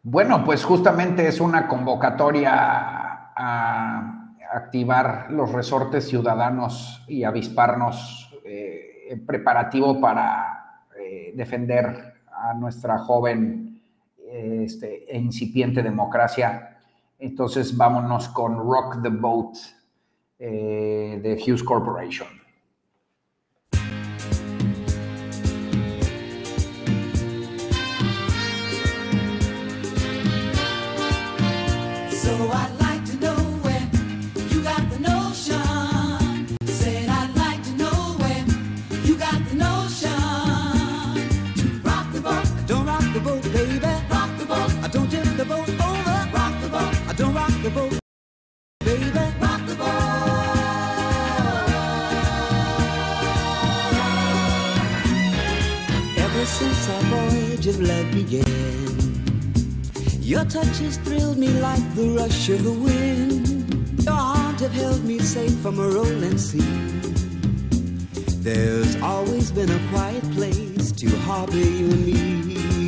Bueno, 0.03 0.43
pues 0.43 0.63
justamente 0.63 1.27
es 1.27 1.39
una 1.39 1.67
convocatoria 1.67 2.53
a 2.53 4.21
activar 4.51 5.27
los 5.31 5.51
resortes 5.51 6.07
ciudadanos 6.07 7.03
y 7.07 7.23
avisparnos 7.23 8.33
eh, 8.43 9.07
en 9.09 9.25
preparativo 9.25 10.01
para 10.01 10.85
eh, 10.99 11.33
defender 11.35 12.15
a 12.31 12.53
nuestra 12.53 12.97
joven 12.97 13.81
este, 14.27 15.05
e 15.13 15.17
incipiente 15.17 15.83
democracia. 15.83 16.79
Entonces 17.19 17.75
vámonos 17.77 18.29
con 18.29 18.57
Rock 18.57 19.01
the 19.03 19.09
Boat 19.09 19.57
eh, 20.39 21.19
de 21.21 21.35
Hughes 21.35 21.63
Corporation. 21.63 22.40
Of 57.71 57.79
love 57.79 58.11
began. 58.11 58.45
Your 60.21 60.43
touch 60.45 60.77
has 60.79 60.97
thrilled 60.97 61.37
me 61.37 61.47
like 61.47 61.85
the 61.95 62.09
rush 62.09 62.49
of 62.49 62.63
the 62.63 62.71
wind. 62.71 64.03
Your 64.03 64.13
arms 64.13 64.61
have 64.61 64.73
held 64.73 65.03
me 65.05 65.19
safe 65.19 65.57
from 65.59 65.79
a 65.79 65.87
rolling 65.87 66.37
sea. 66.37 66.73
There's 68.43 69.01
always 69.01 69.51
been 69.51 69.71
a 69.71 69.81
quiet 69.89 70.23
place 70.31 70.91
to 70.91 71.07
harbor 71.19 71.55
you 71.55 71.87
and 71.95 72.05
me. 72.05 72.80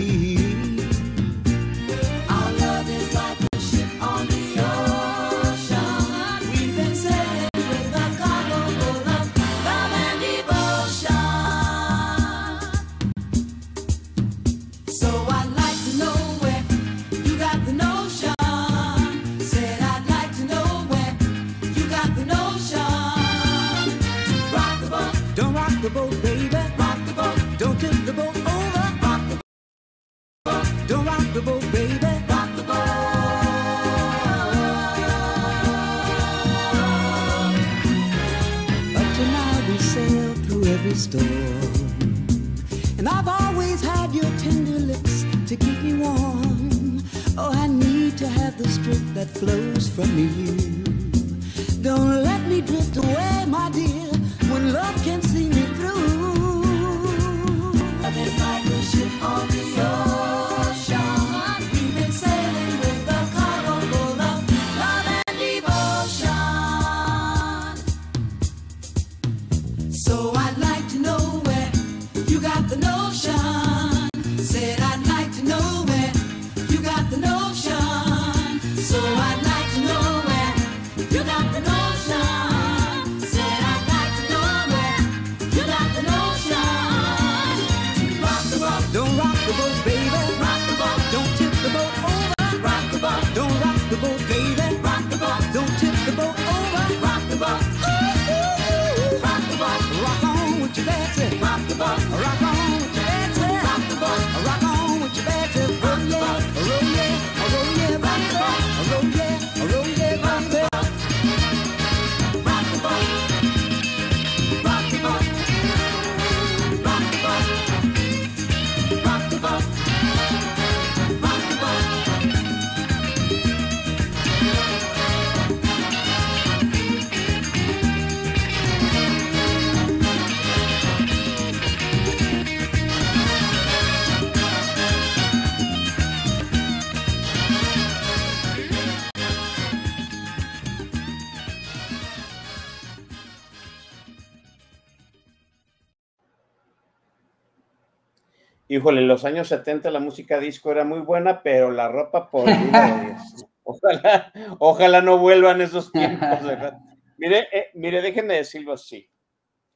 Híjole, 148.84 149.00
en 149.00 149.08
los 149.08 149.24
años 149.24 149.48
70 149.48 149.90
la 149.92 150.02
música 150.02 150.40
disco 150.40 150.70
era 150.70 150.84
muy 150.84 151.00
buena, 151.00 151.42
pero 151.42 151.72
la 151.72 151.88
ropa 151.88 152.30
por. 152.30 152.50
Ojalá, 153.64 154.34
ojalá 154.60 155.02
no 155.02 155.18
vuelvan 155.20 155.62
esos 155.62 155.90
tiempos, 155.94 156.44
¿verdad? 156.44 156.78
Mire, 157.18 157.48
eh, 157.54 157.70
mire, 157.76 158.02
déjenme 158.02 158.34
decirlo 158.34 158.74
así. 158.74 159.10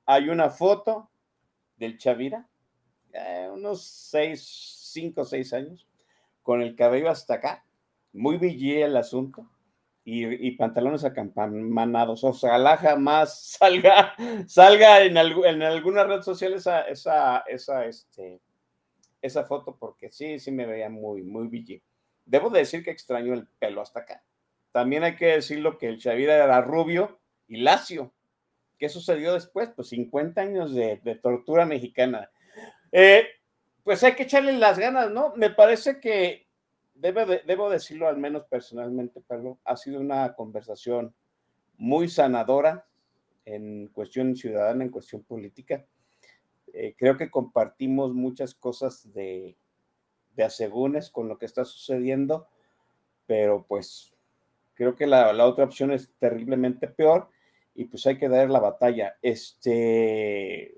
Hay 0.06 0.28
una 0.28 0.50
foto 0.50 1.10
del 1.78 1.98
Chavira, 1.98 2.46
eh, 3.14 3.48
unos 3.50 3.86
seis, 3.86 4.46
cinco 4.92 5.22
o 5.22 5.24
seis 5.26 5.54
años, 5.54 5.88
con 6.44 6.62
el 6.62 6.76
cabello 6.76 7.10
hasta 7.10 7.36
acá, 7.36 7.64
muy 8.12 8.38
billé 8.38 8.84
el 8.84 8.98
asunto, 8.98 9.50
y, 10.04 10.26
y 10.48 10.52
pantalones 10.58 11.06
acampanados. 11.06 12.26
Ojalá 12.26 12.76
jamás 12.76 13.42
salga, 13.58 14.14
salga 14.48 15.02
en, 15.04 15.16
algu- 15.16 15.48
en 15.48 15.64
alguna 15.64 16.04
red 16.04 16.24
social 16.24 16.52
esa, 16.56 16.82
esa, 16.82 17.38
esa, 17.48 17.86
este, 17.86 18.42
esa 19.28 19.46
foto 19.46 19.78
porque 19.78 20.12
sí, 20.12 20.40
sí 20.40 20.52
me 20.52 20.66
veía 20.66 20.90
muy, 20.90 21.24
muy 21.24 21.48
billé. 21.48 21.84
Debo 22.26 22.50
de 22.50 22.60
decir 22.60 22.84
que 22.84 22.92
extraño 22.92 23.34
el 23.34 23.48
pelo 23.60 23.82
hasta 23.82 24.02
acá. 24.02 24.24
También 24.72 25.04
hay 25.04 25.16
que 25.16 25.28
decirlo 25.28 25.78
que 25.78 25.88
el 25.88 26.00
Chavira 26.00 26.36
era 26.36 26.62
rubio 26.62 27.20
y 27.48 27.58
lacio. 27.58 28.14
¿Qué 28.78 28.90
sucedió 28.90 29.34
después? 29.34 29.70
Pues 29.76 29.90
50 29.90 30.42
años 30.42 30.74
de, 30.76 30.98
de 31.04 31.16
tortura 31.16 31.66
mexicana. 31.66 32.30
Eh, 32.92 33.26
pues 33.84 34.04
hay 34.04 34.14
que 34.14 34.24
echarle 34.24 34.54
las 34.54 34.78
ganas, 34.78 35.10
¿no? 35.12 35.34
Me 35.36 35.50
parece 35.50 36.00
que 36.00 36.48
debe 36.94 37.26
de- 37.26 37.42
debo 37.46 37.70
decirlo 37.70 38.08
al 38.08 38.18
menos 38.18 38.44
personalmente, 38.46 39.22
Pablo, 39.22 39.60
ha 39.64 39.78
sido 39.78 40.00
una 40.02 40.34
conversación 40.36 41.16
muy 41.78 42.10
sanadora 42.10 42.86
en 43.46 43.88
cuestión 43.88 44.36
ciudadana, 44.36 44.84
en 44.84 44.90
cuestión 44.92 45.24
política. 45.24 45.86
Eh, 46.74 46.96
creo 46.98 47.18
que 47.18 47.32
compartimos 47.32 48.14
muchas 48.14 48.54
cosas 48.54 49.14
de, 49.14 49.58
de 50.36 50.44
asegúnes 50.44 51.10
con 51.10 51.28
lo 51.28 51.38
que 51.38 51.46
está 51.46 51.66
sucediendo, 51.66 52.48
pero 53.26 53.66
pues 53.68 54.16
creo 54.76 54.96
que 54.96 55.08
la, 55.08 55.34
la 55.34 55.46
otra 55.46 55.66
opción 55.66 55.92
es 55.92 56.14
terriblemente 56.20 56.88
peor 56.88 57.30
y 57.78 57.86
pues 57.86 58.06
hay 58.08 58.18
que 58.18 58.28
dar 58.28 58.50
la 58.50 58.60
batalla. 58.60 59.18
Este, 59.22 60.78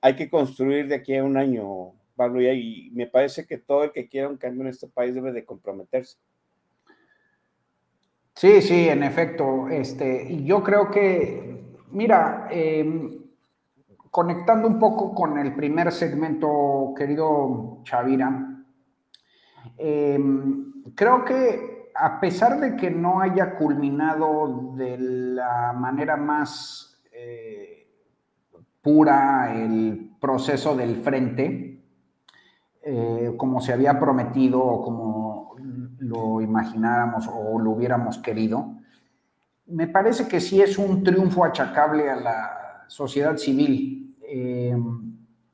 hay 0.00 0.14
que 0.14 0.28
construir 0.28 0.86
de 0.88 0.96
aquí 0.96 1.16
a 1.16 1.24
un 1.24 1.38
año, 1.38 1.94
Pablo, 2.14 2.42
y, 2.42 2.90
me 2.92 3.06
parece 3.06 3.46
que 3.46 3.56
todo 3.56 3.84
el 3.84 3.92
que 3.92 4.08
quiera 4.08 4.28
un 4.28 4.36
cambio 4.36 4.62
en 4.62 4.68
este 4.68 4.86
país 4.86 5.14
debe 5.14 5.32
de 5.32 5.46
comprometerse. 5.46 6.18
Sí, 8.34 8.60
sí, 8.60 8.88
en 8.88 9.02
efecto. 9.02 9.68
Este, 9.68 10.26
y 10.30 10.44
yo 10.44 10.62
creo 10.62 10.90
que, 10.90 11.56
mira, 11.90 12.48
eh, 12.50 13.23
conectando 14.14 14.68
un 14.68 14.78
poco 14.78 15.12
con 15.12 15.36
el 15.38 15.56
primer 15.56 15.90
segmento, 15.90 16.94
querido 16.96 17.80
Chavira, 17.82 18.62
eh, 19.76 20.20
creo 20.94 21.24
que 21.24 21.90
a 21.96 22.20
pesar 22.20 22.60
de 22.60 22.76
que 22.76 22.92
no 22.92 23.20
haya 23.20 23.56
culminado 23.56 24.72
de 24.76 24.98
la 24.98 25.72
manera 25.72 26.16
más 26.16 27.02
eh, 27.12 27.88
pura 28.80 29.52
el 29.52 30.12
proceso 30.20 30.76
del 30.76 31.02
frente, 31.02 31.82
eh, 32.82 33.34
como 33.36 33.60
se 33.60 33.72
había 33.72 33.98
prometido 33.98 34.62
o 34.62 34.80
como 34.80 35.56
lo 35.98 36.40
imagináramos 36.40 37.28
o 37.28 37.58
lo 37.58 37.72
hubiéramos 37.72 38.18
querido, 38.18 38.76
me 39.66 39.88
parece 39.88 40.28
que 40.28 40.38
sí 40.38 40.62
es 40.62 40.78
un 40.78 41.02
triunfo 41.02 41.44
achacable 41.44 42.08
a 42.08 42.14
la 42.14 42.84
sociedad 42.86 43.36
civil, 43.38 44.03
eh, 44.36 44.76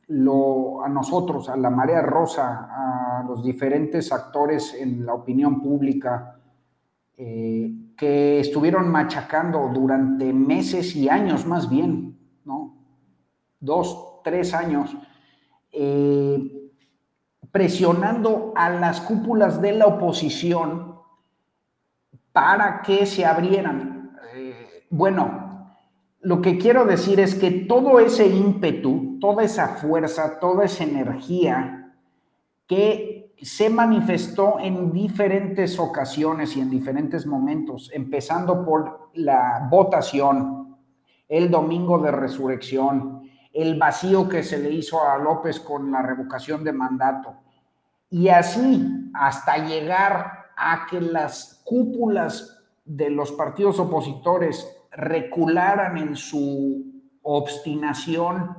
lo, 0.07 0.82
a 0.82 0.89
nosotros, 0.89 1.51
a 1.51 1.57
la 1.57 1.69
marea 1.69 2.01
rosa, 2.01 3.19
a 3.20 3.23
los 3.24 3.44
diferentes 3.44 4.11
actores 4.11 4.74
en 4.74 5.05
la 5.05 5.12
opinión 5.12 5.61
pública 5.61 6.40
eh, 7.15 7.70
que 7.94 8.40
estuvieron 8.40 8.90
machacando 8.90 9.70
durante 9.74 10.32
meses 10.32 10.97
y 10.97 11.11
años 11.11 11.47
más 11.47 11.69
bien, 11.69 12.19
¿no? 12.47 12.74
Dos, 13.61 14.23
tres 14.24 14.55
años, 14.55 14.97
eh, 15.70 16.70
presionando 17.52 18.55
a 18.57 18.70
las 18.70 19.02
cúpulas 19.02 19.61
de 19.61 19.73
la 19.73 19.89
oposición 19.89 20.94
para 22.32 22.81
que 22.81 23.05
se 23.05 23.27
abrieran. 23.27 24.16
Eh, 24.35 24.86
bueno, 24.89 25.40
lo 26.23 26.43
que 26.43 26.59
quiero 26.59 26.85
decir 26.85 27.19
es 27.19 27.35
que 27.35 27.51
todo 27.51 27.99
ese 27.99 28.27
ímpetu, 28.27 29.19
toda 29.21 29.43
esa 29.43 29.69
fuerza, 29.69 30.39
toda 30.39 30.65
esa 30.65 30.85
energía 30.85 31.95
que 32.67 33.33
se 33.41 33.71
manifestó 33.71 34.59
en 34.61 34.93
diferentes 34.93 35.79
ocasiones 35.79 36.57
y 36.57 36.61
en 36.61 36.69
diferentes 36.69 37.27
momentos, 37.27 37.91
empezando 37.95 38.65
por 38.65 39.11
la 39.15 39.67
votación, 39.71 40.77
el 41.27 41.51
domingo 41.51 41.99
de 41.99 42.11
resurrección, 42.11 43.23
el 43.53 43.79
vacío 43.79 44.29
que 44.29 44.43
se 44.43 44.59
le 44.59 44.71
hizo 44.71 45.03
a 45.03 45.17
López 45.17 45.59
con 45.59 45.91
la 45.91 46.03
revocación 46.03 46.63
de 46.63 46.73
mandato, 46.73 47.35
y 48.11 48.29
así 48.29 49.11
hasta 49.15 49.57
llegar 49.67 50.51
a 50.57 50.87
que 50.89 51.01
las 51.01 51.63
cúpulas 51.65 52.63
de 52.85 53.09
los 53.09 53.33
partidos 53.33 53.79
opositores 53.79 54.80
recularan 54.91 55.97
en 55.99 56.17
su 56.17 56.85
obstinación 57.23 58.57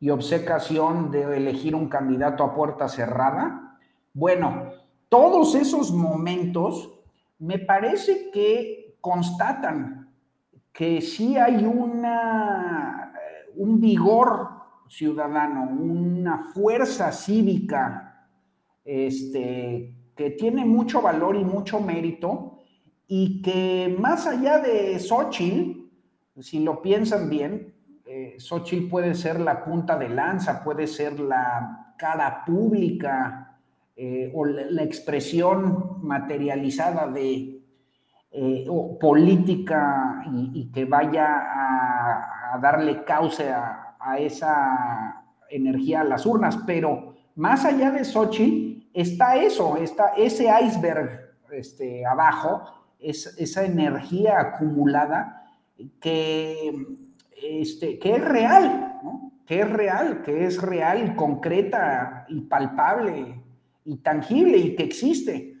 y 0.00 0.10
obcecación 0.10 1.10
de 1.10 1.36
elegir 1.36 1.74
un 1.74 1.88
candidato 1.88 2.44
a 2.44 2.54
puerta 2.54 2.88
cerrada. 2.88 3.78
Bueno, 4.12 4.72
todos 5.08 5.54
esos 5.54 5.92
momentos 5.92 6.92
me 7.38 7.58
parece 7.58 8.30
que 8.30 8.96
constatan 9.00 10.12
que 10.72 11.00
sí 11.00 11.36
hay 11.36 11.64
una, 11.64 13.12
un 13.56 13.80
vigor 13.80 14.48
ciudadano, 14.88 15.68
una 15.70 16.38
fuerza 16.54 17.12
cívica 17.12 18.26
este, 18.84 19.94
que 20.16 20.30
tiene 20.30 20.64
mucho 20.64 21.02
valor 21.02 21.36
y 21.36 21.44
mucho 21.44 21.80
mérito 21.80 22.57
y 23.08 23.40
que 23.40 23.96
más 23.98 24.26
allá 24.26 24.58
de 24.58 24.98
Xochitl, 24.98 25.80
si 26.40 26.60
lo 26.60 26.82
piensan 26.82 27.30
bien, 27.30 27.74
eh, 28.06 28.36
Xochitl 28.38 28.88
puede 28.88 29.14
ser 29.14 29.40
la 29.40 29.64
punta 29.64 29.96
de 29.96 30.10
lanza, 30.10 30.62
puede 30.62 30.86
ser 30.86 31.18
la 31.18 31.94
cara 31.96 32.44
pública 32.44 33.58
eh, 33.96 34.30
o 34.34 34.44
la, 34.44 34.82
expresión 34.82 36.02
materializada 36.02 37.08
de 37.08 37.62
eh, 38.30 38.66
política 39.00 40.22
y, 40.30 40.70
que 40.70 40.84
vaya 40.84 41.26
a, 42.52 42.58
darle 42.60 43.04
cauce 43.04 43.50
a, 43.50 43.96
a 43.98 44.18
esa 44.18 45.24
energía 45.50 46.02
a 46.02 46.04
las 46.04 46.26
urnas, 46.26 46.58
pero 46.66 47.14
más 47.36 47.64
allá 47.64 47.90
de 47.90 48.04
Xochitl 48.04 48.86
está 48.92 49.36
eso, 49.36 49.76
está 49.78 50.08
ese 50.16 50.48
iceberg 50.62 51.28
este, 51.50 52.04
abajo, 52.04 52.77
es, 52.98 53.26
esa 53.38 53.64
energía 53.64 54.40
acumulada 54.40 55.44
que, 56.00 56.86
este, 57.42 57.98
que 57.98 58.16
es 58.16 58.24
real, 58.24 59.00
¿no? 59.02 59.32
que 59.46 59.60
es 59.60 59.70
real, 59.70 60.22
que 60.22 60.44
es 60.44 60.60
real 60.60 61.06
y 61.06 61.16
concreta 61.16 62.26
y 62.28 62.42
palpable 62.42 63.42
y 63.84 63.96
tangible 63.98 64.58
y 64.58 64.76
que 64.76 64.82
existe 64.82 65.56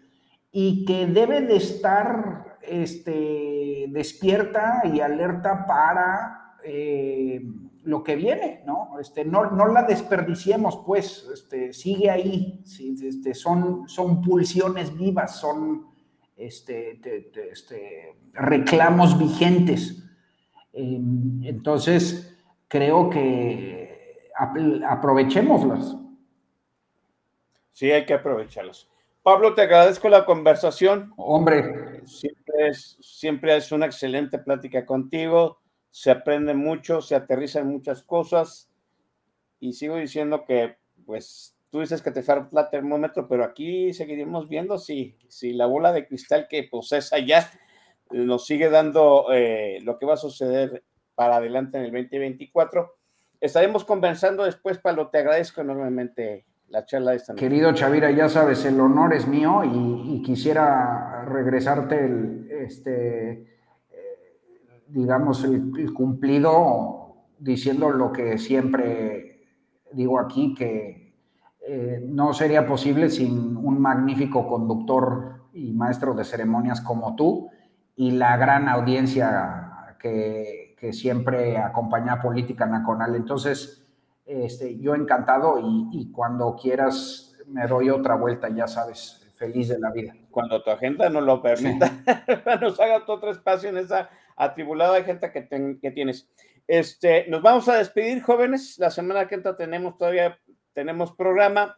y 0.52 0.84
que 0.84 1.06
debe 1.06 1.42
de 1.42 1.56
estar 1.56 2.58
este, 2.62 3.86
despierta 3.88 4.82
y 4.84 5.00
alerta 5.00 5.66
para 5.66 6.56
eh, 6.64 7.42
lo 7.84 8.02
que 8.02 8.16
viene, 8.16 8.62
¿no? 8.66 8.98
Este, 9.00 9.24
no, 9.24 9.50
no 9.50 9.66
la 9.68 9.84
desperdiciemos, 9.84 10.82
pues, 10.84 11.26
este, 11.32 11.72
sigue 11.72 12.10
ahí, 12.10 12.62
este, 13.02 13.34
son, 13.34 13.88
son 13.88 14.20
pulsiones 14.20 14.94
vivas, 14.94 15.36
son 15.36 15.86
este, 16.38 17.00
te, 17.02 17.20
te, 17.22 17.50
este, 17.50 18.14
reclamos 18.32 19.18
vigentes. 19.18 20.02
Eh, 20.72 21.00
entonces, 21.42 22.38
creo 22.68 23.10
que 23.10 24.30
ap 24.36 24.56
aprovechémoslas. 24.88 25.96
Sí, 27.72 27.90
hay 27.90 28.06
que 28.06 28.14
aprovecharlas. 28.14 28.88
Pablo, 29.22 29.54
te 29.54 29.62
agradezco 29.62 30.08
la 30.08 30.24
conversación. 30.24 31.12
Hombre. 31.16 32.06
Siempre 32.06 32.68
es, 32.68 32.96
siempre 33.00 33.56
es 33.56 33.72
una 33.72 33.86
excelente 33.86 34.38
plática 34.38 34.86
contigo. 34.86 35.60
Se 35.90 36.10
aprende 36.10 36.54
mucho, 36.54 37.00
se 37.02 37.14
aterrizan 37.14 37.68
muchas 37.68 38.02
cosas. 38.02 38.70
Y 39.60 39.72
sigo 39.72 39.96
diciendo 39.96 40.44
que, 40.46 40.76
pues, 41.04 41.57
tú 41.70 41.80
dices 41.80 42.02
que 42.02 42.10
te 42.10 42.22
falta 42.22 42.70
termómetro, 42.70 43.28
pero 43.28 43.44
aquí 43.44 43.92
seguiremos 43.92 44.48
viendo 44.48 44.78
si, 44.78 45.16
si 45.28 45.52
la 45.52 45.66
bola 45.66 45.92
de 45.92 46.06
cristal 46.06 46.46
que 46.48 46.64
posees 46.64 47.12
allá 47.12 47.50
nos 48.10 48.46
sigue 48.46 48.70
dando 48.70 49.26
eh, 49.32 49.78
lo 49.82 49.98
que 49.98 50.06
va 50.06 50.14
a 50.14 50.18
suceder 50.18 50.84
para 51.14 51.36
adelante 51.36 51.78
en 51.78 51.84
el 51.84 51.92
2024. 51.92 52.94
Estaremos 53.40 53.84
conversando 53.84 54.44
después, 54.44 54.78
Pablo. 54.78 55.08
Te 55.08 55.18
agradezco 55.18 55.60
enormemente 55.60 56.46
la 56.68 56.84
charla 56.84 57.12
de 57.12 57.18
esta 57.18 57.32
noche. 57.32 57.44
Querido 57.44 57.72
Chavira, 57.72 58.10
ya 58.10 58.28
sabes, 58.28 58.64
el 58.64 58.80
honor 58.80 59.14
es 59.14 59.26
mío 59.26 59.62
y, 59.64 60.22
quisiera 60.22 61.24
regresarte 61.24 62.04
el, 62.04 62.48
este, 62.50 63.58
digamos, 64.88 65.44
el, 65.44 65.92
cumplido 65.92 67.28
diciendo 67.38 67.90
lo 67.90 68.12
que 68.12 68.38
siempre 68.38 69.46
digo 69.92 70.18
aquí, 70.18 70.54
que 70.54 70.97
eh, 71.70 72.00
no 72.02 72.32
sería 72.32 72.66
posible 72.66 73.10
sin 73.10 73.54
un 73.58 73.78
magnífico 73.78 74.48
conductor 74.48 75.42
y 75.52 75.74
maestro 75.74 76.14
de 76.14 76.24
ceremonias 76.24 76.80
como 76.80 77.14
tú 77.14 77.50
y 77.94 78.12
la 78.12 78.38
gran 78.38 78.70
audiencia 78.70 79.96
que, 80.00 80.74
que 80.78 80.94
siempre 80.94 81.58
acompaña 81.58 82.14
a 82.14 82.22
Política 82.22 82.64
Nacional. 82.64 83.14
Entonces, 83.16 83.86
este, 84.24 84.78
yo 84.78 84.94
encantado 84.94 85.58
y, 85.60 85.90
y, 85.92 86.10
cuando 86.10 86.56
quieras 86.56 87.36
me 87.46 87.66
doy 87.66 87.90
otra 87.90 88.14
vuelta, 88.14 88.48
ya 88.48 88.66
sabes, 88.66 89.30
feliz 89.36 89.68
de 89.68 89.78
la 89.78 89.90
vida. 89.90 90.14
Cuando 90.30 90.62
tu 90.62 90.70
agenda 90.70 91.10
nos 91.10 91.22
lo 91.22 91.42
permita, 91.42 91.88
sí. 91.88 92.32
nos 92.62 92.80
haga 92.80 93.04
otro 93.06 93.30
espacio 93.30 93.68
en 93.68 93.76
esa 93.76 94.08
atribulada 94.36 94.96
agenda 94.96 95.30
que, 95.30 95.42
ten, 95.42 95.78
que, 95.80 95.90
tienes. 95.90 96.30
Este, 96.66 97.26
nos 97.28 97.42
vamos 97.42 97.68
a 97.68 97.76
despedir, 97.76 98.22
jóvenes. 98.22 98.78
La 98.78 98.90
semana 98.90 99.28
que 99.28 99.34
entra 99.34 99.54
tenemos 99.54 99.98
todavía 99.98 100.38
tenemos 100.72 101.12
programa 101.12 101.76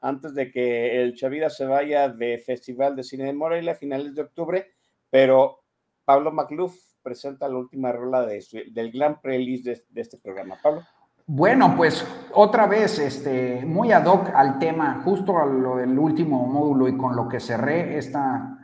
antes 0.00 0.34
de 0.34 0.50
que 0.50 1.02
el 1.02 1.14
Chavira 1.14 1.50
se 1.50 1.66
vaya 1.66 2.08
de 2.08 2.38
Festival 2.38 2.94
de 2.96 3.02
Cine 3.02 3.24
de 3.24 3.32
Morelia 3.32 3.72
a 3.72 3.76
finales 3.76 4.14
de 4.14 4.22
octubre, 4.22 4.72
pero 5.10 5.62
Pablo 6.04 6.32
Macluf 6.32 6.76
presenta 7.02 7.48
la 7.48 7.58
última 7.58 7.92
rola 7.92 8.24
de 8.26 8.40
su, 8.40 8.58
del 8.70 8.92
gran 8.92 9.20
playlist 9.20 9.64
de, 9.64 9.82
de 9.88 10.00
este 10.00 10.18
programa. 10.18 10.56
Pablo. 10.62 10.82
Bueno, 11.30 11.74
pues 11.76 12.06
otra 12.32 12.66
vez, 12.66 12.98
este, 12.98 13.62
muy 13.66 13.92
ad 13.92 14.06
hoc 14.06 14.30
al 14.34 14.58
tema, 14.58 15.02
justo 15.04 15.38
a 15.38 15.44
lo 15.44 15.76
del 15.76 15.98
último 15.98 16.46
módulo 16.46 16.88
y 16.88 16.96
con 16.96 17.14
lo 17.14 17.28
que 17.28 17.38
cerré 17.38 17.98
esta 17.98 18.58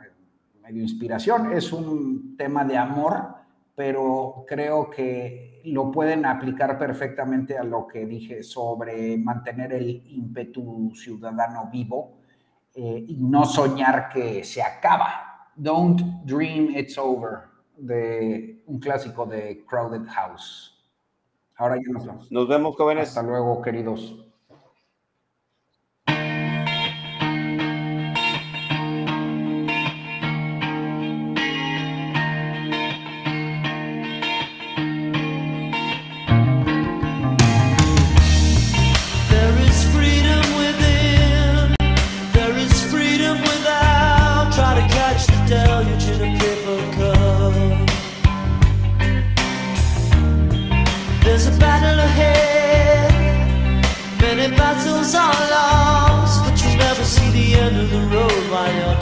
medio 0.63 0.81
inspiración, 0.81 1.53
es 1.53 1.71
un 1.71 2.35
tema 2.35 2.65
de 2.65 2.75
amor, 2.75 3.35
pero 3.75 4.45
creo 4.47 4.89
que 4.89 5.61
lo 5.65 5.91
pueden 5.91 6.25
aplicar 6.25 6.77
perfectamente 6.77 7.57
a 7.57 7.63
lo 7.63 7.87
que 7.87 8.05
dije 8.05 8.43
sobre 8.43 9.17
mantener 9.17 9.73
el 9.73 10.01
ímpetu 10.07 10.91
ciudadano 10.95 11.69
vivo 11.71 12.17
eh, 12.73 13.03
y 13.07 13.17
no 13.17 13.45
soñar 13.45 14.09
que 14.09 14.43
se 14.43 14.61
acaba. 14.61 15.49
Don't 15.55 16.01
dream 16.25 16.69
it's 16.75 16.97
over, 16.97 17.43
de 17.77 18.63
un 18.65 18.79
clásico 18.79 19.25
de 19.25 19.65
Crowded 19.65 20.07
House. 20.07 20.71
Ahora 21.57 21.77
ya 21.77 21.91
nos 21.91 22.05
vemos. 22.05 22.31
Nos 22.31 22.47
vemos, 22.47 22.75
jóvenes. 22.75 23.09
Hasta 23.09 23.23
luego, 23.23 23.61
queridos. 23.61 24.24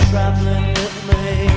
traveling 0.09 0.67
with 0.67 1.07
me. 1.07 1.52